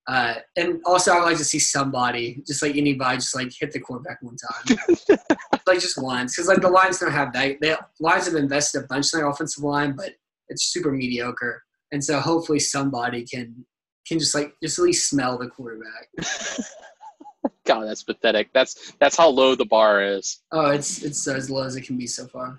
Uh, 0.07 0.35
and 0.55 0.79
also, 0.85 1.11
I 1.11 1.19
would 1.19 1.25
like 1.25 1.37
to 1.37 1.43
see 1.43 1.59
somebody, 1.59 2.41
just 2.47 2.61
like 2.61 2.77
anybody, 2.77 3.17
just 3.17 3.35
like 3.35 3.51
hit 3.59 3.73
the 3.73 3.79
quarterback 3.81 4.19
one 4.21 4.37
time, 4.37 4.77
like 5.67 5.81
just 5.81 6.01
once, 6.01 6.33
because 6.33 6.47
like 6.47 6.61
the 6.61 6.69
Lions 6.69 6.99
don't 6.99 7.11
have 7.11 7.33
that. 7.33 7.59
The 7.59 7.77
Lions 7.99 8.25
have 8.25 8.35
invested 8.35 8.83
a 8.83 8.87
bunch 8.87 9.13
in 9.13 9.19
their 9.19 9.27
offensive 9.27 9.65
line, 9.65 9.97
but 9.97 10.11
it's 10.47 10.71
super 10.71 10.93
mediocre. 10.93 11.61
And 11.91 12.01
so, 12.01 12.21
hopefully, 12.21 12.59
somebody 12.59 13.25
can 13.25 13.65
can 14.07 14.19
just 14.19 14.35
like 14.35 14.53
just 14.61 14.79
at 14.79 14.83
least 14.83 15.09
smell 15.09 15.37
the 15.37 15.47
quarterback. 15.47 16.09
God, 17.65 17.85
that's 17.85 18.03
pathetic. 18.03 18.49
That's 18.53 18.93
that's 18.99 19.17
how 19.17 19.29
low 19.29 19.55
the 19.55 19.65
bar 19.65 20.03
is. 20.03 20.41
Oh, 20.51 20.67
it's 20.67 21.03
it's 21.03 21.27
as 21.27 21.49
low 21.49 21.63
as 21.63 21.75
it 21.75 21.81
can 21.81 21.97
be 21.97 22.07
so 22.07 22.27
far. 22.27 22.57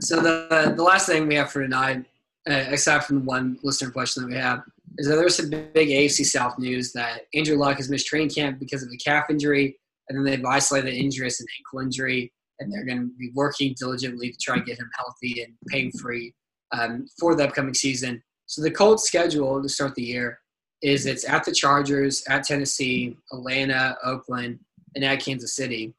So 0.00 0.20
the 0.20 0.74
the 0.76 0.82
last 0.82 1.06
thing 1.06 1.26
we 1.26 1.34
have 1.36 1.50
for 1.50 1.62
tonight 1.62 2.06
uh, 2.48 2.64
aside 2.70 3.04
from 3.04 3.24
one 3.24 3.58
listener 3.62 3.90
question 3.90 4.22
that 4.22 4.28
we 4.28 4.36
have, 4.36 4.62
is 4.98 5.08
that 5.08 5.16
there's 5.16 5.36
some 5.36 5.50
big 5.50 5.88
AFC 5.88 6.24
South 6.24 6.58
news 6.58 6.92
that 6.92 7.22
Andrew 7.34 7.56
Luck 7.56 7.76
has 7.76 7.88
missed 7.88 8.06
training 8.06 8.30
camp 8.30 8.58
because 8.58 8.82
of 8.82 8.88
a 8.92 8.96
calf 8.96 9.26
injury, 9.30 9.78
and 10.08 10.18
then 10.18 10.24
they've 10.24 10.44
isolated 10.44 10.92
the 10.92 10.98
injury 10.98 11.26
as 11.26 11.40
an 11.40 11.46
ankle 11.58 11.86
injury, 11.86 12.32
and 12.58 12.72
they're 12.72 12.84
going 12.84 12.98
to 12.98 13.14
be 13.18 13.30
working 13.34 13.74
diligently 13.78 14.30
to 14.30 14.38
try 14.40 14.56
and 14.56 14.66
get 14.66 14.78
him 14.78 14.90
healthy 14.96 15.42
and 15.42 15.54
pain 15.68 15.90
free 15.92 16.34
um, 16.72 17.06
for 17.18 17.34
the 17.34 17.44
upcoming 17.44 17.74
season. 17.74 18.22
So 18.46 18.62
the 18.62 18.70
Colts 18.70 19.04
schedule 19.04 19.62
to 19.62 19.68
start 19.68 19.94
the 19.94 20.02
year 20.02 20.38
is 20.82 21.06
it's 21.06 21.28
at 21.28 21.44
the 21.44 21.52
Chargers, 21.52 22.24
at 22.28 22.44
Tennessee, 22.44 23.16
Atlanta, 23.32 23.96
Oakland, 24.04 24.58
and 24.94 25.04
at 25.04 25.20
Kansas 25.20 25.54
City. 25.54 25.94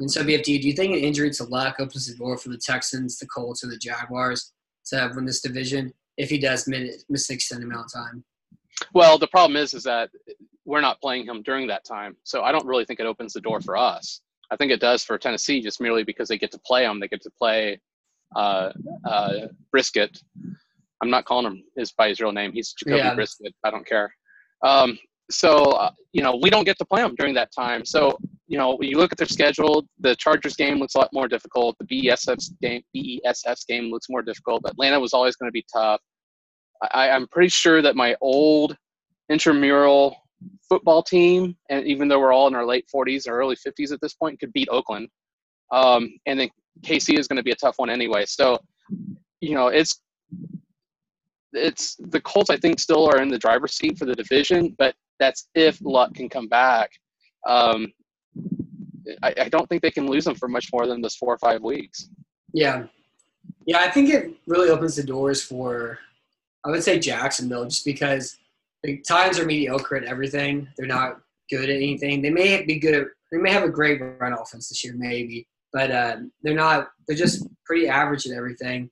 And 0.00 0.10
so 0.10 0.22
BFD, 0.22 0.60
do 0.60 0.68
you 0.68 0.72
think 0.72 0.92
an 0.92 1.00
injury 1.00 1.30
to 1.30 1.44
Luck 1.44 1.76
opens 1.78 2.08
the 2.08 2.16
door 2.16 2.36
for 2.36 2.48
the 2.48 2.58
Texans, 2.58 3.18
the 3.18 3.26
Colts, 3.26 3.62
or 3.62 3.68
the 3.68 3.78
Jaguars 3.78 4.52
to 4.86 5.12
win 5.14 5.24
this 5.24 5.40
division 5.40 5.92
if 6.16 6.30
he 6.30 6.38
does 6.38 6.68
miss 6.68 7.30
an 7.30 7.34
extended 7.34 7.66
amount 7.66 7.86
of 7.86 7.92
time. 7.92 8.24
Well, 8.92 9.18
the 9.18 9.26
problem 9.28 9.56
is, 9.56 9.74
is 9.74 9.84
that 9.84 10.10
we're 10.64 10.80
not 10.80 11.00
playing 11.00 11.26
him 11.26 11.42
during 11.42 11.66
that 11.68 11.84
time, 11.84 12.16
so 12.24 12.42
I 12.42 12.52
don't 12.52 12.66
really 12.66 12.84
think 12.84 13.00
it 13.00 13.06
opens 13.06 13.32
the 13.32 13.40
door 13.40 13.60
for 13.60 13.76
us. 13.76 14.20
I 14.50 14.56
think 14.56 14.72
it 14.72 14.80
does 14.80 15.04
for 15.04 15.18
Tennessee, 15.18 15.60
just 15.60 15.80
merely 15.80 16.04
because 16.04 16.28
they 16.28 16.38
get 16.38 16.52
to 16.52 16.58
play 16.58 16.84
him. 16.84 17.00
They 17.00 17.08
get 17.08 17.22
to 17.22 17.30
play 17.30 17.80
uh, 18.36 18.70
uh, 19.04 19.32
Brisket. 19.70 20.18
I'm 21.04 21.10
not 21.10 21.26
calling 21.26 21.46
him 21.46 21.62
his 21.76 21.92
by 21.92 22.08
his 22.08 22.20
real 22.20 22.32
name. 22.32 22.52
He's 22.52 22.72
Jacoby 22.72 22.98
yeah. 22.98 23.14
Brisket. 23.14 23.54
I 23.62 23.70
don't 23.70 23.86
care. 23.86 24.14
Um, 24.62 24.98
so 25.30 25.72
uh, 25.72 25.90
you 26.12 26.22
know 26.22 26.38
we 26.40 26.50
don't 26.50 26.64
get 26.64 26.78
to 26.78 26.84
play 26.84 27.02
them 27.02 27.14
during 27.16 27.34
that 27.34 27.50
time. 27.52 27.84
So 27.84 28.16
you 28.46 28.56
know 28.56 28.78
you 28.80 28.96
look 28.96 29.12
at 29.12 29.18
their 29.18 29.28
schedule. 29.28 29.84
The 30.00 30.16
Chargers 30.16 30.56
game 30.56 30.78
looks 30.78 30.94
a 30.94 30.98
lot 30.98 31.10
more 31.12 31.28
difficult. 31.28 31.76
The 31.78 31.86
BESF's 31.86 32.54
game, 32.62 32.82
BESF's 32.96 33.64
game 33.64 33.90
looks 33.90 34.06
more 34.08 34.22
difficult. 34.22 34.62
Atlanta 34.66 34.98
was 34.98 35.12
always 35.12 35.36
going 35.36 35.48
to 35.48 35.52
be 35.52 35.64
tough. 35.72 36.00
I, 36.92 37.10
I'm 37.10 37.26
pretty 37.28 37.48
sure 37.48 37.82
that 37.82 37.96
my 37.96 38.16
old 38.20 38.76
intramural 39.28 40.16
football 40.68 41.02
team, 41.02 41.56
and 41.70 41.86
even 41.86 42.08
though 42.08 42.18
we're 42.18 42.32
all 42.32 42.48
in 42.48 42.54
our 42.54 42.66
late 42.66 42.86
40s 42.94 43.28
or 43.28 43.38
early 43.38 43.56
50s 43.56 43.92
at 43.92 44.00
this 44.00 44.14
point, 44.14 44.40
could 44.40 44.52
beat 44.52 44.68
Oakland. 44.70 45.08
Um, 45.72 46.10
and 46.26 46.38
then 46.38 46.50
KC 46.82 47.18
is 47.18 47.28
going 47.28 47.38
to 47.38 47.42
be 47.42 47.52
a 47.52 47.56
tough 47.56 47.76
one 47.78 47.90
anyway. 47.90 48.24
So, 48.26 48.58
you 49.40 49.54
know, 49.54 49.68
it's 49.68 50.00
it's 51.54 51.96
the 51.98 52.20
Colts. 52.20 52.50
I 52.50 52.56
think 52.56 52.78
still 52.78 53.08
are 53.08 53.20
in 53.20 53.28
the 53.28 53.38
driver's 53.38 53.74
seat 53.74 53.98
for 53.98 54.04
the 54.04 54.14
division, 54.14 54.74
but 54.78 54.94
that's 55.18 55.48
if 55.54 55.78
Luck 55.82 56.14
can 56.14 56.28
come 56.28 56.48
back. 56.48 56.90
Um, 57.46 57.92
I, 59.22 59.34
I 59.38 59.48
don't 59.48 59.68
think 59.68 59.82
they 59.82 59.90
can 59.90 60.06
lose 60.06 60.24
them 60.24 60.34
for 60.34 60.48
much 60.48 60.70
more 60.72 60.86
than 60.86 61.00
this 61.00 61.16
four 61.16 61.32
or 61.32 61.38
five 61.38 61.62
weeks. 61.62 62.08
Yeah, 62.52 62.86
yeah, 63.66 63.78
I 63.80 63.90
think 63.90 64.10
it 64.10 64.32
really 64.46 64.70
opens 64.70 64.96
the 64.96 65.02
doors 65.02 65.42
for, 65.42 65.98
I 66.64 66.70
would 66.70 66.82
say 66.82 66.98
Jacksonville, 66.98 67.64
just 67.64 67.84
because 67.84 68.36
the 68.82 69.02
Titans 69.06 69.38
are 69.38 69.46
mediocre 69.46 69.96
at 69.96 70.04
everything. 70.04 70.68
They're 70.76 70.86
not 70.86 71.20
good 71.50 71.68
at 71.68 71.76
anything. 71.76 72.22
They 72.22 72.30
may 72.30 72.62
be 72.64 72.78
good 72.78 72.94
at, 72.94 73.06
they 73.32 73.38
may 73.38 73.52
have 73.52 73.64
a 73.64 73.68
great 73.68 74.00
run 74.00 74.32
offense 74.32 74.68
this 74.68 74.84
year, 74.84 74.94
maybe, 74.96 75.46
but 75.72 75.90
uh, 75.90 76.16
they're 76.42 76.54
not. 76.54 76.88
They're 77.06 77.16
just 77.16 77.46
pretty 77.66 77.88
average 77.88 78.26
at 78.26 78.36
everything. 78.36 78.90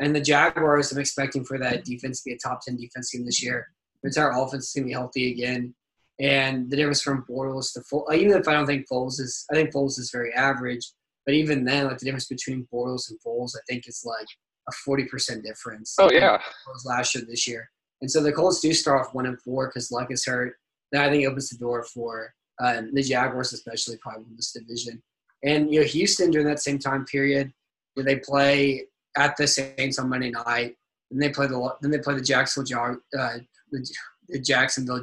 And 0.00 0.14
the 0.14 0.20
Jaguars, 0.20 0.92
I'm 0.92 0.98
expecting 0.98 1.44
for 1.44 1.58
that 1.58 1.84
defense 1.84 2.22
to 2.22 2.30
be 2.30 2.34
a 2.34 2.38
top 2.38 2.60
ten 2.62 2.76
defense 2.76 3.10
team 3.10 3.24
this 3.24 3.42
year. 3.42 3.68
The 4.02 4.08
entire 4.08 4.30
offense 4.30 4.68
is 4.68 4.72
going 4.74 4.84
to 4.84 4.88
be 4.88 4.92
healthy 4.92 5.32
again. 5.32 5.74
And 6.20 6.70
the 6.70 6.76
difference 6.76 7.02
from 7.02 7.24
Bortles 7.28 7.72
to 7.74 7.80
Foles, 7.80 8.14
even 8.14 8.36
if 8.36 8.48
I 8.48 8.52
don't 8.52 8.66
think 8.66 8.86
Foles 8.88 9.20
is, 9.20 9.44
I 9.50 9.54
think 9.54 9.72
Foles 9.72 9.98
is 9.98 10.10
very 10.12 10.32
average. 10.34 10.92
But 11.26 11.34
even 11.34 11.64
then, 11.64 11.86
like 11.86 11.98
the 11.98 12.06
difference 12.06 12.26
between 12.26 12.66
Bortles 12.72 13.10
and 13.10 13.18
Foles, 13.24 13.54
I 13.56 13.60
think 13.68 13.86
is 13.86 14.02
like 14.04 14.26
a 14.68 14.72
forty 14.84 15.04
percent 15.04 15.44
difference. 15.44 15.94
Oh 15.98 16.10
yeah, 16.10 16.40
last 16.84 17.14
year 17.14 17.24
this 17.28 17.46
year, 17.46 17.70
and 18.00 18.10
so 18.10 18.22
the 18.22 18.32
Colts 18.32 18.60
do 18.60 18.72
start 18.72 19.00
off 19.00 19.14
one 19.14 19.26
and 19.26 19.40
four 19.42 19.68
because 19.68 19.90
Luck 19.92 20.10
is 20.10 20.24
hurt. 20.24 20.54
That 20.90 21.04
I 21.04 21.10
think 21.10 21.26
opens 21.26 21.50
the 21.50 21.58
door 21.58 21.84
for 21.84 22.32
uh, 22.62 22.82
the 22.92 23.02
Jaguars, 23.02 23.52
especially 23.52 23.98
probably 23.98 24.24
in 24.30 24.36
this 24.36 24.52
division. 24.52 25.02
And 25.44 25.72
you 25.72 25.80
know, 25.80 25.86
Houston 25.86 26.30
during 26.30 26.46
that 26.46 26.60
same 26.60 26.78
time 26.78 27.04
period, 27.04 27.52
where 27.94 28.04
they 28.04 28.16
play 28.16 28.86
at 29.16 29.36
the 29.36 29.46
Saints 29.46 29.98
on 29.98 30.08
Monday 30.08 30.30
night, 30.30 30.76
and 31.10 31.22
they 31.22 31.30
play 31.30 31.46
the 31.46 31.74
then 31.80 31.90
they 31.90 31.98
play 31.98 32.14
the 32.14 32.22
Jacksonville 32.22 32.96
uh, 33.18 33.38
the, 33.70 33.94
the 34.28 34.40
Jacksonville. 34.40 35.02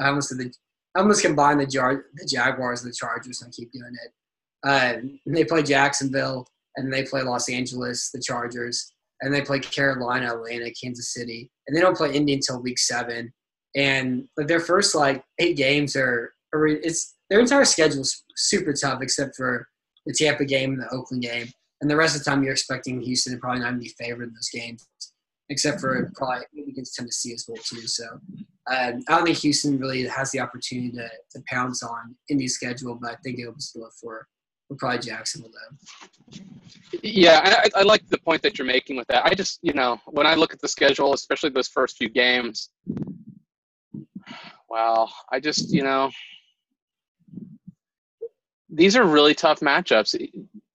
I 0.00 0.08
almost 0.08 0.28
said 0.28 0.38
the 0.38 0.52
I 0.96 1.00
almost 1.00 1.22
combined 1.22 1.60
the, 1.60 1.66
Jar, 1.66 2.06
the 2.14 2.26
Jaguars 2.26 2.82
and 2.82 2.90
the 2.90 2.96
Chargers. 2.96 3.42
And 3.42 3.48
I 3.48 3.54
keep 3.54 3.70
doing 3.72 3.92
it. 4.04 4.12
Uh, 4.62 5.08
they 5.26 5.44
play 5.44 5.62
Jacksonville, 5.62 6.46
and 6.76 6.92
they 6.92 7.04
play 7.04 7.22
Los 7.22 7.48
Angeles, 7.48 8.10
the 8.12 8.20
Chargers, 8.20 8.92
and 9.20 9.32
they 9.32 9.40
play 9.40 9.60
Carolina, 9.60 10.34
Atlanta, 10.34 10.70
Kansas 10.82 11.12
City, 11.12 11.50
and 11.66 11.76
they 11.76 11.80
don't 11.80 11.96
play 11.96 12.12
Indy 12.12 12.34
until 12.34 12.60
week 12.60 12.78
seven. 12.78 13.32
And 13.76 14.26
their 14.36 14.60
first 14.60 14.94
like 14.94 15.22
eight 15.38 15.56
games 15.56 15.94
are, 15.94 16.34
are 16.52 16.66
it's 16.66 17.14
their 17.28 17.40
entire 17.40 17.64
schedule 17.64 18.00
is 18.00 18.24
super 18.36 18.72
tough 18.72 19.00
except 19.00 19.36
for 19.36 19.68
the 20.06 20.12
Tampa 20.12 20.44
game 20.44 20.72
and 20.72 20.82
the 20.82 20.92
Oakland 20.92 21.22
game. 21.22 21.48
And 21.80 21.90
the 21.90 21.96
rest 21.96 22.16
of 22.16 22.22
the 22.22 22.30
time, 22.30 22.42
you're 22.42 22.52
expecting 22.52 23.00
Houston 23.00 23.32
to 23.32 23.38
probably 23.38 23.60
not 23.60 23.78
be 23.78 23.94
favored 23.98 24.28
in 24.28 24.34
those 24.34 24.50
games 24.52 24.86
except 25.50 25.80
for 25.80 26.10
probably 26.14 26.44
against 26.68 26.94
Tennessee 26.94 27.34
as 27.34 27.44
well 27.46 27.60
too. 27.62 27.86
So 27.86 28.04
um, 28.70 29.02
I 29.08 29.16
don't 29.16 29.24
think 29.24 29.38
Houston 29.38 29.78
really 29.78 30.06
has 30.06 30.30
the 30.30 30.40
opportunity 30.40 30.92
to, 30.92 31.08
to 31.32 31.42
pounce 31.48 31.82
on 31.82 32.14
Indy's 32.28 32.54
schedule, 32.54 32.94
but 32.94 33.10
I 33.10 33.16
think 33.24 33.38
it 33.38 33.46
opens 33.46 33.72
the 33.72 33.80
door 33.80 33.90
for, 34.00 34.28
for 34.68 34.76
probably 34.76 35.00
Jacksonville 35.00 35.50
though. 35.50 36.38
Yeah, 37.02 37.40
I, 37.44 37.80
I 37.80 37.82
like 37.82 38.08
the 38.08 38.18
point 38.18 38.42
that 38.42 38.58
you're 38.58 38.66
making 38.66 38.96
with 38.96 39.08
that. 39.08 39.26
I 39.26 39.34
just, 39.34 39.58
you 39.62 39.72
know, 39.72 39.98
when 40.06 40.26
I 40.26 40.34
look 40.36 40.54
at 40.54 40.60
the 40.60 40.68
schedule, 40.68 41.12
especially 41.14 41.50
those 41.50 41.68
first 41.68 41.96
few 41.96 42.08
games, 42.08 42.70
wow, 44.68 45.08
I 45.32 45.40
just, 45.40 45.72
you 45.72 45.82
know, 45.82 46.10
these 48.68 48.94
are 48.94 49.04
really 49.04 49.34
tough 49.34 49.58
matchups. 49.58 50.14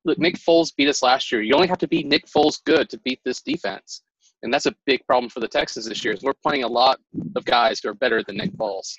Look, 0.05 0.19
Nick 0.19 0.35
Foles 0.35 0.73
beat 0.75 0.87
us 0.87 1.01
last 1.01 1.31
year. 1.31 1.41
You 1.41 1.55
only 1.55 1.67
have 1.67 1.79
to 1.79 1.87
be 1.87 2.03
Nick 2.03 2.25
Foles 2.27 2.63
good 2.63 2.89
to 2.89 2.99
beat 2.99 3.19
this 3.25 3.41
defense 3.41 4.03
and 4.45 4.53
that's 4.53 4.67
a 4.67 4.75
big 4.85 5.05
problem 5.05 5.29
for 5.29 5.39
the 5.39 5.47
Texans 5.47 5.87
this 5.87 6.05
year. 6.05 6.13
Is 6.13 6.23
we're 6.23 6.33
playing 6.33 6.63
a 6.63 6.67
lot 6.67 6.99
of 7.35 7.43
guys 7.45 7.79
who 7.81 7.89
are 7.89 7.93
better 7.93 8.23
than 8.23 8.37
Nick 8.37 8.53
Foles. 8.53 8.93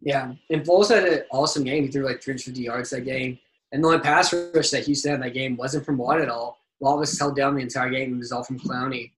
Yeah, 0.00 0.32
and 0.48 0.64
Foles 0.64 0.88
had 0.88 1.04
an 1.04 1.22
awesome 1.30 1.64
game. 1.64 1.84
He 1.84 1.90
threw 1.90 2.06
like 2.06 2.22
350 2.22 2.62
yards 2.62 2.90
that 2.90 3.02
game, 3.02 3.38
and 3.72 3.84
the 3.84 3.88
only 3.88 4.00
pass 4.00 4.32
rush 4.32 4.70
that 4.70 4.84
Houston 4.84 5.10
had 5.10 5.16
in 5.16 5.26
that 5.26 5.34
game 5.34 5.56
wasn't 5.56 5.84
from 5.84 5.98
Watt 5.98 6.20
at 6.20 6.30
all. 6.30 6.58
Watt 6.80 6.98
was 6.98 7.16
held 7.18 7.36
down 7.36 7.54
the 7.54 7.60
entire 7.60 7.90
game. 7.90 8.14
It 8.14 8.18
was 8.18 8.32
all 8.32 8.42
from 8.42 8.58
Clowney. 8.58 9.12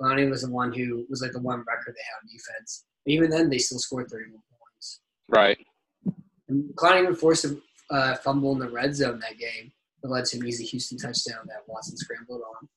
Clowney 0.00 0.28
was 0.28 0.42
the 0.42 0.50
one 0.50 0.72
who 0.72 1.04
was 1.10 1.20
like 1.20 1.32
the 1.32 1.40
one 1.40 1.58
record 1.58 1.94
they 1.94 2.02
had 2.10 2.22
on 2.22 2.28
defense. 2.32 2.84
But 3.04 3.12
even 3.12 3.30
then, 3.30 3.50
they 3.50 3.58
still 3.58 3.78
scored 3.78 4.08
31 4.10 4.32
points. 4.32 5.00
Right. 5.28 5.58
And 6.48 6.74
Clowney 6.76 7.02
even 7.02 7.14
forced 7.14 7.44
a 7.44 7.58
uh, 7.90 8.14
fumble 8.16 8.52
in 8.52 8.58
the 8.58 8.70
red 8.70 8.96
zone 8.96 9.20
that 9.20 9.38
game 9.38 9.70
that 10.04 10.10
led 10.10 10.24
to 10.26 10.38
an 10.38 10.46
easy 10.46 10.64
Houston 10.66 10.98
touchdown 10.98 11.38
that 11.46 11.62
Watson 11.66 11.96
scrambled 11.96 12.42
on. 12.42 12.68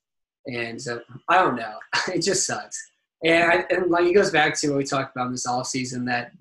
And 0.54 0.82
so 0.82 1.02
I 1.30 1.36
don't 1.36 1.58
know. 1.58 1.78
it 2.08 2.22
just 2.22 2.48
sucks. 2.48 2.82
And, 3.24 3.52
I, 3.52 3.66
and 3.70 3.92
like 3.92 4.06
it 4.06 4.14
goes 4.14 4.32
back 4.32 4.58
to 4.60 4.70
what 4.70 4.78
we 4.78 4.86
talked 4.86 5.16
about 5.16 5.28
in 5.28 5.34
this 5.34 5.46
off 5.46 5.68
season 5.68 6.06
that 6.06 6.32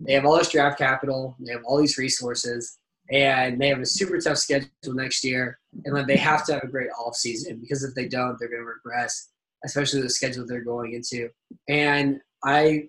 they 0.00 0.14
have 0.14 0.24
all 0.24 0.36
this 0.36 0.50
draft 0.50 0.78
capital, 0.78 1.36
they 1.38 1.52
have 1.52 1.62
all 1.64 1.78
these 1.78 1.98
resources, 1.98 2.78
and 3.10 3.60
they 3.60 3.68
have 3.68 3.78
a 3.78 3.86
super 3.86 4.18
tough 4.18 4.38
schedule 4.38 4.68
next 4.86 5.22
year. 5.22 5.58
And 5.84 5.94
like 5.94 6.06
they 6.06 6.16
have 6.16 6.44
to 6.46 6.54
have 6.54 6.64
a 6.64 6.68
great 6.68 6.88
off 6.98 7.14
season 7.14 7.60
because 7.60 7.84
if 7.84 7.94
they 7.94 8.08
don't, 8.08 8.36
they're 8.38 8.48
going 8.48 8.62
to 8.62 8.66
regress, 8.66 9.28
especially 9.64 10.00
the 10.00 10.10
schedule 10.10 10.46
they're 10.46 10.64
going 10.64 10.94
into. 10.94 11.28
And 11.68 12.20
I, 12.44 12.88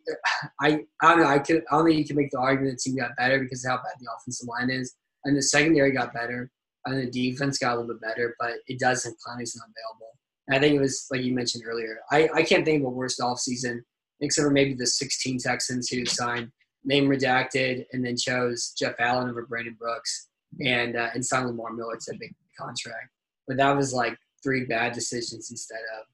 I, 0.60 0.86
I 1.02 1.10
don't 1.10 1.20
know. 1.20 1.28
I 1.28 1.40
could. 1.40 1.64
I 1.70 1.78
don't 1.78 1.86
think 1.86 2.00
you 2.00 2.06
can 2.06 2.16
make 2.16 2.32
the 2.32 2.40
argument 2.40 2.80
the 2.84 2.90
team 2.90 2.98
got 2.98 3.16
better 3.18 3.38
because 3.38 3.64
of 3.64 3.72
how 3.72 3.78
bad 3.78 3.94
the 4.00 4.08
offensive 4.18 4.48
line 4.48 4.72
is, 4.72 4.96
and 5.26 5.38
the 5.38 5.44
secondary 5.44 5.92
got 5.92 6.14
better, 6.14 6.50
the 6.86 7.10
defense 7.10 7.58
got 7.58 7.76
a 7.76 7.80
little 7.80 7.94
bit 7.94 8.02
better. 8.02 8.36
But 8.40 8.54
it 8.68 8.80
doesn't. 8.80 9.16
Clowney's 9.26 9.56
not 9.56 9.68
available. 9.68 10.12
And 10.48 10.58
I 10.58 10.60
think 10.60 10.76
it 10.76 10.82
was 10.82 11.08
like 11.12 11.22
you 11.22 11.34
mentioned 11.34 11.64
earlier. 11.66 12.00
I, 12.12 12.30
I 12.34 12.44
can't 12.44 12.66
think 12.66 12.82
of 12.82 12.88
a 12.88 12.90
worst 12.90 13.20
offseason 13.20 13.80
except 14.22 14.46
for 14.46 14.52
maybe 14.52 14.74
the 14.74 14.88
16 14.88 15.40
Texans 15.40 15.90
who 15.90 16.06
signed 16.06 16.50
name 16.86 17.08
redacted 17.08 17.86
and 17.94 18.06
then 18.06 18.18
chose 18.18 18.74
Jeff 18.78 18.96
Allen 19.00 19.30
over 19.30 19.46
Brandon 19.46 19.76
Brooks 19.80 20.28
and 20.64 20.96
uh, 20.96 21.10
and 21.14 21.26
signed 21.26 21.48
Lamar 21.48 21.74
Miller 21.74 21.98
to 21.98 22.16
a 22.16 22.20
big 22.20 22.34
contract. 22.58 23.10
But 23.48 23.58
that 23.58 23.76
was 23.76 23.94
like 23.94 24.18
three 24.44 24.66
bad 24.66 24.94
decisions 24.94 25.52
instead 25.52 25.82
of, 25.98 26.06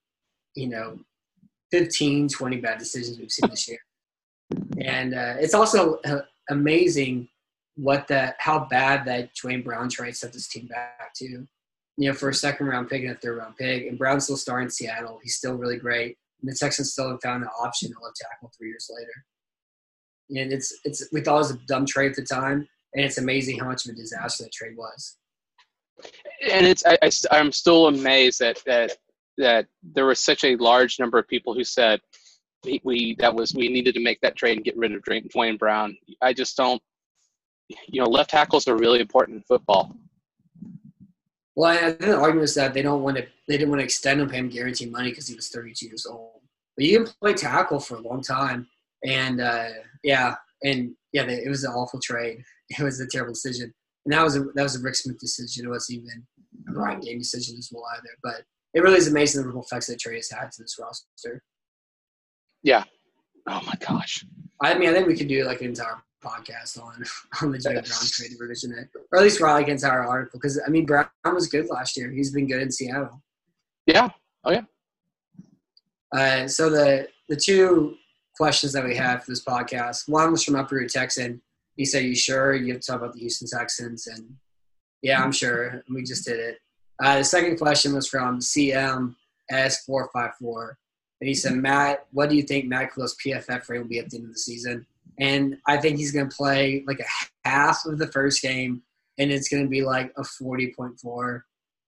you 0.55 0.67
know, 0.67 0.99
15, 1.71 2.29
20 2.29 2.57
bad 2.57 2.77
decisions 2.77 3.19
we've 3.19 3.31
seen 3.31 3.49
this 3.49 3.67
year. 3.67 3.79
And 4.79 5.13
uh, 5.13 5.35
it's 5.39 5.53
also 5.53 5.99
uh, 6.05 6.21
amazing 6.49 7.27
what 7.79 8.07
that 8.07 8.35
how 8.39 8.65
bad 8.65 9.05
that 9.05 9.29
Duane 9.33 9.61
Brown 9.61 9.89
trade 9.89 10.15
set 10.15 10.33
this 10.33 10.47
team 10.47 10.67
back 10.67 11.13
to. 11.15 11.47
You 11.97 12.09
know, 12.09 12.13
for 12.13 12.29
a 12.29 12.33
second 12.33 12.67
round 12.67 12.89
pick 12.89 13.03
and 13.03 13.11
a 13.11 13.15
third 13.15 13.37
round 13.37 13.57
pick, 13.57 13.87
and 13.87 13.97
Brown's 13.97 14.25
still 14.25 14.37
starting 14.37 14.65
in 14.65 14.71
Seattle. 14.71 15.19
He's 15.21 15.35
still 15.35 15.55
really 15.55 15.77
great. 15.77 16.17
And 16.41 16.49
the 16.49 16.55
Texans 16.55 16.93
still 16.93 17.09
have 17.09 17.21
found 17.21 17.43
an 17.43 17.49
option 17.61 17.91
at 17.91 18.01
left 18.01 18.15
tackle 18.15 18.51
three 18.57 18.69
years 18.69 18.89
later. 18.89 20.41
And 20.41 20.53
it's 20.53 20.77
it's 20.85 21.07
we 21.11 21.21
thought 21.21 21.35
it 21.35 21.39
was 21.39 21.51
a 21.51 21.59
dumb 21.67 21.85
trade 21.85 22.11
at 22.11 22.15
the 22.15 22.23
time, 22.23 22.67
and 22.93 23.05
it's 23.05 23.17
amazing 23.17 23.59
how 23.59 23.65
much 23.65 23.85
of 23.85 23.91
a 23.91 23.95
disaster 23.95 24.43
that 24.43 24.53
trade 24.53 24.77
was. 24.77 25.17
And 26.49 26.65
it's 26.65 26.83
I, 26.85 26.97
I, 27.01 27.37
am 27.37 27.51
still 27.51 27.87
amazed 27.87 28.39
that 28.39 28.61
that 28.65 28.97
that 29.37 29.67
there 29.83 30.05
was 30.05 30.19
such 30.19 30.43
a 30.43 30.55
large 30.55 30.99
number 30.99 31.17
of 31.17 31.27
people 31.27 31.53
who 31.53 31.63
said 31.63 31.99
we 32.83 33.15
that 33.19 33.33
was 33.33 33.53
we 33.53 33.67
needed 33.67 33.95
to 33.95 34.01
make 34.01 34.21
that 34.21 34.35
trade 34.35 34.57
and 34.57 34.65
get 34.65 34.77
rid 34.77 34.93
of 34.93 35.03
Duane 35.03 35.57
Brown. 35.57 35.97
I 36.21 36.33
just 36.33 36.55
don't. 36.55 36.81
You 37.69 38.01
know, 38.01 38.09
left 38.09 38.31
tackles 38.31 38.67
are 38.67 38.75
really 38.75 38.99
important 38.99 39.37
in 39.37 39.43
football. 39.43 39.95
Well, 41.55 41.71
I 41.71 41.91
think 41.91 41.99
the 41.99 42.15
argument 42.15 42.45
is 42.45 42.55
that 42.55 42.73
they 42.73 42.81
don't 42.81 43.03
want 43.03 43.17
to. 43.17 43.27
They 43.47 43.57
didn't 43.57 43.69
want 43.69 43.81
to 43.81 43.85
extend 43.85 44.21
him, 44.21 44.29
pay 44.29 44.37
him 44.37 44.49
guaranteed 44.49 44.91
money 44.91 45.09
because 45.09 45.27
he 45.27 45.35
was 45.35 45.49
32 45.49 45.87
years 45.87 46.05
old. 46.05 46.41
But 46.75 46.85
you 46.85 46.97
can 47.03 47.13
play 47.21 47.33
tackle 47.33 47.79
for 47.79 47.97
a 47.97 48.01
long 48.01 48.21
time, 48.21 48.67
and 49.05 49.41
uh, 49.41 49.69
yeah, 50.03 50.35
and 50.63 50.95
yeah, 51.11 51.25
they, 51.25 51.35
it 51.35 51.49
was 51.49 51.63
an 51.63 51.73
awful 51.73 51.99
trade. 51.99 52.43
It 52.77 52.83
was 52.83 52.99
a 52.99 53.07
terrible 53.07 53.33
decision, 53.33 53.73
and 54.05 54.13
that 54.13 54.23
was 54.23 54.37
a 54.37 54.43
that 54.53 54.61
was 54.61 54.75
a 54.75 54.81
Rick 54.81 54.95
Smith 54.95 55.17
decision. 55.19 55.65
It 55.65 55.69
wasn't 55.69 56.03
even 56.03 56.23
a 56.67 56.71
Brian 56.71 56.99
Gaine 56.99 57.17
decision 57.17 57.57
as 57.57 57.69
well 57.73 57.83
either. 57.97 58.09
But 58.21 58.43
it 58.75 58.81
really 58.81 58.97
is 58.97 59.07
amazing 59.07 59.41
the 59.41 59.47
ripple 59.47 59.63
effects 59.63 59.87
that 59.87 59.99
trade 59.99 60.17
has 60.17 60.29
had 60.29 60.51
to 60.51 60.61
this 60.61 60.77
roster. 60.79 61.41
Yeah. 62.61 62.83
Oh 63.47 63.61
my 63.65 63.73
gosh. 63.79 64.23
I 64.61 64.77
mean, 64.77 64.89
I 64.89 64.93
think 64.93 65.07
we 65.07 65.15
could 65.15 65.27
do 65.27 65.41
it 65.41 65.45
like 65.45 65.61
an 65.61 65.67
entire 65.67 66.03
podcast 66.23 66.81
on 66.81 67.03
on 67.41 67.51
the 67.51 67.57
Joe 67.57 67.71
Brown 67.71 67.83
trade 67.83 68.31
revision, 68.39 68.89
or 69.11 69.19
at 69.19 69.23
least 69.23 69.41
like 69.41 69.67
an 69.67 69.73
entire 69.73 70.03
article 70.03 70.39
because 70.39 70.61
I 70.65 70.69
mean 70.69 70.85
Brown 70.85 71.07
was 71.25 71.47
good 71.47 71.69
last 71.69 71.97
year. 71.97 72.11
He's 72.11 72.31
been 72.31 72.47
good 72.47 72.61
in 72.61 72.71
Seattle. 72.71 73.21
Yeah. 73.85 74.09
Oh 74.43 74.51
yeah. 74.51 74.63
Uh, 76.15 76.47
so 76.47 76.69
the 76.69 77.07
the 77.27 77.35
two 77.35 77.95
questions 78.35 78.73
that 78.73 78.85
we 78.85 78.95
had 78.95 79.23
for 79.23 79.31
this 79.31 79.43
podcast, 79.43 80.07
one 80.07 80.31
was 80.31 80.43
from 80.43 80.55
Uproot 80.55 80.89
Texan. 80.89 81.41
He 81.75 81.85
said, 81.85 82.03
"You 82.03 82.15
sure 82.15 82.55
you 82.55 82.73
have 82.73 82.81
to 82.81 82.91
talk 82.91 83.01
about 83.01 83.13
the 83.13 83.19
Houston 83.19 83.47
Texans?" 83.47 84.07
And 84.07 84.35
yeah, 85.01 85.23
I'm 85.23 85.31
sure. 85.31 85.83
We 85.89 86.03
just 86.03 86.25
did 86.25 86.39
it. 86.39 86.59
Uh, 87.01 87.19
the 87.19 87.23
second 87.23 87.57
question 87.57 87.93
was 87.93 88.07
from 88.07 88.39
CMS454. 88.39 90.73
And 91.21 91.27
he 91.27 91.33
said, 91.33 91.53
Matt, 91.53 92.05
what 92.11 92.29
do 92.29 92.35
you 92.35 92.43
think 92.43 92.65
Matt 92.65 92.93
Kalil's 92.93 93.15
PFF 93.25 93.69
rate 93.69 93.79
will 93.79 93.87
be 93.87 93.99
at 93.99 94.09
the 94.09 94.17
end 94.17 94.27
of 94.27 94.33
the 94.33 94.39
season? 94.39 94.85
And 95.19 95.57
I 95.67 95.77
think 95.77 95.97
he's 95.97 96.11
going 96.11 96.29
to 96.29 96.35
play 96.35 96.83
like 96.87 96.99
a 96.99 97.47
half 97.47 97.85
of 97.85 97.97
the 97.97 98.07
first 98.07 98.41
game, 98.41 98.81
and 99.17 99.31
it's 99.31 99.49
going 99.49 99.63
to 99.63 99.69
be 99.69 99.81
like 99.81 100.11
a 100.17 100.21
40.4 100.21 101.41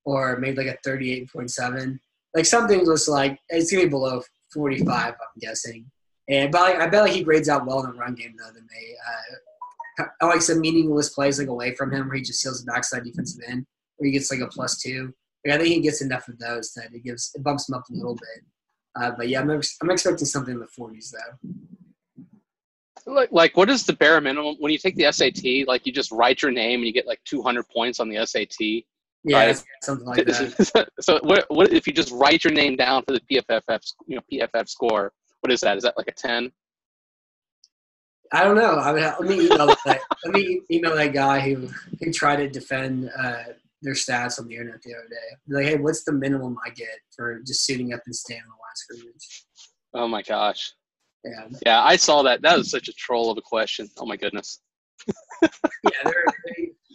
or 0.04 0.38
maybe 0.38 0.58
like 0.58 0.80
a 0.86 0.90
38.7. 0.90 2.00
Like 2.36 2.46
something 2.46 2.86
was 2.86 3.08
like, 3.08 3.40
it's 3.50 3.72
going 3.72 3.84
to 3.84 3.88
be 3.88 3.92
below 3.92 4.22
45, 4.54 4.88
I'm 4.90 5.16
guessing. 5.40 5.86
And 6.30 6.52
but 6.52 6.62
like, 6.62 6.76
I 6.76 6.88
bet 6.88 7.04
like 7.04 7.12
he 7.12 7.24
grades 7.24 7.50
out 7.50 7.66
well 7.66 7.84
in 7.84 7.92
the 7.92 7.98
run 7.98 8.16
game 8.16 8.36
though 8.38 8.54
than 8.54 8.68
they. 8.70 8.96
Uh, 9.08 10.28
like 10.28 10.42
some 10.42 10.62
meaningless 10.62 11.10
plays 11.10 11.40
like 11.40 11.50
away 11.50 11.76
from 11.76 11.92
him 11.92 12.08
where 12.08 12.18
he 12.18 12.24
just 12.24 12.40
steals 12.40 12.64
the 12.64 12.72
backside 12.72 13.04
defensive 13.04 13.44
end 13.48 13.66
where 13.98 14.08
he 14.08 14.14
gets 14.14 14.32
like 14.32 14.40
a 14.40 14.48
plus 14.48 14.80
two. 14.80 15.14
Like, 15.46 15.56
I 15.56 15.58
think 15.58 15.74
he 15.74 15.82
gets 15.82 16.02
enough 16.02 16.28
of 16.28 16.38
those 16.40 16.72
that 16.74 16.94
it 16.94 17.04
gives 17.04 17.32
it 17.36 17.44
bumps 17.44 17.68
him 17.68 17.76
up 17.76 17.84
a 17.90 17.94
little 17.94 18.16
bit. 18.16 18.46
Uh, 18.96 19.12
but 19.18 19.30
yeah, 19.30 19.42
I'm, 19.42 19.50
I'm 19.50 19.90
expecting 19.90 20.26
something 20.26 20.54
in 20.54 20.60
the 20.60 20.68
40s 20.68 21.12
though. 21.12 21.50
Like, 23.06 23.30
like, 23.32 23.58
what 23.58 23.70
is 23.70 23.86
the 23.86 23.94
bare 23.94 24.20
minimum 24.22 24.56
when 24.60 24.72
you 24.72 24.78
take 24.78 24.96
the 24.96 25.12
SAT? 25.12 25.68
Like, 25.68 25.86
you 25.86 25.92
just 25.92 26.12
write 26.12 26.42
your 26.42 26.52
name 26.52 26.80
and 26.80 26.88
you 26.88 26.94
get 26.94 27.08
like 27.08 27.20
200 27.26 27.68
points 27.70 28.00
on 28.00 28.10
the 28.10 28.26
SAT. 28.26 28.84
Yeah, 29.24 29.46
right? 29.46 29.64
something 29.84 30.08
like 30.08 30.26
that. 30.26 30.90
so, 31.00 31.20
what, 31.24 31.46
what 31.50 31.72
if 31.74 31.86
you 31.86 31.94
just 31.94 32.12
write 32.12 32.44
your 32.44 32.54
name 32.54 32.76
down 32.76 33.04
for 33.04 33.14
the 33.14 33.22
PFF, 33.22 33.94
you 34.08 34.16
know, 34.16 34.22
PFF 34.32 34.68
score? 34.68 35.12
What 35.42 35.52
is 35.52 35.62
that? 35.62 35.78
Is 35.78 35.84
that 35.84 35.96
like 35.98 36.08
a 36.08 36.14
10? 36.14 36.52
I 38.34 38.44
don't 38.44 38.56
know. 38.56 38.78
I 38.78 38.98
have, 39.00 39.20
let 39.20 39.30
me 39.30 39.46
email 39.46 39.68
that. 39.68 40.00
let 40.26 40.34
me 40.34 40.62
email 40.72 40.96
that 40.96 41.14
guy 41.14 41.42
who 41.42 41.68
who 42.00 42.12
tried 42.14 42.38
to 42.38 42.50
defend 42.50 43.10
uh, 43.18 43.44
their 43.82 43.94
stats 43.94 44.40
on 44.40 44.48
the 44.48 44.56
internet 44.56 44.82
the 44.84 44.94
other 44.94 45.08
day. 45.10 45.38
Like, 45.50 45.66
hey, 45.66 45.78
what's 45.78 46.04
the 46.04 46.14
minimum 46.14 46.58
I 46.66 46.70
get 46.70 46.88
for 47.16 47.40
just 47.46 47.66
suiting 47.66 47.94
up 47.94 48.02
and 48.06 48.16
staying 48.16 48.42
on 48.42 48.48
the 48.48 48.54
last 48.54 48.78
scrimmage? 48.78 49.46
Oh 49.94 50.08
my 50.08 50.22
gosh. 50.22 50.74
Yeah. 51.24 51.48
Yeah, 51.66 51.84
I 51.84 51.96
saw 51.96 52.24
that. 52.24 52.42
That 52.42 52.58
was 52.58 52.72
such 52.72 52.88
a 52.88 52.94
troll 52.94 53.32
of 53.32 53.38
a 53.38 53.42
question. 53.42 53.90
Oh 53.98 54.06
my 54.06 54.18
goodness. 54.18 54.60
yeah, 55.42 55.50
they're, 56.04 56.26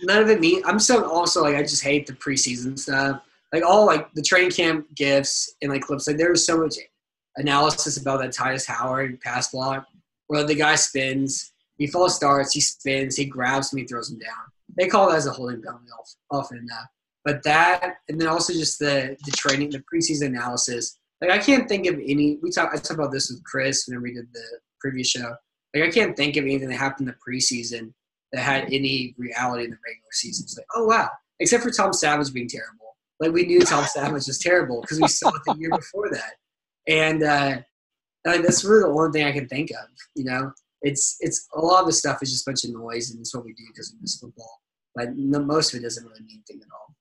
none 0.03 0.23
of 0.23 0.31
it 0.31 0.41
mean. 0.41 0.63
I'm 0.65 0.79
so 0.79 1.09
also 1.09 1.43
like 1.43 1.55
I 1.55 1.63
just 1.63 1.83
hate 1.83 2.07
the 2.07 2.13
preseason 2.13 2.79
stuff. 2.79 3.23
Like 3.53 3.65
all 3.65 3.87
like 3.87 4.13
the 4.15 4.23
training 4.23 4.51
camp 4.51 4.87
gifts 4.95 5.55
and 5.63 5.71
like 5.71 5.83
clips. 5.83 6.07
Like 6.07 6.17
there 6.17 6.31
was 6.31 6.45
so 6.45 6.59
much 6.59 6.75
analysis 7.37 7.97
about 7.99 8.21
that 8.21 8.31
Tytus 8.31 8.67
Howard 8.67 9.21
pass 9.21 9.51
block 9.51 9.87
where 10.27 10.45
the 10.45 10.55
guy 10.55 10.75
spins, 10.75 11.53
he 11.79 11.87
falls 11.87 12.17
starts, 12.17 12.53
he 12.53 12.61
spins, 12.61 13.17
he 13.17 13.25
grabs 13.25 13.73
him, 13.73 13.79
he 13.79 13.85
throws 13.85 14.11
him 14.11 14.19
down 14.19 14.47
they 14.77 14.89
call 14.89 15.09
that 15.09 15.17
as 15.17 15.27
a 15.27 15.33
holding 15.33 15.63
penalty 15.63 15.87
often 16.31 16.59
enough. 16.59 16.87
But 17.25 17.43
that, 17.43 17.97
and 18.09 18.21
then 18.21 18.29
also 18.29 18.53
just 18.53 18.79
the 18.79 19.17
the 19.25 19.33
training, 19.33 19.71
the 19.71 19.83
preseason 19.93 20.27
analysis. 20.27 20.99
Like 21.21 21.31
I 21.31 21.39
can't 21.39 21.69
think 21.69 21.87
of 21.87 21.95
any. 21.95 22.39
We 22.43 22.51
talked. 22.51 22.75
I 22.75 22.77
talked 22.77 22.99
about 22.99 23.13
this 23.13 23.31
with 23.31 23.43
Chris 23.45 23.85
when 23.87 24.03
we 24.03 24.13
did 24.13 24.27
the 24.33 24.45
previous 24.81 25.09
show. 25.09 25.35
Like 25.75 25.85
I 25.85 25.91
can't 25.91 26.17
think 26.17 26.37
of 26.37 26.45
anything 26.45 26.69
that 26.69 26.77
happened 26.77 27.09
in 27.09 27.15
the 27.15 27.33
preseason 27.33 27.93
that 28.33 28.43
had 28.43 28.65
any 28.73 29.15
reality 29.17 29.65
in 29.65 29.71
the 29.71 29.79
regular 29.85 30.13
season. 30.13 30.45
It's 30.45 30.57
like, 30.57 30.67
oh 30.75 30.85
wow, 30.85 31.09
except 31.41 31.63
for 31.63 31.71
Tom 31.71 31.93
Savage 31.93 32.33
being 32.33 32.49
terrible. 32.49 32.97
Like 33.21 33.33
we 33.33 33.47
knew 33.47 33.61
Tom 33.61 33.85
Savage 33.85 34.27
was 34.27 34.39
terrible 34.39 34.83
because 34.83 35.01
we 35.01 35.09
saw 35.09 35.31
it 35.31 35.43
the 35.47 35.57
year 35.59 35.71
before 35.71 36.11
that, 36.11 36.35
and 36.87 37.23
uh, 37.23 37.57
like, 38.27 38.43
that's 38.43 38.65
really 38.65 38.83
the 38.83 38.89
only 38.89 39.13
thing 39.13 39.27
I 39.27 39.33
can 39.33 39.49
think 39.49 39.71
of. 39.71 39.89
You 40.15 40.25
know, 40.25 40.53
it's 40.83 41.17
it's 41.21 41.49
a 41.55 41.61
lot 41.61 41.81
of 41.81 41.87
the 41.87 41.93
stuff 41.93 42.23
is 42.23 42.31
just 42.31 42.47
a 42.47 42.51
bunch 42.51 42.65
of 42.65 42.73
noise, 42.73 43.11
and 43.11 43.21
it's 43.21 43.35
what 43.35 43.45
we 43.45 43.55
do 43.55 43.65
because 43.69 43.93
we 43.93 44.01
miss 44.03 44.19
football. 44.19 44.61
But 44.95 45.17
no, 45.17 45.41
most 45.41 45.73
of 45.73 45.81
it 45.81 45.83
doesn't 45.83 46.07
really 46.07 46.21
mean 46.21 46.43
anything 46.49 46.63
at 46.63 46.73
all. 46.73 46.95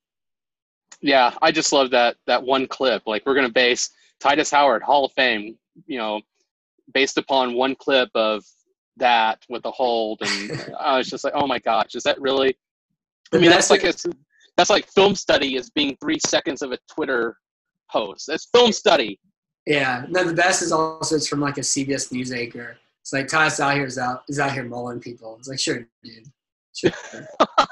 Yeah, 1.02 1.34
I 1.42 1.52
just 1.52 1.74
love 1.74 1.92
that 1.92 2.16
that 2.28 2.44
one 2.44 2.68
clip. 2.68 3.04
Like 3.06 3.26
we're 3.26 3.36
gonna 3.36 3.50
base 3.50 3.90
Tytus 4.22 4.52
Howard 4.52 4.84
Hall 4.84 5.06
of 5.06 5.12
Fame, 5.14 5.58
you 5.86 5.98
know, 5.98 6.22
based 6.94 7.18
upon 7.18 7.54
one 7.54 7.76
clip 7.76 8.10
of 8.16 8.44
that 8.98 9.44
with 9.50 9.64
the 9.64 9.72
hold, 9.72 10.22
and 10.22 10.76
I 10.80 10.98
was 10.98 11.10
just 11.10 11.24
like, 11.24 11.34
oh 11.36 11.48
my 11.48 11.60
gosh, 11.60 11.96
is 11.96 12.04
that 12.04 12.20
really? 12.22 12.58
I 13.34 13.38
mean, 13.38 13.50
that's 13.50 13.70
like 13.70 13.84
a, 13.84 13.94
that's 14.56 14.70
like 14.70 14.88
film 14.88 15.16
study 15.16 15.58
as 15.58 15.70
being 15.70 15.98
three 16.02 16.20
seconds 16.26 16.62
of 16.62 16.72
a 16.72 16.78
Twitter 16.90 17.38
post. 17.92 18.28
That's 18.28 18.48
film 18.54 18.72
study. 18.72 19.20
Yeah, 19.66 20.06
no, 20.10 20.24
the 20.24 20.34
best 20.34 20.62
is 20.62 20.72
also 20.72 21.16
it's 21.16 21.28
from 21.28 21.40
like 21.42 21.58
a 21.58 21.62
CBS 21.62 22.12
News 22.12 22.32
anchor 22.32 22.78
it's 23.06 23.14
like 23.14 23.28
Tyus 23.28 23.60
out 23.60 23.76
here 23.76 23.86
is 23.86 24.00
out 24.00 24.24
is 24.28 24.40
out 24.40 24.52
here 24.52 24.64
mulling 24.64 25.00
people. 25.00 25.36
It's 25.38 25.48
like 25.48 25.60
sure, 25.60 25.88
dude. 26.04 26.28
Sure. 26.74 26.92
uh, 27.40 27.66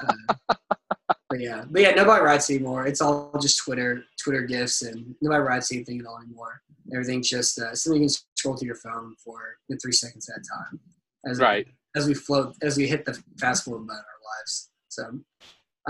but 1.34 1.40
yeah, 1.40 1.64
but 1.68 1.82
yeah, 1.82 1.90
nobody 1.90 2.22
writes 2.22 2.48
anymore. 2.48 2.86
It's 2.86 3.00
all 3.00 3.32
just 3.42 3.58
Twitter, 3.58 4.04
Twitter 4.22 4.42
gifs, 4.42 4.82
and 4.82 5.16
nobody 5.20 5.42
writes 5.42 5.72
anything 5.72 5.98
at 5.98 6.06
all 6.06 6.18
anymore. 6.18 6.62
Everything's 6.92 7.28
just 7.28 7.58
uh, 7.58 7.74
something 7.74 8.02
you 8.02 8.08
can 8.08 8.16
scroll 8.36 8.56
through 8.56 8.66
your 8.66 8.76
phone 8.76 9.16
for 9.18 9.56
in 9.68 9.76
three 9.78 9.90
seconds 9.90 10.30
at 10.30 10.40
a 10.40 10.44
time. 10.44 10.78
As 11.26 11.40
right. 11.40 11.66
We, 11.66 12.00
as 12.00 12.06
we 12.06 12.14
float, 12.14 12.54
as 12.62 12.76
we 12.76 12.86
hit 12.86 13.04
the 13.04 13.20
fast 13.40 13.64
forward 13.64 13.84
button 13.84 13.98
in 13.98 14.04
our 14.04 14.38
lives. 14.38 14.70
So, 14.90 15.18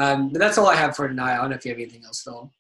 um, 0.01 0.31
but 0.31 0.39
that's 0.39 0.57
all 0.57 0.67
I 0.67 0.77
have 0.77 0.97
for 0.97 1.09
tonight. 1.09 1.35
I 1.35 1.37
don't 1.37 1.51
know 1.51 1.57
if 1.57 1.67
you 1.67 1.73
have 1.73 1.79
anything 1.79 2.07
else, 2.07 2.23
Phil. 2.23 2.51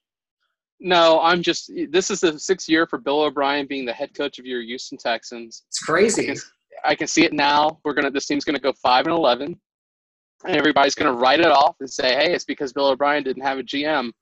No, 0.78 1.20
I'm 1.22 1.41
just. 1.41 1.72
This 1.89 2.11
is 2.11 2.20
the 2.20 2.39
sixth 2.39 2.68
year 2.68 2.87
for 2.87 2.99
Bill 2.99 3.22
O'Brien 3.22 3.66
being 3.66 3.87
the 3.87 3.95
head 3.95 4.12
coach 4.12 4.39
of 4.39 4.45
your 4.45 4.61
Houston 4.61 4.99
Texans. 4.99 5.62
It's 5.68 5.78
crazy. 5.78 6.35
I 6.85 6.95
can 6.95 7.07
see 7.07 7.24
it 7.24 7.32
now. 7.32 7.78
We're 7.82 7.95
gonna 7.95 8.11
this 8.11 8.26
team's 8.26 8.45
gonna 8.45 8.59
go 8.59 8.74
five 8.74 9.07
and 9.07 9.14
eleven, 9.14 9.59
and 10.45 10.57
everybody's 10.57 10.95
gonna 10.95 11.12
write 11.12 11.40
it 11.40 11.51
off 11.51 11.76
and 11.80 11.90
say, 11.90 12.14
"Hey, 12.14 12.32
it's 12.34 12.45
because 12.45 12.72
Bill 12.72 12.88
O'Brien 12.88 13.22
didn't 13.22 13.42
have 13.42 13.59
a 13.59 13.62
GM." 13.62 14.12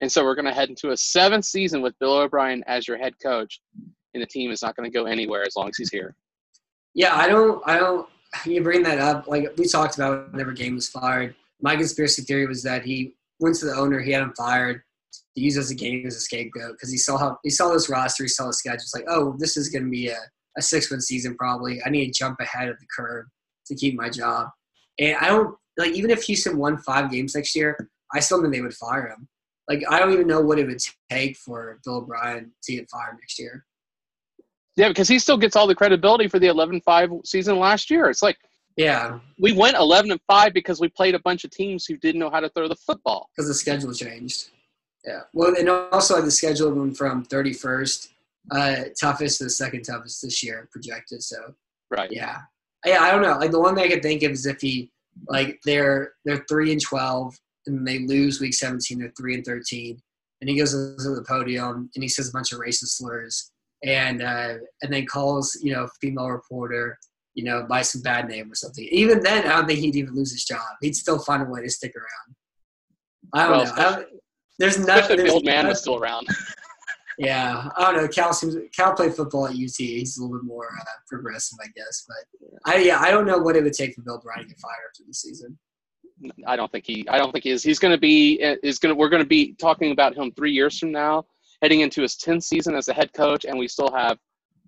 And 0.00 0.10
so 0.10 0.22
we're 0.22 0.34
gonna 0.34 0.54
head 0.54 0.68
into 0.68 0.90
a 0.90 0.96
seventh 0.96 1.44
season 1.44 1.82
with 1.82 1.98
Bill 1.98 2.14
O'Brien 2.14 2.62
as 2.66 2.86
your 2.86 2.98
head 2.98 3.14
coach, 3.22 3.60
and 4.14 4.22
the 4.22 4.26
team 4.26 4.50
is 4.50 4.62
not 4.62 4.76
gonna 4.76 4.90
go 4.90 5.04
anywhere 5.04 5.44
as 5.44 5.56
long 5.56 5.68
as 5.68 5.76
he's 5.76 5.90
here. 5.90 6.16
Yeah, 6.94 7.16
I 7.16 7.28
don't. 7.28 7.62
I 7.66 7.78
don't. 7.78 8.08
You 8.44 8.62
bring 8.62 8.82
that 8.82 8.98
up. 8.98 9.26
Like 9.26 9.52
we 9.56 9.66
talked 9.66 9.96
about 9.96 10.32
whenever 10.32 10.52
Gaine 10.52 10.74
was 10.74 10.88
fired. 10.88 11.34
My 11.60 11.76
conspiracy 11.76 12.22
theory 12.22 12.46
was 12.46 12.62
that 12.62 12.84
he 12.84 13.14
went 13.40 13.56
to 13.56 13.66
the 13.66 13.74
owner. 13.74 14.00
He 14.00 14.12
had 14.12 14.22
him 14.22 14.34
fired 14.36 14.82
to 15.12 15.40
use 15.40 15.56
as 15.56 15.70
a 15.70 15.74
game 15.74 16.06
as 16.06 16.16
a 16.16 16.20
scapegoat 16.20 16.72
because 16.72 16.90
he 16.90 16.98
saw 16.98 17.16
how 17.16 17.38
he 17.42 17.50
saw 17.50 17.72
this 17.72 17.88
roster. 17.88 18.24
He 18.24 18.28
saw 18.28 18.46
the 18.46 18.52
schedule. 18.52 18.76
It's 18.76 18.94
like, 18.94 19.06
oh, 19.08 19.36
this 19.38 19.56
is 19.56 19.68
going 19.68 19.84
to 19.84 19.90
be 19.90 20.08
a, 20.08 20.18
a 20.56 20.62
six 20.62 20.90
win 20.90 21.00
season 21.00 21.36
probably. 21.36 21.80
I 21.84 21.90
need 21.90 22.06
to 22.06 22.18
jump 22.18 22.40
ahead 22.40 22.68
of 22.68 22.78
the 22.78 22.86
curve 22.94 23.26
to 23.66 23.74
keep 23.74 23.94
my 23.94 24.10
job. 24.10 24.48
And 24.98 25.16
I 25.16 25.28
don't 25.28 25.56
like 25.78 25.92
even 25.92 26.10
if 26.10 26.24
Houston 26.24 26.58
won 26.58 26.76
five 26.78 27.10
games 27.10 27.34
next 27.34 27.54
year, 27.54 27.88
I 28.12 28.20
still 28.20 28.40
think 28.40 28.52
they 28.52 28.60
would 28.60 28.74
fire 28.74 29.08
him. 29.08 29.28
Like 29.68 29.82
I 29.88 29.98
don't 29.98 30.12
even 30.12 30.26
know 30.26 30.40
what 30.40 30.58
it 30.58 30.66
would 30.66 30.80
take 31.10 31.36
for 31.36 31.78
Bill 31.84 31.96
O'Brien 31.96 32.52
to 32.64 32.74
get 32.74 32.90
fired 32.90 33.16
next 33.20 33.38
year. 33.38 33.64
Yeah, 34.76 34.88
because 34.88 35.08
he 35.08 35.18
still 35.18 35.36
gets 35.36 35.56
all 35.56 35.66
the 35.66 35.74
credibility 35.74 36.28
for 36.28 36.38
the 36.38 36.46
11-5 36.46 37.26
season 37.26 37.58
last 37.58 37.90
year. 37.90 38.08
It's 38.08 38.22
like, 38.22 38.38
yeah, 38.76 39.18
we 39.40 39.52
went 39.52 39.76
11 39.76 40.12
and 40.12 40.20
5 40.28 40.54
because 40.54 40.80
we 40.80 40.88
played 40.88 41.16
a 41.16 41.18
bunch 41.18 41.42
of 41.42 41.50
teams 41.50 41.84
who 41.84 41.96
didn't 41.96 42.20
know 42.20 42.30
how 42.30 42.38
to 42.38 42.48
throw 42.50 42.68
the 42.68 42.76
football. 42.76 43.28
Because 43.34 43.48
the 43.48 43.54
schedule 43.54 43.92
changed. 43.92 44.50
Yeah. 45.04 45.22
Well, 45.32 45.56
and 45.56 45.68
also 45.68 46.22
the 46.22 46.30
schedule 46.30 46.72
went 46.72 46.96
from 46.96 47.24
31st 47.26 48.08
uh, 48.50 48.76
toughest 49.00 49.38
to 49.38 49.44
the 49.44 49.50
second 49.50 49.82
toughest 49.82 50.22
this 50.22 50.42
year 50.42 50.68
projected. 50.70 51.22
So 51.22 51.36
right. 51.90 52.10
Yeah. 52.10 52.38
Yeah. 52.84 53.00
I 53.00 53.10
don't 53.10 53.22
know. 53.22 53.36
Like 53.36 53.50
the 53.50 53.60
one 53.60 53.74
thing 53.74 53.84
I 53.84 53.88
could 53.88 54.02
think 54.02 54.22
of 54.22 54.32
is 54.32 54.46
if 54.46 54.60
he 54.60 54.90
like 55.28 55.58
they're 55.64 56.12
they're 56.24 56.44
three 56.48 56.72
and 56.72 56.80
12 56.80 57.34
and 57.66 57.86
they 57.86 58.00
lose 58.00 58.40
week 58.40 58.54
17. 58.54 58.98
They're 58.98 59.12
three 59.18 59.34
and 59.34 59.44
13, 59.44 60.00
and 60.40 60.50
he 60.50 60.56
goes 60.58 60.72
to 60.72 60.76
the 61.14 61.24
podium 61.28 61.90
and 61.94 62.02
he 62.02 62.08
says 62.08 62.28
a 62.28 62.32
bunch 62.32 62.52
of 62.52 62.60
racist 62.60 62.96
slurs 62.96 63.50
and 63.84 64.22
uh, 64.22 64.54
and 64.82 64.92
then 64.92 65.06
calls 65.06 65.56
you 65.62 65.72
know 65.72 65.88
female 66.00 66.28
reporter 66.30 66.98
you 67.34 67.44
know 67.44 67.64
by 67.68 67.82
some 67.82 68.02
bad 68.02 68.28
name 68.28 68.50
or 68.50 68.54
something. 68.54 68.86
Even 68.90 69.20
then, 69.20 69.44
I 69.46 69.56
don't 69.56 69.66
think 69.66 69.80
he'd 69.80 69.96
even 69.96 70.14
lose 70.14 70.32
his 70.32 70.44
job. 70.44 70.60
He'd 70.80 70.96
still 70.96 71.18
find 71.18 71.42
a 71.42 71.46
way 71.46 71.62
to 71.62 71.70
stick 71.70 71.92
around. 71.96 72.36
I 73.34 73.42
don't 73.42 73.50
Well, 73.50 73.64
know. 73.66 73.72
I 73.82 73.96
don't, 73.96 74.06
there's 74.58 74.76
Especially 74.76 75.16
nothing. 75.16 75.18
if 75.20 75.26
the 75.26 75.32
old 75.34 75.44
man 75.44 75.66
was 75.68 75.80
still 75.80 75.96
around. 75.96 76.26
Yeah, 77.18 77.68
I 77.76 77.92
don't 77.92 78.02
know. 78.02 78.08
Cal 78.08 78.32
seems 78.32 78.56
Cal 78.74 78.94
played 78.94 79.14
football 79.14 79.46
at 79.46 79.52
UT. 79.52 79.76
He's 79.76 80.16
a 80.16 80.22
little 80.22 80.38
bit 80.38 80.44
more 80.44 80.68
uh, 80.80 80.84
progressive, 81.08 81.58
I 81.62 81.66
guess. 81.74 82.06
But 82.06 82.72
I 82.72 82.78
yeah, 82.78 83.00
I 83.00 83.10
don't 83.10 83.26
know 83.26 83.38
what 83.38 83.56
it 83.56 83.64
would 83.64 83.72
take 83.72 83.94
for 83.94 84.02
Bill 84.02 84.16
O'Brien 84.16 84.42
to 84.42 84.48
get 84.48 84.58
fired 84.58 84.74
after 84.88 85.02
the 85.06 85.14
season. 85.14 85.58
I 86.46 86.56
don't 86.56 86.70
think 86.70 86.86
he. 86.86 87.06
I 87.08 87.18
don't 87.18 87.32
think 87.32 87.44
he 87.44 87.50
is. 87.50 87.62
He's 87.62 87.78
going 87.78 87.92
to 87.92 88.00
be. 88.00 88.40
Is 88.62 88.78
going. 88.78 88.96
We're 88.96 89.08
going 89.08 89.22
to 89.22 89.28
be 89.28 89.54
talking 89.54 89.90
about 89.92 90.16
him 90.16 90.32
three 90.32 90.52
years 90.52 90.78
from 90.78 90.92
now, 90.92 91.26
heading 91.62 91.80
into 91.80 92.02
his 92.02 92.16
tenth 92.16 92.44
season 92.44 92.74
as 92.74 92.88
a 92.88 92.94
head 92.94 93.12
coach, 93.12 93.44
and 93.44 93.58
we 93.58 93.68
still 93.68 93.92
have 93.92 94.18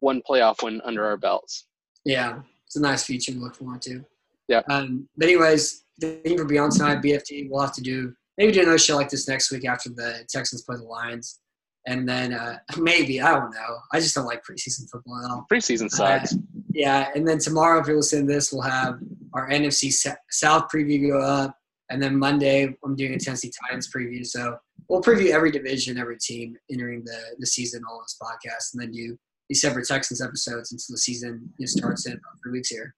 one 0.00 0.20
playoff 0.28 0.62
win 0.62 0.80
under 0.84 1.04
our 1.04 1.16
belts. 1.16 1.66
Yeah, 2.04 2.40
it's 2.66 2.76
a 2.76 2.80
nice 2.80 3.04
future 3.04 3.32
to 3.32 3.38
look 3.38 3.54
forward 3.54 3.82
to. 3.82 4.04
Yeah. 4.48 4.62
Um, 4.68 5.08
but 5.16 5.28
anyways, 5.28 5.84
thank 6.00 6.26
you 6.26 6.38
for 6.38 6.44
being 6.44 6.60
on 6.60 6.70
tonight, 6.70 7.02
BFT. 7.02 7.48
We'll 7.48 7.60
have 7.60 7.74
to 7.74 7.82
do 7.82 8.12
maybe 8.36 8.52
do 8.52 8.62
another 8.62 8.78
show 8.78 8.96
like 8.96 9.10
this 9.10 9.28
next 9.28 9.52
week 9.52 9.66
after 9.66 9.90
the 9.90 10.24
Texans 10.28 10.62
play 10.62 10.76
the 10.76 10.82
Lions, 10.82 11.40
and 11.86 12.08
then 12.08 12.32
uh, 12.32 12.58
maybe 12.78 13.20
I 13.20 13.32
don't 13.32 13.50
know. 13.50 13.76
I 13.92 14.00
just 14.00 14.14
don't 14.14 14.26
like 14.26 14.42
preseason 14.44 14.88
football 14.90 15.22
at 15.24 15.30
all. 15.30 15.46
Preseason 15.50 15.90
sucks. 15.90 16.34
Yeah, 16.72 17.08
and 17.14 17.26
then 17.26 17.38
tomorrow, 17.38 17.80
if 17.80 17.86
you're 17.86 17.96
listening 17.96 18.26
to 18.28 18.34
this, 18.34 18.52
we'll 18.52 18.62
have 18.62 18.94
our 19.34 19.48
NFC 19.48 19.92
South 20.30 20.68
preview 20.74 21.10
go 21.10 21.20
up, 21.20 21.56
and 21.90 22.02
then 22.02 22.18
Monday 22.18 22.74
I'm 22.84 22.96
doing 22.96 23.14
a 23.14 23.18
Tennessee 23.18 23.52
Titans 23.66 23.90
preview. 23.94 24.24
So 24.26 24.56
we'll 24.88 25.02
preview 25.02 25.30
every 25.30 25.50
division, 25.50 25.98
every 25.98 26.18
team 26.18 26.56
entering 26.70 27.02
the 27.04 27.18
the 27.38 27.46
season, 27.46 27.82
all 27.90 28.02
this 28.02 28.16
podcast, 28.22 28.74
and 28.74 28.82
then 28.82 28.92
do 28.92 29.16
these 29.48 29.60
separate 29.60 29.86
Texans 29.86 30.22
episodes 30.22 30.72
until 30.72 30.94
the 30.94 30.98
season 30.98 31.50
starts 31.64 32.06
in 32.06 32.12
about 32.12 32.22
three 32.42 32.52
weeks 32.52 32.68
here. 32.68 32.94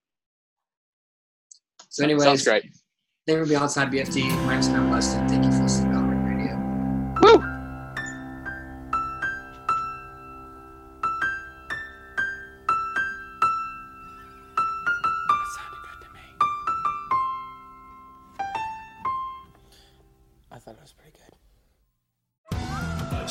So, 1.88 2.04
anyways, 2.04 2.24
Sounds 2.24 2.44
great. 2.44 2.62
thank 3.26 3.38
you 3.38 3.44
for 3.44 3.48
being 3.48 3.60
on 3.60 3.68
BFD. 3.68 4.28
My 4.44 4.50
name 4.50 4.60
is 4.60 4.68
Matt 4.68 4.90
Weston. 4.90 5.28
Thank 5.28 5.44
you 5.44 5.52
for 5.52 5.62
listening 5.62 5.81